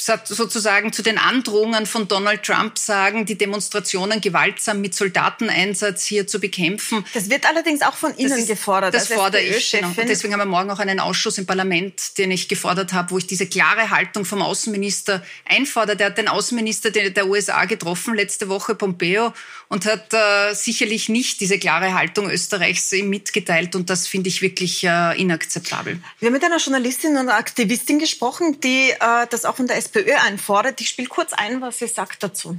sozusagen 0.00 0.92
zu 0.92 1.02
den 1.02 1.18
Androhungen 1.18 1.86
von 1.86 2.08
Donald 2.08 2.42
Trump 2.42 2.78
sagen, 2.78 3.26
die 3.26 3.36
Demonstrationen 3.36 4.20
gewaltsam 4.20 4.80
mit 4.80 4.94
Soldateneinsatz 4.94 6.04
hier 6.04 6.26
zu 6.26 6.40
bekämpfen. 6.40 7.04
Das 7.14 7.30
wird 7.30 7.46
allerdings 7.46 7.82
auch 7.82 7.94
von 7.94 8.16
Ihnen 8.16 8.30
das 8.30 8.46
gefordert. 8.46 8.94
Das 8.94 9.08
fordere 9.08 9.42
ich. 9.42 9.72
Genau. 9.72 9.88
Und 9.88 10.08
deswegen 10.08 10.32
haben 10.32 10.40
wir 10.40 10.46
morgen 10.46 10.70
auch 10.70 10.78
einen 10.78 11.00
Ausschuss 11.00 11.38
im 11.38 11.46
Parlament, 11.46 12.18
den 12.18 12.30
ich 12.30 12.48
gefordert 12.48 12.92
habe, 12.92 13.10
wo 13.10 13.18
ich 13.18 13.26
diese 13.26 13.46
klare 13.46 13.90
Haltung 13.90 14.24
vom 14.24 14.42
Außenminister 14.42 15.22
einfordere. 15.44 15.96
Der 15.96 16.06
hat 16.06 16.18
den 16.18 16.28
Außenminister 16.28 16.90
der 16.90 17.26
USA 17.26 17.64
getroffen 17.64 18.14
letzte 18.14 18.48
Woche, 18.48 18.74
Pompeo, 18.74 19.32
und 19.68 19.86
hat 19.86 20.12
äh, 20.12 20.54
sicherlich 20.54 21.08
nicht 21.08 21.40
diese 21.40 21.58
klare 21.58 21.94
Haltung 21.94 22.30
Österreichs 22.30 22.92
ihm 22.92 23.08
mitgeteilt. 23.08 23.74
Und 23.74 23.90
das 23.90 24.06
finde 24.06 24.28
ich 24.28 24.42
wirklich 24.42 24.84
äh, 24.84 25.20
inakzeptabel. 25.20 26.00
Wir 26.18 26.26
haben 26.26 26.32
mit 26.32 26.44
einer 26.44 26.58
Journalistin 26.58 27.16
und 27.16 27.28
Aktivistin 27.28 27.98
gesprochen, 27.98 28.60
die 28.60 28.90
äh, 28.90 29.26
das 29.30 29.44
auch 29.44 29.56
von 29.56 29.66
der 29.66 29.76
SPÖ 29.90 30.14
einfordert. 30.14 30.80
Ich 30.80 30.88
spiele 30.88 31.08
kurz 31.08 31.32
ein, 31.32 31.60
was 31.60 31.78
sie 31.78 31.88
sagt 31.88 32.22
dazu. 32.22 32.56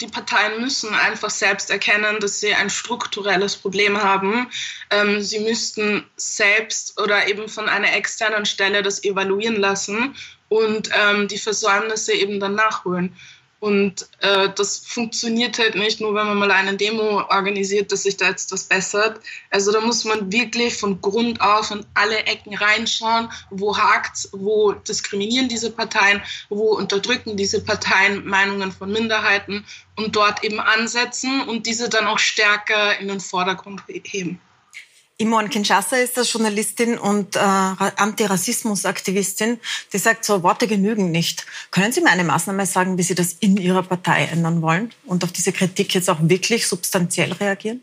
Die 0.00 0.06
Parteien 0.06 0.60
müssen 0.60 0.92
einfach 0.94 1.30
selbst 1.30 1.70
erkennen, 1.70 2.20
dass 2.20 2.40
sie 2.40 2.54
ein 2.54 2.68
strukturelles 2.68 3.56
Problem 3.56 4.02
haben. 4.02 4.50
Ähm, 4.90 5.22
sie 5.22 5.40
müssten 5.40 6.04
selbst 6.16 7.00
oder 7.00 7.28
eben 7.28 7.48
von 7.48 7.68
einer 7.68 7.94
externen 7.94 8.44
Stelle 8.44 8.82
das 8.82 9.02
evaluieren 9.04 9.56
lassen 9.56 10.14
und 10.48 10.90
ähm, 10.92 11.28
die 11.28 11.38
Versäumnisse 11.38 12.12
eben 12.12 12.40
dann 12.40 12.54
nachholen. 12.54 13.16
Und 13.58 14.08
äh, 14.20 14.50
das 14.54 14.78
funktioniert 14.78 15.58
halt 15.58 15.76
nicht 15.76 16.00
nur, 16.00 16.14
wenn 16.14 16.26
man 16.26 16.38
mal 16.38 16.50
eine 16.50 16.76
Demo 16.76 17.22
organisiert, 17.30 17.90
dass 17.90 18.02
sich 18.02 18.16
da 18.16 18.28
jetzt 18.28 18.52
was 18.52 18.64
bessert. 18.64 19.20
Also 19.50 19.72
da 19.72 19.80
muss 19.80 20.04
man 20.04 20.30
wirklich 20.30 20.76
von 20.76 21.00
Grund 21.00 21.40
auf 21.40 21.70
in 21.70 21.84
alle 21.94 22.18
Ecken 22.24 22.54
reinschauen, 22.54 23.30
wo 23.50 23.76
hakt's, 23.76 24.28
wo 24.32 24.72
diskriminieren 24.72 25.48
diese 25.48 25.70
Parteien, 25.70 26.22
wo 26.50 26.74
unterdrücken 26.76 27.36
diese 27.36 27.62
Parteien 27.62 28.26
Meinungen 28.26 28.72
von 28.72 28.92
Minderheiten 28.92 29.64
und 29.96 30.14
dort 30.14 30.44
eben 30.44 30.60
ansetzen 30.60 31.42
und 31.48 31.66
diese 31.66 31.88
dann 31.88 32.06
auch 32.06 32.18
stärker 32.18 32.98
in 32.98 33.08
den 33.08 33.20
Vordergrund 33.20 33.82
heben. 33.88 34.38
Imon 35.18 35.48
Kinshasa 35.48 35.96
ist 35.96 36.18
das 36.18 36.30
Journalistin 36.30 36.98
und 36.98 37.36
äh, 37.36 37.38
Antirassismusaktivistin, 37.38 39.58
die 39.92 39.98
sagt, 39.98 40.26
so 40.26 40.42
Worte 40.42 40.66
genügen 40.66 41.10
nicht. 41.10 41.46
Können 41.70 41.90
Sie 41.90 42.02
mir 42.02 42.10
eine 42.10 42.24
Maßnahme 42.24 42.66
sagen, 42.66 42.98
wie 42.98 43.02
Sie 43.02 43.14
das 43.14 43.32
in 43.40 43.56
Ihrer 43.56 43.82
Partei 43.82 44.26
ändern 44.26 44.60
wollen 44.60 44.92
und 45.06 45.24
auf 45.24 45.32
diese 45.32 45.52
Kritik 45.52 45.94
jetzt 45.94 46.10
auch 46.10 46.18
wirklich 46.20 46.66
substanziell 46.66 47.32
reagieren? 47.32 47.80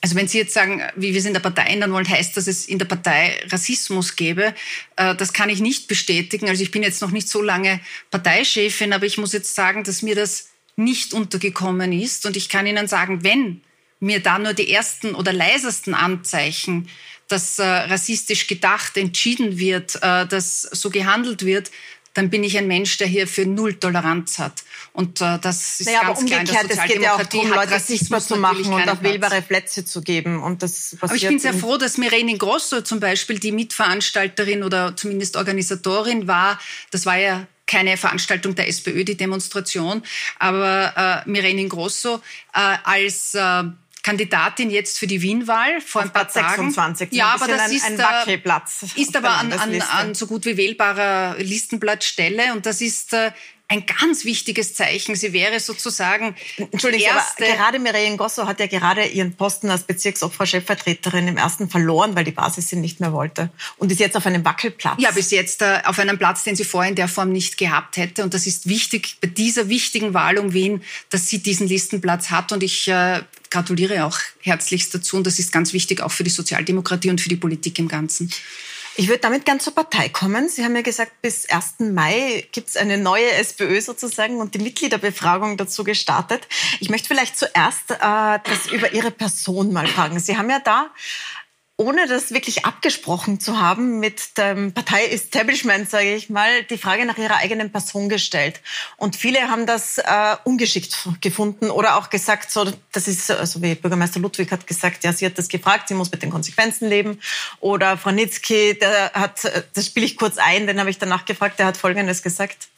Also 0.00 0.16
wenn 0.16 0.28
Sie 0.28 0.38
jetzt 0.38 0.54
sagen, 0.54 0.82
wie 0.94 1.12
wir 1.12 1.20
es 1.20 1.26
in 1.26 1.34
der 1.34 1.40
Partei 1.40 1.64
ändern 1.64 1.92
wollen, 1.92 2.08
heißt 2.08 2.34
dass 2.34 2.46
es 2.46 2.64
in 2.64 2.78
der 2.78 2.86
Partei 2.86 3.38
Rassismus 3.50 4.16
gäbe. 4.16 4.54
Äh, 4.96 5.14
das 5.14 5.34
kann 5.34 5.50
ich 5.50 5.60
nicht 5.60 5.88
bestätigen. 5.88 6.48
Also 6.48 6.62
ich 6.62 6.70
bin 6.70 6.82
jetzt 6.82 7.02
noch 7.02 7.10
nicht 7.10 7.28
so 7.28 7.42
lange 7.42 7.80
Parteichefin, 8.10 8.94
aber 8.94 9.04
ich 9.04 9.18
muss 9.18 9.34
jetzt 9.34 9.54
sagen, 9.54 9.84
dass 9.84 10.00
mir 10.00 10.14
das 10.14 10.48
nicht 10.76 11.12
untergekommen 11.12 11.92
ist. 11.92 12.24
Und 12.24 12.34
ich 12.34 12.48
kann 12.48 12.66
Ihnen 12.66 12.88
sagen, 12.88 13.24
wenn 13.24 13.60
mir 14.00 14.20
da 14.20 14.38
nur 14.38 14.52
die 14.52 14.70
ersten 14.70 15.14
oder 15.14 15.32
leisesten 15.32 15.94
Anzeichen, 15.94 16.88
dass 17.28 17.58
äh, 17.58 17.64
rassistisch 17.64 18.46
gedacht, 18.46 18.96
entschieden 18.96 19.58
wird, 19.58 19.96
äh, 19.96 20.26
dass 20.26 20.62
so 20.62 20.90
gehandelt 20.90 21.44
wird, 21.44 21.70
dann 22.16 22.30
bin 22.30 22.44
ich 22.44 22.56
ein 22.56 22.66
Mensch, 22.66 22.96
der 22.96 23.06
hier 23.06 23.26
für 23.26 23.44
Null 23.44 23.74
Toleranz 23.74 24.38
hat. 24.38 24.64
Und 24.92 25.20
äh, 25.20 25.38
das 25.38 25.80
ist 25.80 25.86
naja, 25.86 26.00
ganz 26.00 26.10
aber 26.10 26.18
umgekehrt, 26.20 26.70
klar 26.70 26.84
Es 26.84 26.92
geht 26.92 27.02
ja 27.02 27.14
auch 27.14 27.22
darum, 27.22 27.50
Leute 27.50 27.78
sichtbar 27.78 28.20
zu 28.20 28.36
machen 28.36 28.72
und 28.72 28.88
auch 28.88 29.02
wählbare 29.02 29.42
Plätze 29.42 29.84
zu 29.84 30.00
geben. 30.00 30.42
Und 30.42 30.62
das 30.62 30.96
aber 31.00 31.14
ich 31.14 31.28
bin 31.28 31.38
sehr 31.38 31.52
froh, 31.52 31.76
dass 31.76 31.98
Mirene 31.98 32.38
Grosso 32.38 32.80
zum 32.80 33.00
Beispiel 33.00 33.38
die 33.38 33.52
Mitveranstalterin 33.52 34.62
oder 34.62 34.96
zumindest 34.96 35.36
Organisatorin 35.36 36.26
war. 36.26 36.58
Das 36.90 37.04
war 37.04 37.18
ja 37.18 37.46
keine 37.66 37.96
Veranstaltung 37.96 38.54
der 38.54 38.68
SPÖ, 38.68 39.04
die 39.04 39.16
Demonstration, 39.16 40.02
aber 40.38 41.24
äh, 41.26 41.28
Mirene 41.28 41.68
Grosso 41.68 42.22
äh, 42.54 42.76
als 42.84 43.34
äh, 43.34 43.64
Kandidatin 44.06 44.70
jetzt 44.70 45.00
für 45.00 45.08
die 45.08 45.20
Wienwahl 45.20 45.80
vor 45.80 46.02
Auf 46.02 46.06
ein 46.06 46.12
paar 46.12 46.26
Platz 46.26 46.34
Tagen. 46.34 46.70
26. 46.70 47.08
Ja, 47.10 47.34
aber 47.34 47.48
das 47.48 47.62
ein, 47.62 47.72
ist 47.72 47.84
ein 47.84 47.98
Wackelplatz. 47.98 48.84
Ist 48.94 49.16
aber 49.16 49.30
an, 49.30 49.52
an, 49.52 49.82
an 49.82 50.14
so 50.14 50.28
gut 50.28 50.44
wie 50.44 50.56
wählbarer 50.56 51.34
Listenblattstelle 51.38 52.52
und 52.52 52.66
das 52.66 52.80
ist 52.80 53.14
äh, 53.14 53.32
ein 53.68 53.84
ganz 53.84 54.24
wichtiges 54.24 54.74
Zeichen. 54.74 55.16
Sie 55.16 55.32
wäre 55.32 55.58
sozusagen 55.58 56.36
Entschuldigung, 56.56 57.08
erste 57.08 57.44
aber 57.44 57.54
gerade 57.54 57.78
Mireille 57.80 58.16
Gosso 58.16 58.46
hat 58.46 58.60
ja 58.60 58.66
gerade 58.66 59.04
ihren 59.06 59.34
Posten 59.34 59.70
als 59.70 59.82
Bezirksobfrau-Chefvertreterin 59.84 61.26
im 61.26 61.36
ersten 61.36 61.68
verloren, 61.68 62.14
weil 62.14 62.24
die 62.24 62.30
Basis 62.30 62.68
sie 62.68 62.76
nicht 62.76 63.00
mehr 63.00 63.12
wollte 63.12 63.50
und 63.78 63.90
ist 63.90 63.98
jetzt 63.98 64.16
auf 64.16 64.24
einem 64.24 64.44
Wackelplatz. 64.44 65.00
Ja, 65.00 65.10
bis 65.10 65.32
jetzt 65.32 65.62
äh, 65.62 65.80
auf 65.84 65.98
einem 65.98 66.16
Platz, 66.16 66.44
den 66.44 66.54
sie 66.54 66.64
vorher 66.64 66.90
in 66.90 66.96
der 66.96 67.08
Form 67.08 67.32
nicht 67.32 67.58
gehabt 67.58 67.96
hätte. 67.96 68.22
Und 68.22 68.34
das 68.34 68.46
ist 68.46 68.68
wichtig 68.68 69.16
bei 69.20 69.28
dieser 69.28 69.68
wichtigen 69.68 70.14
Wahl 70.14 70.38
um 70.38 70.52
Wien, 70.52 70.82
dass 71.10 71.28
sie 71.28 71.38
diesen 71.38 71.66
Listenplatz 71.66 72.30
hat. 72.30 72.52
Und 72.52 72.62
ich 72.62 72.86
äh, 72.86 73.22
gratuliere 73.50 74.04
auch 74.04 74.18
herzlichst 74.42 74.94
dazu. 74.94 75.16
Und 75.16 75.26
das 75.26 75.40
ist 75.40 75.50
ganz 75.50 75.72
wichtig 75.72 76.02
auch 76.02 76.12
für 76.12 76.24
die 76.24 76.30
Sozialdemokratie 76.30 77.10
und 77.10 77.20
für 77.20 77.28
die 77.28 77.36
Politik 77.36 77.78
im 77.80 77.88
Ganzen. 77.88 78.30
Ich 78.98 79.08
würde 79.08 79.20
damit 79.20 79.44
gern 79.44 79.60
zur 79.60 79.74
Partei 79.74 80.08
kommen. 80.08 80.48
Sie 80.48 80.64
haben 80.64 80.74
ja 80.74 80.80
gesagt, 80.80 81.20
bis 81.20 81.50
1. 81.50 81.92
Mai 81.92 82.48
gibt 82.52 82.70
es 82.70 82.76
eine 82.78 82.96
neue 82.96 83.30
SPÖ 83.32 83.82
sozusagen 83.82 84.40
und 84.40 84.54
die 84.54 84.58
Mitgliederbefragung 84.58 85.58
dazu 85.58 85.84
gestartet. 85.84 86.48
Ich 86.80 86.88
möchte 86.88 87.08
vielleicht 87.08 87.36
zuerst 87.36 87.90
äh, 87.90 87.98
das 88.00 88.66
über 88.72 88.92
Ihre 88.94 89.10
Person 89.10 89.70
mal 89.74 89.86
fragen. 89.86 90.18
Sie 90.18 90.38
haben 90.38 90.48
ja 90.48 90.60
da 90.60 90.90
ohne 91.78 92.06
das 92.06 92.32
wirklich 92.32 92.64
abgesprochen 92.64 93.38
zu 93.38 93.60
haben 93.60 94.00
mit 94.00 94.38
dem 94.38 94.72
Partei-Establishment, 94.72 95.90
sage 95.90 96.14
ich 96.14 96.30
mal, 96.30 96.62
die 96.64 96.78
Frage 96.78 97.04
nach 97.04 97.18
ihrer 97.18 97.36
eigenen 97.36 97.70
Person 97.70 98.08
gestellt. 98.08 98.60
Und 98.96 99.14
viele 99.14 99.50
haben 99.50 99.66
das 99.66 99.98
äh, 99.98 100.36
ungeschickt 100.44 101.08
gefunden 101.20 101.70
oder 101.70 101.96
auch 101.96 102.08
gesagt, 102.08 102.50
so, 102.50 102.72
das 102.92 103.08
ist, 103.08 103.30
also 103.30 103.60
wie 103.60 103.74
Bürgermeister 103.74 104.20
Ludwig 104.20 104.50
hat 104.52 104.66
gesagt, 104.66 105.04
ja, 105.04 105.12
sie 105.12 105.26
hat 105.26 105.36
das 105.36 105.48
gefragt, 105.48 105.88
sie 105.88 105.94
muss 105.94 106.10
mit 106.10 106.22
den 106.22 106.30
Konsequenzen 106.30 106.88
leben. 106.88 107.20
Oder 107.60 107.98
Frau 107.98 108.10
Nitzki, 108.10 108.78
der 108.78 109.12
hat, 109.12 109.42
das 109.74 109.86
spiele 109.86 110.06
ich 110.06 110.16
kurz 110.16 110.38
ein, 110.38 110.66
den 110.66 110.80
habe 110.80 110.88
ich 110.88 110.98
danach 110.98 111.26
gefragt, 111.26 111.58
der 111.58 111.66
hat 111.66 111.76
Folgendes 111.76 112.22
gesagt. 112.22 112.68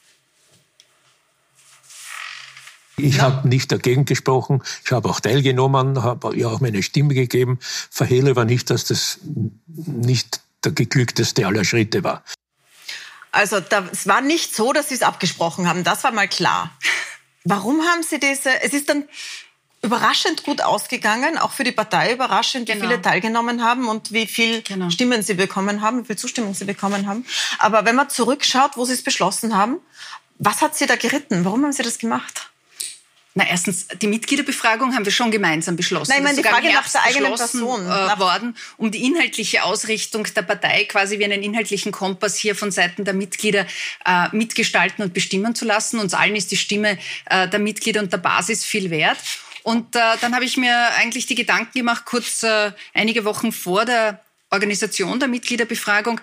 Ich 2.98 3.20
habe 3.20 3.48
nicht 3.48 3.70
dagegen 3.72 4.04
gesprochen. 4.04 4.62
Ich 4.84 4.92
habe 4.92 5.08
auch 5.08 5.20
teilgenommen, 5.20 6.02
habe 6.02 6.36
ja 6.36 6.48
auch 6.48 6.60
meine 6.60 6.82
Stimme 6.82 7.14
gegeben. 7.14 7.58
Verhehle 7.60 8.30
aber 8.30 8.44
nicht, 8.44 8.70
dass 8.70 8.84
das 8.84 9.18
nicht 9.66 10.40
der 10.64 10.72
geglückteste 10.72 11.46
aller 11.46 11.64
Schritte 11.64 12.04
war. 12.04 12.22
Also 13.30 13.58
es 13.92 14.06
war 14.06 14.20
nicht 14.20 14.54
so, 14.56 14.72
dass 14.72 14.88
Sie 14.88 14.94
es 14.94 15.02
abgesprochen 15.02 15.68
haben. 15.68 15.84
Das 15.84 16.02
war 16.04 16.12
mal 16.12 16.28
klar. 16.28 16.70
Warum 17.44 17.82
haben 17.82 18.02
Sie 18.02 18.18
diese? 18.18 18.62
Es 18.62 18.72
ist 18.72 18.88
dann 18.88 19.04
überraschend 19.82 20.44
gut 20.44 20.60
ausgegangen, 20.60 21.38
auch 21.38 21.52
für 21.52 21.64
die 21.64 21.72
Partei 21.72 22.12
überraschend, 22.12 22.66
genau. 22.66 22.78
wie 22.78 22.86
viele 22.86 23.02
teilgenommen 23.02 23.62
haben 23.62 23.88
und 23.88 24.12
wie 24.12 24.26
viel 24.26 24.62
genau. 24.62 24.90
Stimmen 24.90 25.22
sie 25.22 25.34
bekommen 25.34 25.82
haben, 25.82 26.02
wie 26.02 26.06
viel 26.06 26.16
Zustimmung 26.16 26.54
sie 26.54 26.64
bekommen 26.64 27.06
haben. 27.06 27.24
Aber 27.58 27.84
wenn 27.84 27.94
man 27.94 28.10
zurückschaut, 28.10 28.76
wo 28.76 28.84
sie 28.84 28.94
es 28.94 29.04
beschlossen 29.04 29.56
haben, 29.56 29.78
was 30.38 30.62
hat 30.62 30.76
sie 30.76 30.86
da 30.86 30.96
geritten? 30.96 31.44
Warum 31.44 31.64
haben 31.64 31.72
sie 31.72 31.82
das 31.82 31.98
gemacht? 31.98 32.50
Na, 33.38 33.46
erstens, 33.48 33.86
die 34.02 34.08
Mitgliederbefragung 34.08 34.96
haben 34.96 35.04
wir 35.04 35.12
schon 35.12 35.30
gemeinsam 35.30 35.76
beschlossen. 35.76 36.10
Nein, 36.10 36.18
ich 36.18 36.24
meine, 36.24 36.42
die 36.42 36.48
Frage 36.48 36.72
nach 36.72 36.90
der 36.90 37.02
eigenen 37.04 37.34
Person. 37.36 37.86
Äh, 37.86 38.18
worden, 38.18 38.56
um 38.78 38.90
die 38.90 39.04
inhaltliche 39.04 39.62
Ausrichtung 39.62 40.26
der 40.34 40.42
Partei 40.42 40.86
quasi 40.86 41.20
wie 41.20 41.24
einen 41.24 41.44
inhaltlichen 41.44 41.92
Kompass 41.92 42.36
hier 42.36 42.56
von 42.56 42.72
Seiten 42.72 43.04
der 43.04 43.14
Mitglieder 43.14 43.64
äh, 44.04 44.26
mitgestalten 44.32 45.04
und 45.04 45.14
bestimmen 45.14 45.54
zu 45.54 45.66
lassen. 45.66 46.00
Uns 46.00 46.14
allen 46.14 46.34
ist 46.34 46.50
die 46.50 46.56
Stimme 46.56 46.98
äh, 47.26 47.46
der 47.46 47.60
Mitglieder 47.60 48.00
und 48.00 48.12
der 48.12 48.18
Basis 48.18 48.64
viel 48.64 48.90
wert. 48.90 49.18
Und 49.62 49.94
äh, 49.94 50.00
dann 50.20 50.34
habe 50.34 50.44
ich 50.44 50.56
mir 50.56 50.76
eigentlich 50.96 51.26
die 51.26 51.36
Gedanken 51.36 51.78
gemacht, 51.78 52.06
kurz 52.06 52.42
äh, 52.42 52.72
einige 52.92 53.24
Wochen 53.24 53.52
vor 53.52 53.84
der 53.84 54.20
Organisation 54.50 55.20
der 55.20 55.28
Mitgliederbefragung, 55.28 56.20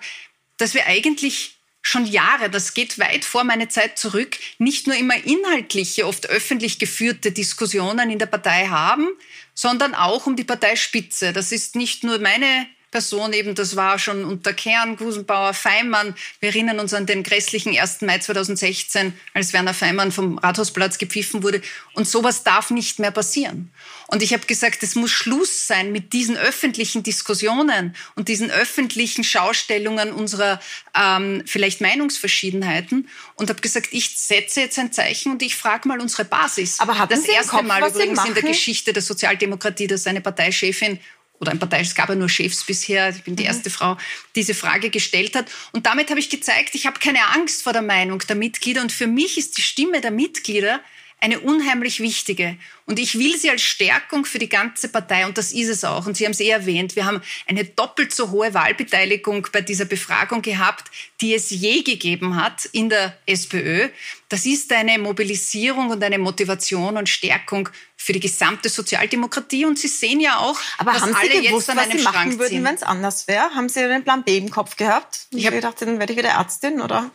dass 0.58 0.74
wir 0.74 0.86
eigentlich 0.86 1.55
schon 1.86 2.06
Jahre, 2.06 2.50
das 2.50 2.74
geht 2.74 2.98
weit 2.98 3.24
vor 3.24 3.44
meine 3.44 3.68
Zeit 3.68 3.98
zurück, 3.98 4.36
nicht 4.58 4.86
nur 4.86 4.96
immer 4.96 5.16
inhaltliche, 5.24 6.06
oft 6.06 6.28
öffentlich 6.28 6.78
geführte 6.78 7.32
Diskussionen 7.32 8.10
in 8.10 8.18
der 8.18 8.26
Partei 8.26 8.66
haben, 8.66 9.08
sondern 9.54 9.94
auch 9.94 10.26
um 10.26 10.36
die 10.36 10.44
Parteispitze. 10.44 11.32
Das 11.32 11.52
ist 11.52 11.76
nicht 11.76 12.04
nur 12.04 12.18
meine 12.18 12.66
Person 12.96 13.34
eben, 13.34 13.54
das 13.54 13.76
war 13.76 13.98
schon 13.98 14.24
unter 14.24 14.54
Kern, 14.54 14.96
Gusenbauer, 14.96 15.52
Feimann. 15.52 16.14
Wir 16.40 16.48
erinnern 16.48 16.80
uns 16.80 16.94
an 16.94 17.04
den 17.04 17.22
grässlichen 17.22 17.78
1. 17.78 18.00
Mai 18.00 18.20
2016, 18.20 19.12
als 19.34 19.52
Werner 19.52 19.74
Feimann 19.74 20.12
vom 20.12 20.38
Rathausplatz 20.38 20.96
gepfiffen 20.96 21.42
wurde. 21.42 21.60
Und 21.92 22.08
sowas 22.08 22.42
darf 22.42 22.70
nicht 22.70 22.98
mehr 22.98 23.10
passieren. 23.10 23.70
Und 24.06 24.22
ich 24.22 24.32
habe 24.32 24.46
gesagt, 24.46 24.82
es 24.82 24.94
muss 24.94 25.10
Schluss 25.10 25.66
sein 25.66 25.92
mit 25.92 26.14
diesen 26.14 26.38
öffentlichen 26.38 27.02
Diskussionen 27.02 27.94
und 28.14 28.28
diesen 28.28 28.50
öffentlichen 28.50 29.24
Schaustellungen 29.24 30.12
unserer 30.12 30.58
ähm, 30.98 31.42
vielleicht 31.44 31.82
Meinungsverschiedenheiten. 31.82 33.10
Und 33.34 33.50
habe 33.50 33.60
gesagt, 33.60 33.88
ich 33.90 34.16
setze 34.16 34.62
jetzt 34.62 34.78
ein 34.78 34.90
Zeichen 34.90 35.32
und 35.32 35.42
ich 35.42 35.54
frage 35.54 35.86
mal 35.86 36.00
unsere 36.00 36.24
Basis. 36.24 36.80
Aber 36.80 36.98
hat 36.98 37.10
das 37.10 37.26
erste 37.26 37.50
Kopf, 37.50 37.66
Mal 37.66 37.86
übrigens 37.86 38.24
in 38.24 38.32
der? 38.32 38.42
Geschichte 38.42 38.94
der 38.94 39.02
Sozialdemokratie, 39.02 39.86
dass 39.86 40.06
eine 40.06 40.22
Parteichefin 40.22 40.98
oder 41.40 41.52
ein 41.52 41.58
Partei, 41.58 41.80
es 41.80 41.94
gab 41.94 42.08
ja 42.08 42.14
nur 42.14 42.28
Chefs 42.28 42.64
bisher, 42.64 43.10
ich 43.10 43.22
bin 43.22 43.36
die 43.36 43.44
erste 43.44 43.70
Frau, 43.70 43.96
diese 44.34 44.54
Frage 44.54 44.90
gestellt 44.90 45.36
hat. 45.36 45.46
Und 45.72 45.86
damit 45.86 46.10
habe 46.10 46.20
ich 46.20 46.30
gezeigt, 46.30 46.74
ich 46.74 46.86
habe 46.86 46.98
keine 46.98 47.26
Angst 47.34 47.62
vor 47.62 47.72
der 47.72 47.82
Meinung 47.82 48.18
der 48.20 48.36
Mitglieder. 48.36 48.82
Und 48.82 48.92
für 48.92 49.06
mich 49.06 49.38
ist 49.38 49.58
die 49.58 49.62
Stimme 49.62 50.00
der 50.00 50.10
Mitglieder 50.10 50.80
eine 51.18 51.40
unheimlich 51.40 52.00
wichtige. 52.00 52.56
Und 52.84 52.98
ich 52.98 53.18
will 53.18 53.36
sie 53.36 53.50
als 53.50 53.62
Stärkung 53.62 54.24
für 54.24 54.38
die 54.38 54.48
ganze 54.48 54.88
Partei, 54.88 55.26
und 55.26 55.38
das 55.38 55.50
ist 55.52 55.68
es 55.68 55.82
auch, 55.82 56.06
und 56.06 56.16
Sie 56.16 56.24
haben 56.24 56.32
es 56.32 56.40
eh 56.40 56.50
erwähnt, 56.50 56.94
wir 56.94 57.06
haben 57.06 57.22
eine 57.46 57.64
doppelt 57.64 58.14
so 58.14 58.30
hohe 58.30 58.52
Wahlbeteiligung 58.54 59.48
bei 59.50 59.60
dieser 59.60 59.86
Befragung 59.86 60.42
gehabt, 60.42 60.90
die 61.20 61.34
es 61.34 61.50
je 61.50 61.82
gegeben 61.82 62.36
hat 62.36 62.66
in 62.66 62.90
der 62.90 63.16
SPÖ. 63.26 63.88
Das 64.28 64.44
ist 64.44 64.72
eine 64.72 64.98
Mobilisierung 64.98 65.90
und 65.90 66.02
eine 66.04 66.18
Motivation 66.18 66.96
und 66.96 67.08
Stärkung 67.08 67.68
für 67.96 68.12
die 68.12 68.20
gesamte 68.20 68.68
Sozialdemokratie. 68.68 69.64
Und 69.64 69.78
Sie 69.78 69.88
sehen 69.88 70.20
ja 70.20 70.38
auch, 70.38 70.58
Aber 70.78 70.92
dass 70.92 71.02
haben 71.02 71.12
Sie 71.12 71.16
alle 71.16 71.42
gewusst, 71.42 71.68
jetzt 71.68 71.70
an 71.70 71.76
was 71.76 71.84
einem 71.84 71.98
Sie 71.98 72.04
Strang 72.04 72.14
machen 72.14 72.38
würden, 72.38 72.64
wenn 72.64 72.74
es 72.74 72.82
anders 72.82 73.26
wäre? 73.26 73.50
Haben 73.54 73.68
Sie 73.68 73.80
einen 73.80 74.04
Plan 74.04 74.22
B 74.22 74.36
im 74.36 74.50
Kopf 74.50 74.76
gehabt? 74.76 75.26
Ich 75.30 75.46
habe 75.46 75.56
gedacht, 75.56 75.80
dann 75.80 75.98
werde 75.98 76.12
ich 76.12 76.18
wieder 76.18 76.30
Ärztin, 76.30 76.80
oder? 76.80 77.10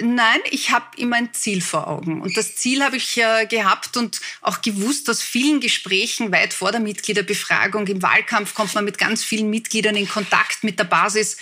Nein, 0.00 0.40
ich 0.50 0.70
habe 0.70 0.86
immer 0.98 1.16
ein 1.16 1.32
Ziel 1.32 1.60
vor 1.60 1.88
Augen. 1.88 2.20
Und 2.20 2.36
das 2.36 2.54
Ziel 2.54 2.84
habe 2.84 2.96
ich 2.96 3.16
äh, 3.16 3.46
gehabt 3.46 3.96
und 3.96 4.20
auch 4.40 4.62
gewusst 4.62 5.10
aus 5.10 5.22
vielen 5.22 5.60
Gesprächen 5.60 6.30
weit 6.30 6.54
vor 6.54 6.70
der 6.70 6.80
Mitgliederbefragung. 6.80 7.86
Im 7.86 8.02
Wahlkampf 8.02 8.54
kommt 8.54 8.74
man 8.74 8.84
mit 8.84 8.98
ganz 8.98 9.24
vielen 9.24 9.50
Mitgliedern 9.50 9.96
in 9.96 10.08
Kontakt 10.08 10.62
mit 10.62 10.78
der 10.78 10.84
Basis 10.84 11.38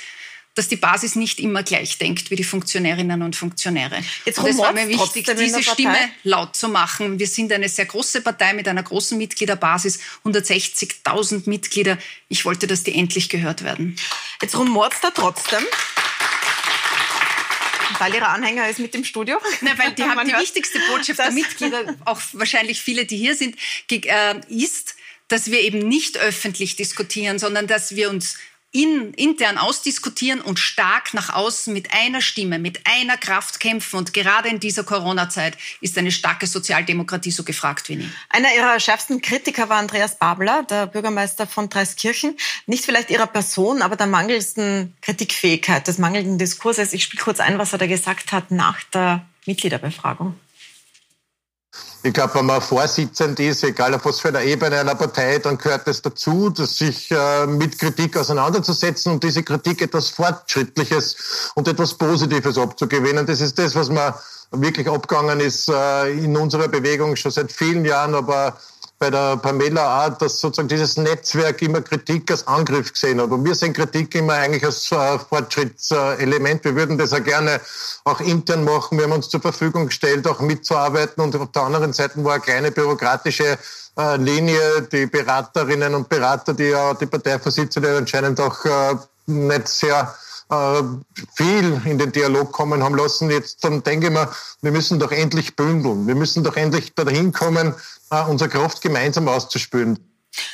dass 0.55 0.68
die 0.68 0.77
Basis 0.77 1.16
nicht 1.16 1.41
immer 1.41 1.62
gleich 1.62 1.97
denkt 1.99 2.31
wie 2.31 2.37
die 2.37 2.45
Funktionärinnen 2.45 3.23
und 3.23 3.37
Funktionäre. 3.37 4.03
Jetzt 4.27 4.39
und 4.39 4.49
es 4.49 4.59
war 4.59 4.73
mir 4.73 4.87
wichtig, 4.87 5.27
diese? 5.39 5.62
Stimme 5.62 5.97
laut 6.25 6.55
zu 6.57 6.68
machen. 6.68 7.18
Wir 7.18 7.27
sind 7.27 7.53
eine 7.53 7.68
sehr 7.68 7.87
große 7.87 8.20
Partei 8.20 8.53
mit 8.53 8.68
einer 8.68 8.83
großen 8.83 9.16
Mitgliederbasis, 9.16 10.01
160.000 10.25 11.49
Mitglieder. 11.49 11.97
Ich 12.29 12.45
wollte, 12.45 12.66
dass 12.66 12.83
die 12.83 12.95
endlich 12.95 13.31
gehört 13.31 13.64
werden. 13.64 13.97
Jetzt 14.43 14.57
rumort 14.57 14.95
da 15.01 15.11
trotzdem. 15.11 15.64
Weil 17.99 18.14
Ihrer 18.14 18.28
Anhänger 18.28 18.68
ist 18.68 18.78
mit 18.78 18.95
im 18.95 19.05
Studio. 19.05 19.38
Nein, 19.61 19.78
weil 19.78 19.93
die 19.93 20.03
haben 20.05 20.26
die 20.26 20.32
hört, 20.32 20.43
wichtigste 20.43 20.78
Botschaft 20.90 21.18
der 21.18 21.30
Mitglieder, 21.30 21.97
auch 22.05 22.20
wahrscheinlich 22.32 22.80
viele, 22.80 23.05
die 23.07 23.16
hier 23.16 23.34
sind, 23.34 23.57
äh, 23.90 24.40
ist, 24.49 24.97
dass 25.28 25.51
wir 25.51 25.61
eben 25.61 25.78
nicht 25.78 26.18
öffentlich 26.18 26.76
diskutieren, 26.76 27.38
sondern 27.38 27.66
dass 27.66 27.97
wir 27.97 28.11
uns 28.11 28.36
in, 28.73 29.12
intern 29.14 29.59
ausdiskutieren 29.59 30.41
und 30.41 30.59
stark 30.59 31.12
nach 31.12 31.35
außen 31.35 31.73
mit 31.73 31.93
einer 31.93 32.23
Stimme, 32.23 32.59
mit 32.59 32.81
einer 32.87 33.18
Kraft 33.18 33.61
kämpfen. 33.61 33.97
Und 33.97 34.14
gerade 34.14 34.49
in 34.49 34.61
dieser 34.61 34.83
Corona-Zeit 34.83 35.59
ist 35.83 35.99
eine 35.99 36.11
starke 36.11 36.47
Sozialdemokratie 36.47 37.31
so 37.31 37.45
gefragt 37.45 37.91
wie 37.91 37.97
nie. 37.97 38.11
Einer 38.31 38.49
Ihrer 38.57 38.81
schärfsten 38.81 39.20
Kritiker 39.20 39.68
war 39.68 39.77
Andreas 39.77 40.18
Babler, 40.18 40.62
der 40.64 40.87
Bürgermeister 40.87 41.47
von 41.47 41.68
Dreiskirchen. 41.68 42.37
Nicht 42.66 42.85
vielleicht 42.85 43.11
Ihrer 43.11 43.27
Person, 43.27 43.83
aber 43.83 43.97
der 43.97 44.07
mangelnden 44.07 44.97
Kritikfähigkeit, 45.03 45.87
des 45.87 45.99
mangelnden 45.99 46.39
Diskurses. 46.39 46.95
Ich 46.95 47.05
spiele 47.05 47.23
kurz 47.23 47.41
ein, 47.41 47.59
was 47.59 47.73
er 47.75 47.79
da 47.79 47.87
gesagt 47.87 48.33
hat 48.33 48.51
nach 48.51 48.83
der 48.85 49.27
Mitgliederbefragung. 49.45 50.35
Ich 52.05 52.12
glaube, 52.12 52.35
wenn 52.35 52.47
man 52.47 52.61
Vorsitzend 52.61 53.39
ist, 53.39 53.62
egal 53.62 53.95
auf 53.95 54.05
was 54.05 54.18
für 54.18 54.29
einer 54.29 54.43
Ebene 54.43 54.81
einer 54.81 54.95
Partei, 54.95 55.39
dann 55.39 55.57
gehört 55.57 55.87
es 55.87 56.03
dazu, 56.03 56.51
dass 56.51 56.77
sich 56.77 57.11
äh, 57.11 57.47
mit 57.47 57.79
Kritik 57.79 58.16
auseinanderzusetzen 58.16 59.12
und 59.12 59.23
diese 59.23 59.43
Kritik 59.45 59.83
etwas 59.83 60.09
Fortschrittliches 60.09 61.53
und 61.55 61.68
etwas 61.68 61.95
Positives 61.95 62.59
abzugewinnen. 62.59 63.25
Das 63.25 63.41
ist 63.41 63.57
das, 63.59 63.77
was 63.77 63.89
mir 63.89 64.14
wirklich 64.51 64.89
abgegangen 64.89 65.41
ist 65.41 65.68
äh, 65.68 66.11
in 66.12 66.37
unserer 66.37 66.68
Bewegung 66.68 67.14
schon 67.16 67.31
seit 67.31 67.53
vielen 67.53 67.85
Jahren, 67.85 68.14
aber 68.14 68.57
bei 69.03 69.11
der 69.11 69.37
Pamela 69.37 70.07
auch, 70.07 70.17
dass 70.17 70.39
sozusagen 70.39 70.69
dieses 70.69 70.97
Netzwerk 70.97 71.61
immer 71.61 71.81
Kritik 71.81 72.31
als 72.31 72.47
Angriff 72.47 72.93
gesehen 72.93 73.21
hat. 73.21 73.33
Und 73.33 73.45
wir 73.45 73.57
sehen 73.57 73.73
Kritik 73.73 74.15
immer 74.15 74.35
eigentlich 74.35 74.65
als 74.65 74.93
äh, 74.93 75.19
Fortschrittselement. 75.19 76.65
Wir 76.65 76.77
würden 76.77 76.97
das 76.97 77.13
auch 77.13 77.25
gerne 77.25 77.61
auch 78.05 78.21
intern 78.21 78.63
machen. 78.63 78.97
Wir 78.97 79.07
haben 79.07 79.13
uns 79.13 79.29
zur 79.29 79.41
Verfügung 79.41 79.87
gestellt, 79.87 80.25
auch 80.29 80.39
mitzuarbeiten. 80.39 81.21
Und 81.21 81.35
auf 81.35 81.51
der 81.51 81.63
anderen 81.63 81.93
Seite 81.93 82.23
war 82.23 82.35
eine 82.35 82.43
kleine 82.43 82.71
bürokratische 82.71 83.59
äh, 83.99 84.17
Linie. 84.19 84.83
Die 84.83 85.07
Beraterinnen 85.07 85.97
und 85.97 86.09
Berater, 86.09 86.55
die 86.55 86.69
ja 86.69 86.95
die 86.95 87.07
Parteivorsitzende 87.07 87.97
anscheinend 87.97 88.41
auch 88.41 88.65
äh, 88.65 88.95
nicht 89.27 89.67
sehr 89.67 90.15
äh, 90.51 90.82
viel 91.34 91.80
in 91.84 91.99
den 91.99 92.12
Dialog 92.12 92.53
kommen 92.53 92.82
haben 92.82 92.97
lassen. 92.97 93.30
Jetzt 93.30 93.64
dann 93.64 93.82
denke 93.82 94.07
ich 94.07 94.12
mir, 94.12 94.30
wir 94.61 94.72
müssen 94.72 94.99
doch 94.99 95.12
endlich 95.12 95.57
bündeln. 95.57 96.07
Wir 96.07 96.14
müssen 96.14 96.45
doch 96.45 96.57
endlich 96.57 96.95
dahin 96.95 97.32
kommen, 97.32 97.74
äh, 98.11 98.22
unsere 98.24 98.51
Kraft 98.51 98.82
gemeinsam 98.82 99.28
auszuspülen. 99.28 99.99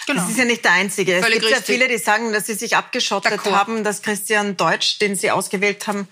Das 0.07 0.28
ist 0.28 0.39
ja 0.39 0.45
nicht 0.45 0.64
der 0.64 0.72
Einzige. 0.72 1.14
Es 1.14 1.24
Völlig 1.24 1.41
gibt 1.41 1.51
ja 1.51 1.59
richtig. 1.59 1.76
viele, 1.76 1.89
die 1.89 1.99
sagen, 1.99 2.32
dass 2.32 2.47
sie 2.47 2.55
sich 2.55 2.76
abgeschottet 2.76 3.45
haben, 3.45 3.84
dass 3.84 4.03
Christian 4.03 4.57
Deutsch, 4.57 4.99
den 4.99 5.14
sie 5.14 5.30
ausgewählt 5.30 5.86
haben 5.86 6.09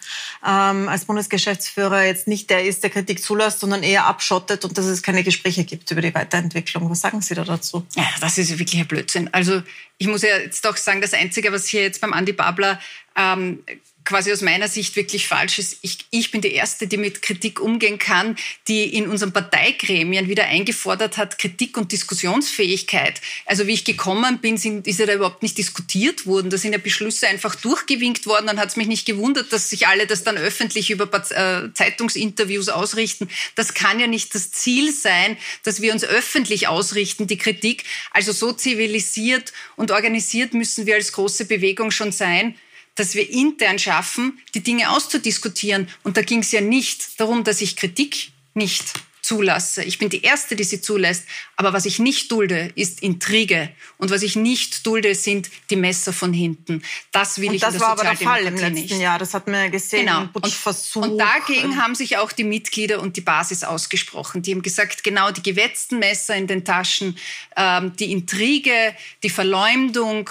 ähm, 0.46 0.88
als 0.88 1.06
Bundesgeschäftsführer, 1.06 2.04
jetzt 2.04 2.28
nicht 2.28 2.50
der 2.50 2.64
ist, 2.64 2.84
der 2.84 2.90
Kritik 2.90 3.22
zulässt, 3.22 3.60
sondern 3.60 3.82
eher 3.82 4.06
abschottet 4.06 4.64
und 4.64 4.78
dass 4.78 4.84
es 4.84 5.02
keine 5.02 5.24
Gespräche 5.24 5.64
gibt 5.64 5.90
über 5.90 6.00
die 6.00 6.14
Weiterentwicklung. 6.14 6.88
Was 6.90 7.00
sagen 7.00 7.22
Sie 7.22 7.34
da 7.34 7.42
dazu? 7.42 7.84
Ja, 7.96 8.06
das 8.20 8.38
ist 8.38 8.56
wirklich 8.56 8.80
ein 8.80 8.86
Blödsinn. 8.86 9.30
Also 9.32 9.62
ich 9.98 10.06
muss 10.06 10.22
ja 10.22 10.36
jetzt 10.36 10.64
doch 10.64 10.76
sagen, 10.76 11.00
das 11.00 11.14
Einzige, 11.14 11.50
was 11.50 11.66
hier 11.66 11.82
jetzt 11.82 12.00
beim 12.00 12.12
Andi 12.12 12.32
Babler 12.32 12.78
ähm, 13.16 13.62
quasi 14.06 14.32
aus 14.32 14.40
meiner 14.40 14.68
Sicht 14.68 14.96
wirklich 14.96 15.26
falsch 15.26 15.58
ist, 15.58 15.78
ich, 15.82 15.98
ich 16.10 16.30
bin 16.30 16.40
die 16.40 16.52
Erste, 16.52 16.86
die 16.86 16.96
mit 16.96 17.20
Kritik 17.20 17.60
umgehen 17.60 17.98
kann, 17.98 18.36
die 18.68 18.84
in 18.84 19.08
unseren 19.08 19.32
Parteigremien 19.32 20.28
wieder 20.28 20.44
eingefordert 20.44 21.18
hat, 21.18 21.38
Kritik 21.38 21.76
und 21.76 21.92
Diskussionsfähigkeit. 21.92 23.20
Also 23.44 23.66
wie 23.66 23.72
ich 23.72 23.84
gekommen 23.84 24.38
bin, 24.38 24.56
sind, 24.56 24.86
ist 24.86 25.00
ja 25.00 25.06
da 25.06 25.14
überhaupt 25.14 25.42
nicht 25.42 25.58
diskutiert 25.58 26.24
worden. 26.24 26.50
Da 26.50 26.56
sind 26.56 26.72
ja 26.72 26.78
Beschlüsse 26.78 27.26
einfach 27.26 27.56
durchgewinkt 27.56 28.26
worden. 28.26 28.46
Dann 28.46 28.60
hat 28.60 28.70
es 28.70 28.76
mich 28.76 28.86
nicht 28.86 29.06
gewundert, 29.06 29.52
dass 29.52 29.68
sich 29.68 29.88
alle 29.88 30.06
das 30.06 30.22
dann 30.22 30.38
öffentlich 30.38 30.90
über 30.90 31.12
äh, 31.12 31.72
Zeitungsinterviews 31.74 32.68
ausrichten. 32.68 33.28
Das 33.56 33.74
kann 33.74 33.98
ja 33.98 34.06
nicht 34.06 34.34
das 34.34 34.52
Ziel 34.52 34.92
sein, 34.92 35.36
dass 35.64 35.82
wir 35.82 35.92
uns 35.92 36.04
öffentlich 36.04 36.68
ausrichten, 36.68 37.26
die 37.26 37.38
Kritik. 37.38 37.82
Also 38.12 38.30
so 38.30 38.52
zivilisiert 38.52 39.52
und 39.74 39.90
organisiert 39.90 40.54
müssen 40.54 40.86
wir 40.86 40.94
als 40.94 41.12
große 41.12 41.46
Bewegung 41.46 41.90
schon 41.90 42.12
sein, 42.12 42.54
dass 42.97 43.14
wir 43.14 43.30
intern 43.30 43.78
schaffen, 43.78 44.40
die 44.55 44.62
Dinge 44.62 44.90
auszudiskutieren. 44.90 45.88
Und 46.03 46.16
da 46.16 46.22
ging 46.22 46.40
es 46.40 46.51
ja 46.51 46.61
nicht 46.61 47.20
darum, 47.20 47.44
dass 47.44 47.61
ich 47.61 47.76
Kritik 47.76 48.32
nicht 48.55 48.94
zulasse. 49.26 49.82
Ich 49.82 49.99
bin 49.99 50.09
die 50.09 50.22
Erste, 50.22 50.55
die 50.55 50.62
sie 50.62 50.80
zulässt. 50.80 51.24
Aber 51.57 51.72
was 51.72 51.84
ich 51.84 51.99
nicht 51.99 52.30
dulde, 52.30 52.70
ist 52.76 53.03
Intrige. 53.03 53.70
Und 53.99 54.11
was 54.11 54.22
ich 54.22 54.36
nicht 54.36 54.86
dulde, 54.86 55.14
sind 55.14 55.51
die 55.68 55.76
Messer 55.76 56.12
von 56.12 56.32
hinten. 56.32 56.82
Das 57.11 57.40
will 57.40 57.49
Und 57.49 57.57
ich 57.57 57.61
das 57.61 57.74
in 57.74 57.80
der 57.80 57.88
war 57.88 57.92
aber 57.99 58.05
der 58.05 58.16
Fall 58.16 58.47
im 58.47 58.57
letzten 58.57 58.72
nicht. 58.74 58.90
Jahr. 58.92 59.18
Das 59.18 59.34
hat 59.34 59.49
man 59.49 59.57
ja 59.64 59.68
gesehen. 59.68 60.07
Genau. 60.07 60.26
Putschversuch. 60.26 61.03
Und 61.03 61.18
dagegen 61.18 61.76
haben 61.82 61.97
sich 61.97 62.18
auch 62.18 62.30
die 62.30 62.44
Mitglieder 62.44 63.01
und 63.01 63.16
die 63.16 63.20
Basis 63.20 63.64
ausgesprochen. 63.64 64.42
Die 64.42 64.53
haben 64.53 64.62
gesagt, 64.62 65.03
genau 65.03 65.32
die 65.32 65.42
gewetzten 65.42 65.99
Messer 65.99 66.36
in 66.36 66.47
den 66.47 66.64
Taschen, 66.64 67.18
ähm, 67.57 67.94
die 67.97 68.12
Intrige, 68.12 68.94
die 69.24 69.30
Verleumdung, 69.30 70.30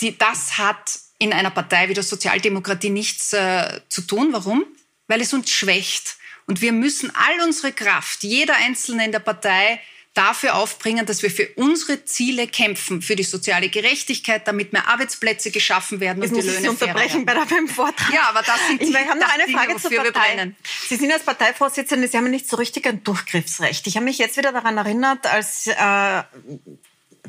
die, 0.00 0.18
das 0.18 0.58
hat 0.58 1.03
in 1.18 1.32
einer 1.32 1.50
Partei 1.50 1.88
wie 1.88 1.94
der 1.94 2.02
Sozialdemokratie 2.04 2.90
nichts 2.90 3.32
äh, 3.32 3.80
zu 3.88 4.02
tun. 4.02 4.28
Warum? 4.32 4.64
Weil 5.06 5.20
es 5.20 5.32
uns 5.32 5.50
schwächt. 5.50 6.16
Und 6.46 6.60
wir 6.60 6.72
müssen 6.72 7.10
all 7.14 7.40
unsere 7.46 7.72
Kraft, 7.72 8.22
jeder 8.22 8.56
Einzelne 8.56 9.04
in 9.06 9.12
der 9.12 9.18
Partei, 9.20 9.80
dafür 10.12 10.54
aufbringen, 10.54 11.06
dass 11.06 11.22
wir 11.22 11.30
für 11.30 11.48
unsere 11.56 12.04
Ziele 12.04 12.46
kämpfen, 12.46 13.02
für 13.02 13.16
die 13.16 13.24
soziale 13.24 13.68
Gerechtigkeit, 13.68 14.46
damit 14.46 14.72
mehr 14.72 14.86
Arbeitsplätze 14.86 15.50
geschaffen 15.50 15.98
werden 15.98 16.22
Jetzt 16.22 16.32
und 16.34 16.40
die 16.40 16.46
Löhne 16.46 16.60
Sie 16.60 16.68
unterbrechen 16.68 17.24
bei 17.26 17.34
der, 17.34 17.46
beim 17.46 17.66
Vortrag. 17.66 18.12
Ja, 18.14 18.28
aber 18.28 18.42
das 18.42 18.60
sind 18.68 18.80
ich 18.80 18.90
die- 18.90 18.96
habe 18.96 19.18
noch 19.18 19.26
das 19.26 19.34
eine 19.34 19.46
Dinge, 19.46 19.58
Frage 19.58 19.72
zur 19.76 19.90
wofür 19.90 20.04
wir 20.04 20.12
Partei. 20.12 20.52
Sie 20.88 20.96
sind 20.96 21.10
als 21.12 21.24
Parteivorsitzende, 21.24 22.06
Sie 22.06 22.16
haben 22.16 22.30
nicht 22.30 22.48
so 22.48 22.54
richtig 22.56 22.86
ein 22.86 23.02
Durchgriffsrecht. 23.02 23.88
Ich 23.88 23.96
habe 23.96 24.04
mich 24.04 24.18
jetzt 24.18 24.36
wieder 24.36 24.52
daran 24.52 24.76
erinnert, 24.78 25.26
als 25.26 25.66
äh, 25.66 26.22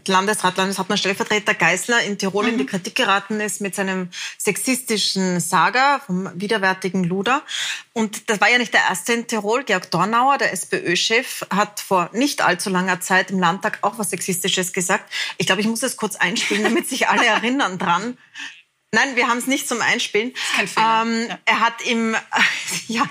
Landesrat, 0.07 0.57
Landeshauptmann 0.57 0.97
Stellvertreter 0.97 1.53
Geisler 1.53 2.01
in 2.01 2.17
Tirol 2.17 2.45
mhm. 2.45 2.51
in 2.51 2.57
die 2.57 2.63
mhm. 2.63 2.69
Kritik 2.69 2.95
geraten 2.95 3.39
ist 3.39 3.61
mit 3.61 3.75
seinem 3.75 4.09
sexistischen 4.37 5.39
Saga 5.39 5.99
vom 6.05 6.29
widerwärtigen 6.35 7.03
Luder. 7.03 7.43
Und 7.93 8.29
das 8.29 8.41
war 8.41 8.49
ja 8.49 8.57
nicht 8.57 8.73
der 8.73 8.81
erste 8.89 9.13
in 9.13 9.27
Tirol. 9.27 9.63
Georg 9.63 9.89
Dornauer, 9.91 10.37
der 10.37 10.51
SPÖ-Chef, 10.53 11.45
hat 11.49 11.79
vor 11.79 12.09
nicht 12.13 12.41
allzu 12.41 12.69
langer 12.69 12.99
Zeit 13.01 13.31
im 13.31 13.39
Landtag 13.39 13.79
auch 13.81 13.97
was 13.97 14.09
Sexistisches 14.09 14.73
gesagt. 14.73 15.11
Ich 15.37 15.45
glaube, 15.45 15.61
ich 15.61 15.67
muss 15.67 15.83
es 15.83 15.97
kurz 15.97 16.15
einspielen, 16.15 16.63
damit 16.63 16.87
sich 16.87 17.07
alle 17.07 17.25
erinnern 17.25 17.77
dran. 17.77 18.17
Nein, 18.95 19.17
wir 19.17 19.27
haben 19.27 19.39
es 19.39 19.45
nicht 19.45 19.67
zum 19.67 19.81
Einspielen. 19.81 20.33
Kein 20.55 20.67
Fehler. 20.69 21.01
Ähm, 21.03 21.27
ja. 21.27 21.37
Er 21.43 21.59
hat 21.59 21.81
im, 21.85 22.15
ja, 22.87 23.03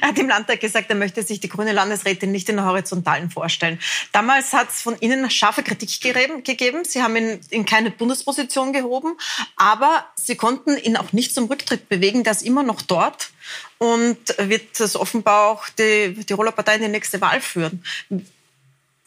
er 0.00 0.08
hat 0.08 0.18
im 0.18 0.28
Landtag 0.28 0.60
gesagt, 0.60 0.90
er 0.90 0.96
möchte 0.96 1.24
sich 1.24 1.40
die 1.40 1.48
grüne 1.48 1.72
Landesrätin 1.72 2.30
nicht 2.30 2.48
in 2.48 2.54
der 2.54 2.66
Horizontalen 2.66 3.28
vorstellen. 3.28 3.80
Damals 4.12 4.52
hat 4.52 4.70
es 4.70 4.80
von 4.80 4.96
Ihnen 5.00 5.28
scharfe 5.28 5.64
Kritik 5.64 6.00
gegeben. 6.00 6.84
Sie 6.84 7.02
haben 7.02 7.16
ihn 7.16 7.40
in 7.50 7.66
keine 7.66 7.90
Bundesposition 7.90 8.72
gehoben, 8.72 9.18
aber 9.56 10.06
Sie 10.14 10.36
konnten 10.36 10.76
ihn 10.76 10.96
auch 10.96 11.12
nicht 11.12 11.34
zum 11.34 11.46
Rücktritt 11.46 11.88
bewegen. 11.88 12.22
Der 12.22 12.32
ist 12.32 12.42
immer 12.42 12.62
noch 12.62 12.80
dort 12.80 13.30
und 13.78 14.18
wird 14.38 14.78
das 14.78 14.94
offenbar 14.94 15.48
auch 15.48 15.68
die 15.70 16.14
Tiroler 16.26 16.52
Partei 16.52 16.76
in 16.76 16.82
die 16.82 16.88
nächste 16.88 17.20
Wahl 17.20 17.40
führen. 17.40 17.82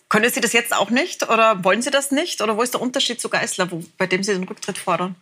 Können 0.10 0.30
Sie 0.30 0.42
das 0.42 0.52
jetzt 0.52 0.76
auch 0.76 0.90
nicht 0.90 1.24
oder 1.24 1.64
wollen 1.64 1.82
Sie 1.82 1.90
das 1.90 2.12
nicht? 2.12 2.42
Oder 2.42 2.58
wo 2.58 2.64
ist 2.64 2.74
der 2.74 2.82
Unterschied 2.82 3.22
zu 3.22 3.30
Geisler, 3.30 3.72
wo, 3.72 3.82
bei 3.98 4.08
dem 4.08 4.24
Sie 4.24 4.34
den 4.34 4.44
Rücktritt 4.44 4.78
fordern? 4.78 5.16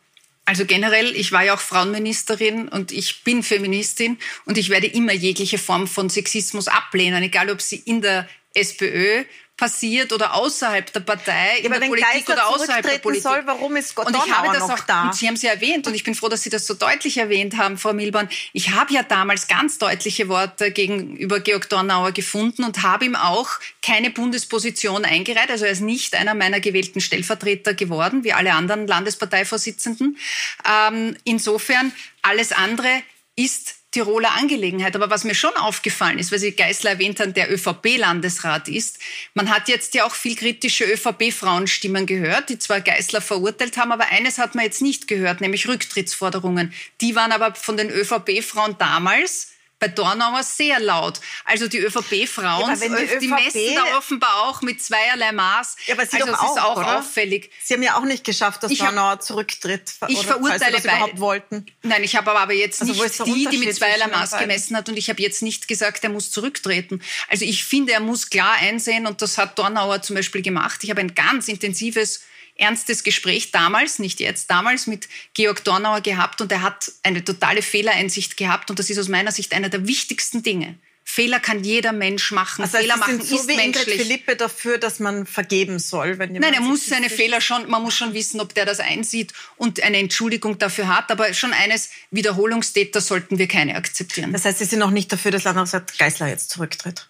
Also 0.49 0.65
generell, 0.65 1.15
ich 1.15 1.31
war 1.31 1.43
ja 1.43 1.53
auch 1.53 1.59
Frauenministerin 1.59 2.69
und 2.69 2.91
ich 2.91 3.23
bin 3.23 3.43
Feministin 3.43 4.17
und 4.45 4.57
ich 4.57 4.71
werde 4.71 4.87
immer 4.87 5.13
jegliche 5.13 5.59
Form 5.59 5.85
von 5.85 6.09
Sexismus 6.09 6.67
ablehnen, 6.67 7.21
egal 7.21 7.51
ob 7.51 7.61
sie 7.61 7.75
in 7.75 8.01
der 8.01 8.27
SPÖ 8.55 9.25
passiert 9.59 10.13
oder 10.13 10.35
außerhalb 10.35 10.91
der 10.93 11.01
Partei, 11.01 11.59
ja, 11.59 11.65
in 11.65 11.71
der 11.71 11.79
Politik 11.87 12.29
oder 12.29 12.47
außerhalb 12.47 12.81
der 12.81 12.97
Politik. 12.99 13.23
Soll, 13.23 13.41
warum 13.45 13.75
ist 13.75 13.93
Gott 13.93 14.07
und 14.07 14.15
ich 14.15 14.31
habe 14.31 14.57
das 14.57 14.69
auch 14.69 14.79
da? 14.79 15.03
Und 15.03 15.15
Sie 15.15 15.27
haben 15.27 15.35
sie 15.35 15.47
erwähnt 15.47 15.85
und 15.85 15.93
ich 15.93 16.05
bin 16.05 16.15
froh, 16.15 16.29
dass 16.29 16.43
Sie 16.43 16.49
das 16.49 16.65
so 16.65 16.73
deutlich 16.73 17.17
erwähnt 17.17 17.57
haben, 17.57 17.77
Frau 17.77 17.91
Milborn. 17.91 18.29
Ich 18.53 18.71
habe 18.71 18.93
ja 18.93 19.03
damals 19.03 19.47
ganz 19.47 19.77
deutliche 19.77 20.29
Worte 20.29 20.71
gegenüber 20.71 21.41
Georg 21.41 21.67
Dornauer 21.67 22.13
gefunden 22.13 22.63
und 22.63 22.83
habe 22.83 23.03
ihm 23.03 23.15
auch 23.15 23.49
keine 23.81 24.11
Bundesposition 24.11 25.03
eingereiht. 25.03 25.51
Also 25.51 25.65
er 25.65 25.71
ist 25.71 25.81
nicht 25.81 26.15
einer 26.15 26.35
meiner 26.35 26.61
gewählten 26.61 27.01
Stellvertreter 27.01 27.73
geworden, 27.73 28.23
wie 28.23 28.31
alle 28.31 28.53
anderen 28.53 28.87
Landesparteivorsitzenden. 28.87 30.17
Ähm, 30.65 31.17
insofern 31.25 31.91
alles 32.21 32.53
andere 32.53 33.01
ist 33.35 33.78
Tiroler 33.91 34.35
Angelegenheit. 34.35 34.95
Aber 34.95 35.09
was 35.09 35.23
mir 35.23 35.35
schon 35.35 35.55
aufgefallen 35.55 36.19
ist, 36.19 36.31
weil 36.31 36.39
Sie 36.39 36.51
Geißler 36.51 36.91
erwähnt 36.91 37.19
haben, 37.19 37.33
der 37.33 37.51
ÖVP-Landesrat 37.51 38.67
ist, 38.67 38.99
man 39.33 39.49
hat 39.49 39.67
jetzt 39.67 39.93
ja 39.93 40.05
auch 40.05 40.13
viel 40.13 40.35
kritische 40.35 40.85
ÖVP-Frauenstimmen 40.85 42.05
gehört, 42.05 42.49
die 42.49 42.59
zwar 42.59 42.81
Geißler 42.81 43.21
verurteilt 43.21 43.77
haben, 43.77 43.91
aber 43.91 44.07
eines 44.09 44.37
hat 44.37 44.55
man 44.55 44.65
jetzt 44.65 44.81
nicht 44.81 45.07
gehört, 45.07 45.41
nämlich 45.41 45.67
Rücktrittsforderungen. 45.67 46.73
Die 47.01 47.15
waren 47.15 47.31
aber 47.31 47.55
von 47.55 47.77
den 47.77 47.89
ÖVP-Frauen 47.89 48.75
damals 48.77 49.48
bei 49.79 49.87
Dornauer 49.87 50.43
sehr 50.43 50.79
laut. 50.79 51.21
Also 51.45 51.67
die 51.67 51.79
ÖVP-Frauen, 51.79 52.69
ja, 52.69 52.75
die, 52.75 53.19
die 53.19 53.27
messen 53.27 53.75
da 53.75 53.97
offenbar 53.97 54.43
auch 54.43 54.61
mit 54.61 54.81
zweierlei 54.81 55.31
Maß. 55.31 55.77
Ja, 55.87 55.95
aber 55.95 56.05
Sie 56.05 56.21
also 56.21 56.33
doch 56.33 56.39
auch, 56.39 56.55
ist 56.55 56.61
auch 56.61 56.77
oder? 56.77 56.99
auffällig. 56.99 57.49
Sie 57.63 57.73
haben 57.73 57.83
ja 57.83 57.97
auch 57.97 58.03
nicht 58.03 58.23
geschafft, 58.25 58.61
dass 58.63 58.71
ich 58.71 58.79
Dornauer 58.79 59.11
hab, 59.11 59.23
zurücktritt. 59.23 59.93
Ich 60.07 60.25
verurteile 60.25 60.79
beide. 60.83 61.19
wollten. 61.19 61.65
Nein, 61.81 62.03
ich 62.03 62.15
habe 62.15 62.31
aber 62.31 62.53
jetzt 62.53 62.81
also 62.81 62.93
nicht 62.93 63.25
die, 63.25 63.47
die 63.49 63.57
mit 63.57 63.75
zweierlei 63.75 64.07
Maß 64.07 64.37
gemessen 64.37 64.75
hat 64.75 64.89
und 64.89 64.97
ich 64.97 65.09
habe 65.09 65.21
jetzt 65.21 65.41
nicht 65.41 65.67
gesagt, 65.67 66.03
er 66.03 66.09
muss 66.09 66.29
zurücktreten. 66.31 67.01
Also 67.29 67.45
ich 67.45 67.63
finde, 67.63 67.93
er 67.93 68.01
muss 68.01 68.29
klar 68.29 68.53
einsehen 68.59 69.07
und 69.07 69.21
das 69.21 69.37
hat 69.37 69.57
Dornauer 69.57 70.01
zum 70.01 70.17
Beispiel 70.17 70.41
gemacht. 70.41 70.83
Ich 70.83 70.89
habe 70.89 70.99
ein 70.99 71.15
ganz 71.15 71.47
intensives 71.47 72.21
ernstes 72.59 73.03
Gespräch 73.03 73.51
damals, 73.51 73.99
nicht 73.99 74.19
jetzt, 74.19 74.49
damals 74.49 74.87
mit 74.87 75.07
Georg 75.33 75.63
Dornauer 75.63 76.01
gehabt 76.01 76.41
und 76.41 76.51
er 76.51 76.61
hat 76.61 76.91
eine 77.03 77.23
totale 77.23 77.61
Fehlereinsicht 77.61 78.37
gehabt 78.37 78.69
und 78.69 78.79
das 78.79 78.89
ist 78.89 78.99
aus 78.99 79.07
meiner 79.07 79.31
Sicht 79.31 79.53
einer 79.53 79.69
der 79.69 79.87
wichtigsten 79.87 80.43
Dinge. 80.43 80.77
Fehler 81.11 81.39
kann 81.39 81.63
jeder 81.63 81.91
Mensch 81.91 82.31
machen. 82.31 82.61
Also 82.61 82.77
Fehler 82.77 82.95
machen 82.97 83.19
so 83.19 83.35
ist 83.35 83.47
wie 83.47 83.55
menschlich. 83.55 83.87
Ingrid 83.87 84.01
Philippe 84.01 84.35
dafür, 84.35 84.77
dass 84.77 84.99
man 84.99 85.25
vergeben 85.25 85.79
soll, 85.79 86.19
wenn 86.19 86.33
Nein, 86.33 86.53
er 86.53 86.61
muss 86.61 86.85
seine 86.85 87.09
Fehler 87.09 87.41
schon, 87.41 87.67
man 87.67 87.81
muss 87.81 87.95
schon 87.95 88.13
wissen, 88.13 88.39
ob 88.39 88.53
der 88.53 88.67
das 88.67 88.79
einsieht 88.79 89.33
und 89.57 89.81
eine 89.81 89.97
Entschuldigung 89.97 90.59
dafür 90.59 90.87
hat. 90.87 91.09
Aber 91.09 91.33
schon 91.33 91.51
eines 91.51 91.89
Wiederholungstäter 92.11 93.01
sollten 93.01 93.39
wir 93.39 93.47
keine 93.47 93.73
akzeptieren. 93.75 94.31
Das 94.33 94.45
heißt, 94.45 94.59
Sie 94.59 94.65
sind 94.65 94.83
auch 94.83 94.91
nicht 94.91 95.11
dafür, 95.11 95.31
dass 95.31 95.45
Landesrat 95.45 95.97
Geisler 95.97 96.27
jetzt 96.27 96.51
zurücktritt. 96.51 97.07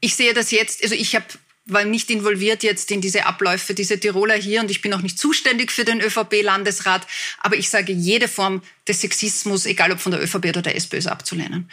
Ich 0.00 0.16
sehe 0.16 0.34
das 0.34 0.50
jetzt, 0.50 0.82
also 0.82 0.96
ich 0.96 1.14
habe 1.14 1.26
war 1.66 1.84
nicht 1.84 2.10
involviert 2.10 2.62
jetzt 2.62 2.90
in 2.90 3.00
diese 3.00 3.26
Abläufe, 3.26 3.74
diese 3.74 3.98
Tiroler 3.98 4.36
hier 4.36 4.60
und 4.60 4.70
ich 4.70 4.82
bin 4.82 4.94
auch 4.94 5.02
nicht 5.02 5.18
zuständig 5.18 5.72
für 5.72 5.84
den 5.84 6.00
ÖVP-Landesrat, 6.00 7.06
aber 7.40 7.56
ich 7.56 7.68
sage, 7.68 7.92
jede 7.92 8.28
Form 8.28 8.62
des 8.86 9.00
Sexismus, 9.00 9.66
egal 9.66 9.90
ob 9.90 9.98
von 9.98 10.12
der 10.12 10.22
ÖVP 10.22 10.46
oder 10.46 10.62
der 10.62 10.76
SPÖ, 10.76 10.98
ist 10.98 11.08
abzulehnen. 11.08 11.68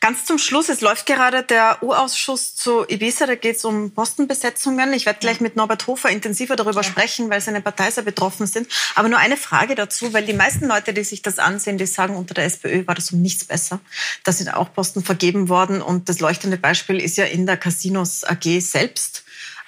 Ganz 0.00 0.24
zum 0.24 0.38
Schluss, 0.38 0.68
es 0.68 0.80
läuft 0.80 1.06
gerade 1.06 1.42
der 1.42 1.82
U-Ausschuss 1.82 2.54
zu 2.54 2.84
Ibiza, 2.86 3.26
da 3.26 3.34
geht 3.34 3.56
es 3.56 3.64
um 3.64 3.90
Postenbesetzungen. 3.92 4.92
Ich 4.92 5.06
werde 5.06 5.18
gleich 5.18 5.40
mit 5.40 5.56
Norbert 5.56 5.86
Hofer 5.86 6.10
intensiver 6.10 6.54
darüber 6.54 6.82
ja. 6.82 6.84
sprechen, 6.84 7.30
weil 7.30 7.40
seine 7.40 7.60
Partei 7.60 7.90
sehr 7.90 8.04
betroffen 8.04 8.46
sind. 8.46 8.68
Aber 8.94 9.08
nur 9.08 9.18
eine 9.18 9.36
Frage 9.36 9.74
dazu, 9.74 10.12
weil 10.12 10.24
die 10.24 10.34
meisten 10.34 10.66
Leute, 10.68 10.92
die 10.92 11.02
sich 11.02 11.22
das 11.22 11.38
ansehen, 11.38 11.78
die 11.78 11.86
sagen, 11.86 12.14
unter 12.14 12.34
der 12.34 12.44
SPÖ 12.44 12.86
war 12.86 12.94
das 12.94 13.10
um 13.10 13.20
nichts 13.20 13.44
besser. 13.44 13.80
Da 14.22 14.32
sind 14.32 14.54
auch 14.54 14.72
Posten 14.72 15.02
vergeben 15.02 15.48
worden 15.48 15.82
und 15.82 16.08
das 16.08 16.20
leuchtende 16.20 16.58
Beispiel 16.58 17.00
ist 17.00 17.16
ja 17.16 17.24
in 17.24 17.46
der 17.46 17.56
Casinos 17.56 18.22
AG 18.22 18.60
selbst. 18.60 18.97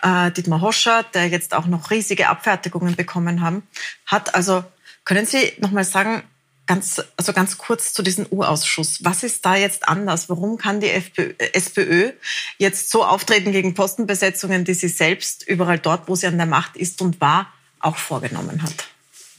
Äh, 0.03 0.31
Dietmar 0.33 0.61
Hoscher, 0.61 1.05
der 1.15 1.29
jetzt 1.29 1.55
auch 1.55 1.67
noch 1.67 1.91
riesige 1.91 2.29
Abfertigungen 2.29 2.97
bekommen 2.97 3.43
haben, 3.43 3.63
hat 4.07 4.35
also, 4.35 4.65
können 5.05 5.27
Sie 5.27 5.53
noch 5.59 5.71
mal 5.71 5.85
sagen, 5.85 6.23
Ganz, 6.71 7.03
also 7.17 7.33
ganz 7.33 7.59
kurz 7.59 7.93
zu 7.93 8.01
diesem 8.01 8.27
U-Ausschuss. 8.31 9.03
Was 9.03 9.25
ist 9.25 9.45
da 9.45 9.57
jetzt 9.57 9.89
anders? 9.89 10.29
Warum 10.29 10.57
kann 10.57 10.79
die 10.79 10.91
FPÖ, 10.91 11.35
SPÖ 11.53 12.13
jetzt 12.59 12.91
so 12.91 13.05
auftreten 13.05 13.51
gegen 13.51 13.75
Postenbesetzungen, 13.75 14.65
die 14.65 14.75
sie 14.75 14.87
selbst 14.87 15.43
überall 15.49 15.81
dort, 15.81 16.07
wo 16.07 16.15
sie 16.15 16.29
an 16.29 16.37
der 16.37 16.47
Macht 16.47 16.77
ist 16.77 17.03
und 17.03 17.21
war, 17.21 17.53
auch 17.81 17.97
vorgenommen 17.97 18.63
hat? 18.63 18.87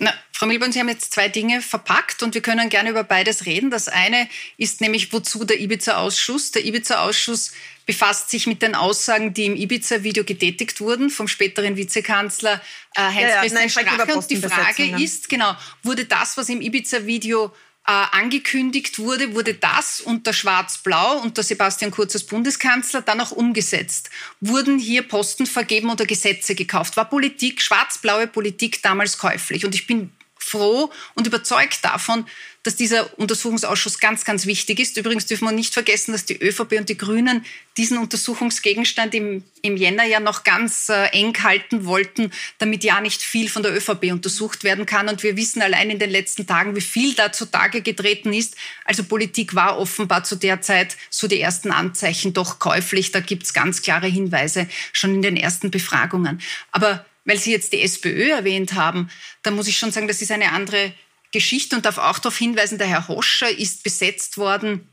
Na, 0.03 0.11
Frau 0.31 0.47
Milborn, 0.47 0.71
Sie 0.71 0.79
haben 0.79 0.89
jetzt 0.89 1.13
zwei 1.13 1.29
Dinge 1.29 1.61
verpackt 1.61 2.23
und 2.23 2.33
wir 2.33 2.41
können 2.41 2.69
gerne 2.69 2.89
über 2.89 3.03
beides 3.03 3.45
reden. 3.45 3.69
Das 3.69 3.87
eine 3.87 4.27
ist 4.57 4.81
nämlich, 4.81 5.13
wozu 5.13 5.43
der 5.43 5.59
Ibiza-Ausschuss? 5.61 6.49
Der 6.49 6.65
Ibiza-Ausschuss 6.65 7.51
befasst 7.85 8.31
sich 8.31 8.47
mit 8.47 8.63
den 8.63 8.73
Aussagen, 8.73 9.35
die 9.35 9.45
im 9.45 9.55
Ibiza-Video 9.55 10.23
getätigt 10.23 10.81
wurden 10.81 11.11
vom 11.11 11.27
späteren 11.27 11.77
Vizekanzler 11.77 12.59
äh, 12.95 13.01
Heinz-Christian 13.01 13.53
ja, 13.53 13.61
ja, 13.61 13.69
Strache. 13.69 14.15
Und 14.15 14.31
die 14.31 14.37
Frage 14.37 15.03
ist, 15.03 15.29
genau, 15.29 15.55
wurde 15.83 16.05
das, 16.05 16.35
was 16.35 16.49
im 16.49 16.61
Ibiza-Video 16.61 17.53
angekündigt 17.83 18.99
wurde, 18.99 19.33
wurde 19.33 19.55
das 19.55 20.01
unter 20.01 20.33
Schwarz-Blau, 20.33 21.17
unter 21.17 21.43
Sebastian 21.43 21.91
Kurz 21.91 22.13
als 22.13 22.25
Bundeskanzler, 22.25 23.01
dann 23.01 23.19
auch 23.19 23.31
umgesetzt. 23.31 24.09
Wurden 24.39 24.77
hier 24.77 25.01
Posten 25.01 25.45
vergeben 25.45 25.89
oder 25.89 26.05
Gesetze 26.05 26.55
gekauft? 26.55 26.95
War 26.95 27.09
Politik, 27.09 27.61
schwarz-blaue 27.61 28.27
Politik 28.27 28.81
damals 28.83 29.17
käuflich? 29.17 29.65
Und 29.65 29.75
ich 29.75 29.87
bin 29.87 30.11
froh 30.37 30.91
und 31.15 31.27
überzeugt 31.27 31.83
davon, 31.83 32.25
dass 32.63 32.75
dieser 32.75 33.17
Untersuchungsausschuss 33.17 33.99
ganz, 33.99 34.23
ganz 34.23 34.45
wichtig 34.45 34.79
ist. 34.79 34.97
Übrigens 34.97 35.25
dürfen 35.25 35.45
wir 35.45 35.51
nicht 35.51 35.73
vergessen, 35.73 36.11
dass 36.11 36.25
die 36.25 36.37
ÖVP 36.37 36.73
und 36.73 36.89
die 36.89 36.97
Grünen 36.97 37.43
diesen 37.77 37.97
Untersuchungsgegenstand 37.97 39.15
im, 39.15 39.43
im 39.63 39.77
Jänner 39.77 40.03
ja 40.03 40.19
noch 40.19 40.43
ganz 40.43 40.89
äh, 40.89 41.05
eng 41.07 41.33
halten 41.41 41.85
wollten, 41.85 42.31
damit 42.59 42.83
ja 42.83 43.01
nicht 43.01 43.23
viel 43.23 43.49
von 43.49 43.63
der 43.63 43.75
ÖVP 43.75 44.11
untersucht 44.11 44.63
werden 44.63 44.85
kann. 44.85 45.09
Und 45.09 45.23
wir 45.23 45.37
wissen 45.37 45.61
allein 45.61 45.89
in 45.89 45.97
den 45.97 46.11
letzten 46.11 46.45
Tagen, 46.45 46.75
wie 46.75 46.81
viel 46.81 47.15
da 47.15 47.31
zutage 47.31 47.81
getreten 47.81 48.31
ist. 48.31 48.55
Also 48.85 49.03
Politik 49.03 49.55
war 49.55 49.79
offenbar 49.79 50.23
zu 50.23 50.35
der 50.35 50.61
Zeit 50.61 50.97
so 51.09 51.27
die 51.27 51.41
ersten 51.41 51.71
Anzeichen 51.71 52.33
doch 52.33 52.59
käuflich. 52.59 53.11
Da 53.11 53.21
gibt 53.21 53.43
es 53.43 53.53
ganz 53.53 53.81
klare 53.81 54.07
Hinweise 54.07 54.67
schon 54.93 55.15
in 55.15 55.21
den 55.23 55.37
ersten 55.37 55.71
Befragungen. 55.71 56.41
Aber 56.71 57.05
weil 57.25 57.37
Sie 57.37 57.51
jetzt 57.51 57.73
die 57.73 57.81
SPÖ 57.81 58.29
erwähnt 58.31 58.73
haben, 58.73 59.09
da 59.43 59.51
muss 59.51 59.67
ich 59.67 59.77
schon 59.77 59.91
sagen, 59.91 60.07
das 60.07 60.21
ist 60.21 60.31
eine 60.31 60.51
andere 60.51 60.93
Geschichte 61.31 61.75
und 61.75 61.85
darf 61.85 61.97
auch 61.97 62.19
darauf 62.19 62.37
hinweisen, 62.37 62.77
der 62.77 62.87
Herr 62.87 63.07
Hoscher 63.07 63.49
ist 63.49 63.83
besetzt 63.83 64.37
worden 64.37 64.87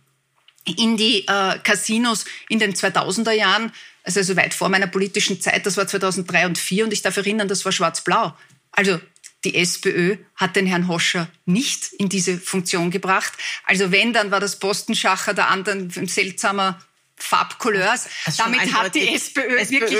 in 0.64 0.96
die 0.96 1.26
äh, 1.26 1.58
Casinos 1.62 2.24
in 2.48 2.58
den 2.58 2.74
2000er 2.74 3.32
Jahren, 3.32 3.72
also, 4.04 4.20
also 4.20 4.36
weit 4.36 4.54
vor 4.54 4.68
meiner 4.68 4.86
politischen 4.86 5.40
Zeit, 5.40 5.66
das 5.66 5.76
war 5.76 5.86
2003 5.86 6.46
und 6.46 6.56
2004 6.56 6.84
und 6.84 6.92
ich 6.92 7.02
darf 7.02 7.16
erinnern, 7.16 7.48
das 7.48 7.64
war 7.64 7.72
schwarz-blau. 7.72 8.36
Also 8.72 9.00
die 9.44 9.54
SPÖ 9.54 10.16
hat 10.34 10.56
den 10.56 10.66
Herrn 10.66 10.88
Hoscher 10.88 11.28
nicht 11.46 11.92
in 11.92 12.08
diese 12.08 12.38
Funktion 12.38 12.90
gebracht. 12.90 13.32
Also 13.64 13.92
wenn, 13.92 14.12
dann 14.12 14.30
war 14.30 14.40
das 14.40 14.58
Postenschacher 14.58 15.32
der 15.32 15.48
anderen 15.48 15.90
seltsamer 15.90 16.80
Farbcouleurs. 17.16 18.06
Damit 18.36 18.72
hat 18.72 18.94
die 18.94 19.08
SPÖ, 19.08 19.56
SPÖ 19.58 19.80
wirklich 19.80 19.98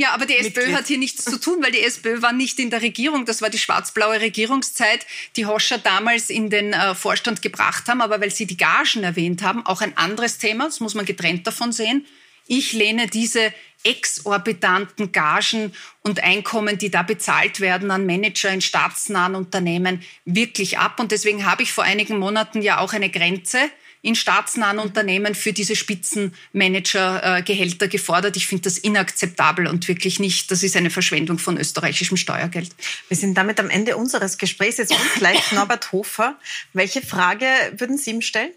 ja, 0.00 0.12
aber 0.12 0.26
die 0.26 0.36
SPÖ 0.36 0.60
Mitglied. 0.60 0.76
hat 0.76 0.86
hier 0.86 0.98
nichts 0.98 1.24
zu 1.24 1.40
tun, 1.40 1.56
weil 1.60 1.72
die 1.72 1.82
SPÖ 1.82 2.22
war 2.22 2.32
nicht 2.32 2.60
in 2.60 2.70
der 2.70 2.82
Regierung. 2.82 3.24
Das 3.24 3.42
war 3.42 3.50
die 3.50 3.58
schwarz-blaue 3.58 4.20
Regierungszeit, 4.20 5.04
die 5.34 5.44
Hoscher 5.44 5.78
damals 5.78 6.30
in 6.30 6.50
den 6.50 6.72
äh, 6.72 6.94
Vorstand 6.94 7.42
gebracht 7.42 7.88
haben. 7.88 8.00
Aber 8.00 8.20
weil 8.20 8.30
Sie 8.30 8.46
die 8.46 8.56
Gagen 8.56 9.02
erwähnt 9.02 9.42
haben, 9.42 9.66
auch 9.66 9.80
ein 9.80 9.96
anderes 9.96 10.38
Thema, 10.38 10.66
das 10.66 10.78
muss 10.78 10.94
man 10.94 11.04
getrennt 11.04 11.48
davon 11.48 11.72
sehen. 11.72 12.06
Ich 12.46 12.72
lehne 12.72 13.08
diese 13.08 13.52
exorbitanten 13.82 15.10
Gagen 15.10 15.72
und 16.02 16.22
Einkommen, 16.22 16.78
die 16.78 16.90
da 16.90 17.02
bezahlt 17.02 17.58
werden 17.58 17.90
an 17.90 18.06
Manager 18.06 18.50
in 18.50 18.60
staatsnahen 18.60 19.34
Unternehmen, 19.34 20.02
wirklich 20.24 20.78
ab. 20.78 21.00
Und 21.00 21.10
deswegen 21.10 21.44
habe 21.44 21.64
ich 21.64 21.72
vor 21.72 21.84
einigen 21.84 22.18
Monaten 22.18 22.62
ja 22.62 22.78
auch 22.78 22.92
eine 22.92 23.10
Grenze 23.10 23.58
in 24.02 24.14
staatsnahen 24.14 24.78
Unternehmen 24.78 25.34
für 25.34 25.52
diese 25.52 25.74
Spitzenmanagergehälter 25.76 27.88
gefordert. 27.88 28.36
Ich 28.36 28.46
finde 28.46 28.64
das 28.64 28.78
inakzeptabel 28.78 29.66
und 29.66 29.88
wirklich 29.88 30.20
nicht. 30.20 30.50
Das 30.50 30.62
ist 30.62 30.76
eine 30.76 30.90
Verschwendung 30.90 31.38
von 31.38 31.58
österreichischem 31.58 32.16
Steuergeld. 32.16 32.70
Wir 33.08 33.16
sind 33.16 33.34
damit 33.34 33.60
am 33.60 33.70
Ende 33.70 33.96
unseres 33.96 34.38
Gesprächs. 34.38 34.78
Jetzt 34.78 34.92
kommt 34.92 35.14
gleich 35.14 35.52
Norbert 35.58 35.92
Hofer. 35.92 36.36
Welche 36.72 37.02
Frage 37.02 37.46
würden 37.76 37.98
Sie 37.98 38.10
ihm 38.10 38.22
stellen? 38.22 38.52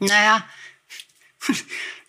Naja, 0.00 0.44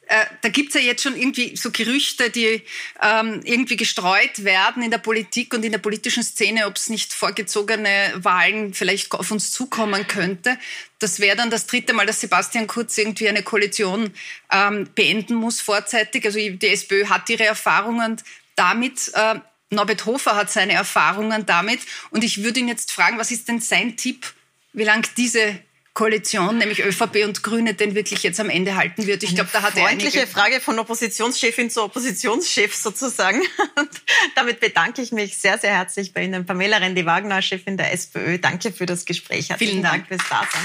äh, 0.07 0.25
da 0.41 0.49
gibt's 0.49 0.75
ja 0.75 0.81
jetzt 0.81 1.03
schon 1.03 1.15
irgendwie 1.15 1.55
so 1.55 1.71
Gerüchte, 1.71 2.29
die 2.29 2.61
ähm, 3.01 3.41
irgendwie 3.43 3.75
gestreut 3.75 4.43
werden 4.43 4.83
in 4.83 4.91
der 4.91 4.99
Politik 4.99 5.53
und 5.53 5.65
in 5.65 5.71
der 5.71 5.79
politischen 5.79 6.23
Szene, 6.23 6.67
ob 6.67 6.75
es 6.75 6.89
nicht 6.89 7.13
vorgezogene 7.13 8.13
Wahlen 8.17 8.73
vielleicht 8.73 9.11
auf 9.13 9.31
uns 9.31 9.51
zukommen 9.51 10.07
könnte. 10.07 10.57
Das 10.99 11.19
wäre 11.19 11.35
dann 11.35 11.49
das 11.49 11.65
dritte 11.65 11.93
Mal, 11.93 12.05
dass 12.05 12.21
Sebastian 12.21 12.67
Kurz 12.67 12.97
irgendwie 12.97 13.27
eine 13.27 13.43
Koalition 13.43 14.11
ähm, 14.51 14.87
beenden 14.93 15.35
muss 15.35 15.59
vorzeitig. 15.61 16.25
Also 16.25 16.37
die 16.39 16.67
SPÖ 16.67 17.07
hat 17.07 17.29
ihre 17.29 17.45
Erfahrungen 17.45 18.17
damit. 18.55 19.11
Äh, 19.13 19.39
Norbert 19.71 20.05
Hofer 20.05 20.35
hat 20.35 20.51
seine 20.51 20.73
Erfahrungen 20.73 21.45
damit. 21.45 21.79
Und 22.11 22.23
ich 22.23 22.43
würde 22.43 22.59
ihn 22.59 22.67
jetzt 22.67 22.91
fragen, 22.91 23.17
was 23.17 23.31
ist 23.31 23.47
denn 23.47 23.59
sein 23.59 23.97
Tipp, 23.97 24.33
wie 24.73 24.83
lang 24.83 25.07
diese 25.17 25.59
Koalition, 25.95 26.57
nämlich 26.57 26.83
ÖVP 26.83 27.23
und 27.23 27.41
Grüne, 27.41 27.73
den 27.73 27.95
wirklich 27.95 28.21
jetzt 28.21 28.41
am 28.41 28.49
Ende 28.49 28.75
halten 28.75 29.07
wird. 29.07 29.23
Ich 29.23 29.33
glaube, 29.33 29.49
da 29.53 29.61
hat 29.61 29.77
er 29.77 29.85
freundliche 29.87 30.27
Frage 30.27 30.59
von 30.59 30.77
Oppositionschefin 30.77 31.69
zu 31.69 31.83
Oppositionschef 31.83 32.75
sozusagen. 32.75 33.39
Und 33.79 33.89
damit 34.35 34.59
bedanke 34.59 35.01
ich 35.01 35.13
mich 35.13 35.37
sehr, 35.37 35.57
sehr 35.57 35.71
herzlich 35.71 36.11
bei 36.11 36.23
Ihnen, 36.23 36.45
Pamela 36.45 36.77
Rendi-Wagner, 36.77 37.41
Chefin 37.41 37.77
der 37.77 37.93
SPÖ. 37.93 38.39
Danke 38.39 38.73
für 38.73 38.85
das 38.85 39.05
Gespräch. 39.05 39.49
Herzlichen 39.49 39.71
Vielen 39.71 39.83
Dank. 39.83 40.09
Dank 40.09 40.21
fürs 40.21 40.29
Dasein. 40.29 40.61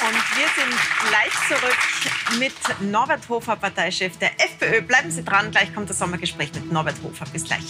Und 0.00 0.16
wir 0.36 0.48
sind 0.56 0.74
gleich 1.30 1.48
zurück 1.48 2.38
mit 2.38 2.52
Norbert 2.80 3.28
Hofer, 3.28 3.56
Parteichef 3.56 4.18
der 4.18 4.32
FPÖ. 4.40 4.82
Bleiben 4.82 5.10
Sie 5.10 5.24
dran, 5.24 5.50
gleich 5.50 5.74
kommt 5.74 5.90
das 5.90 5.98
Sommergespräch 5.98 6.52
mit 6.54 6.72
Norbert 6.72 6.96
Hofer. 7.02 7.24
Bis 7.32 7.44
gleich. 7.44 7.64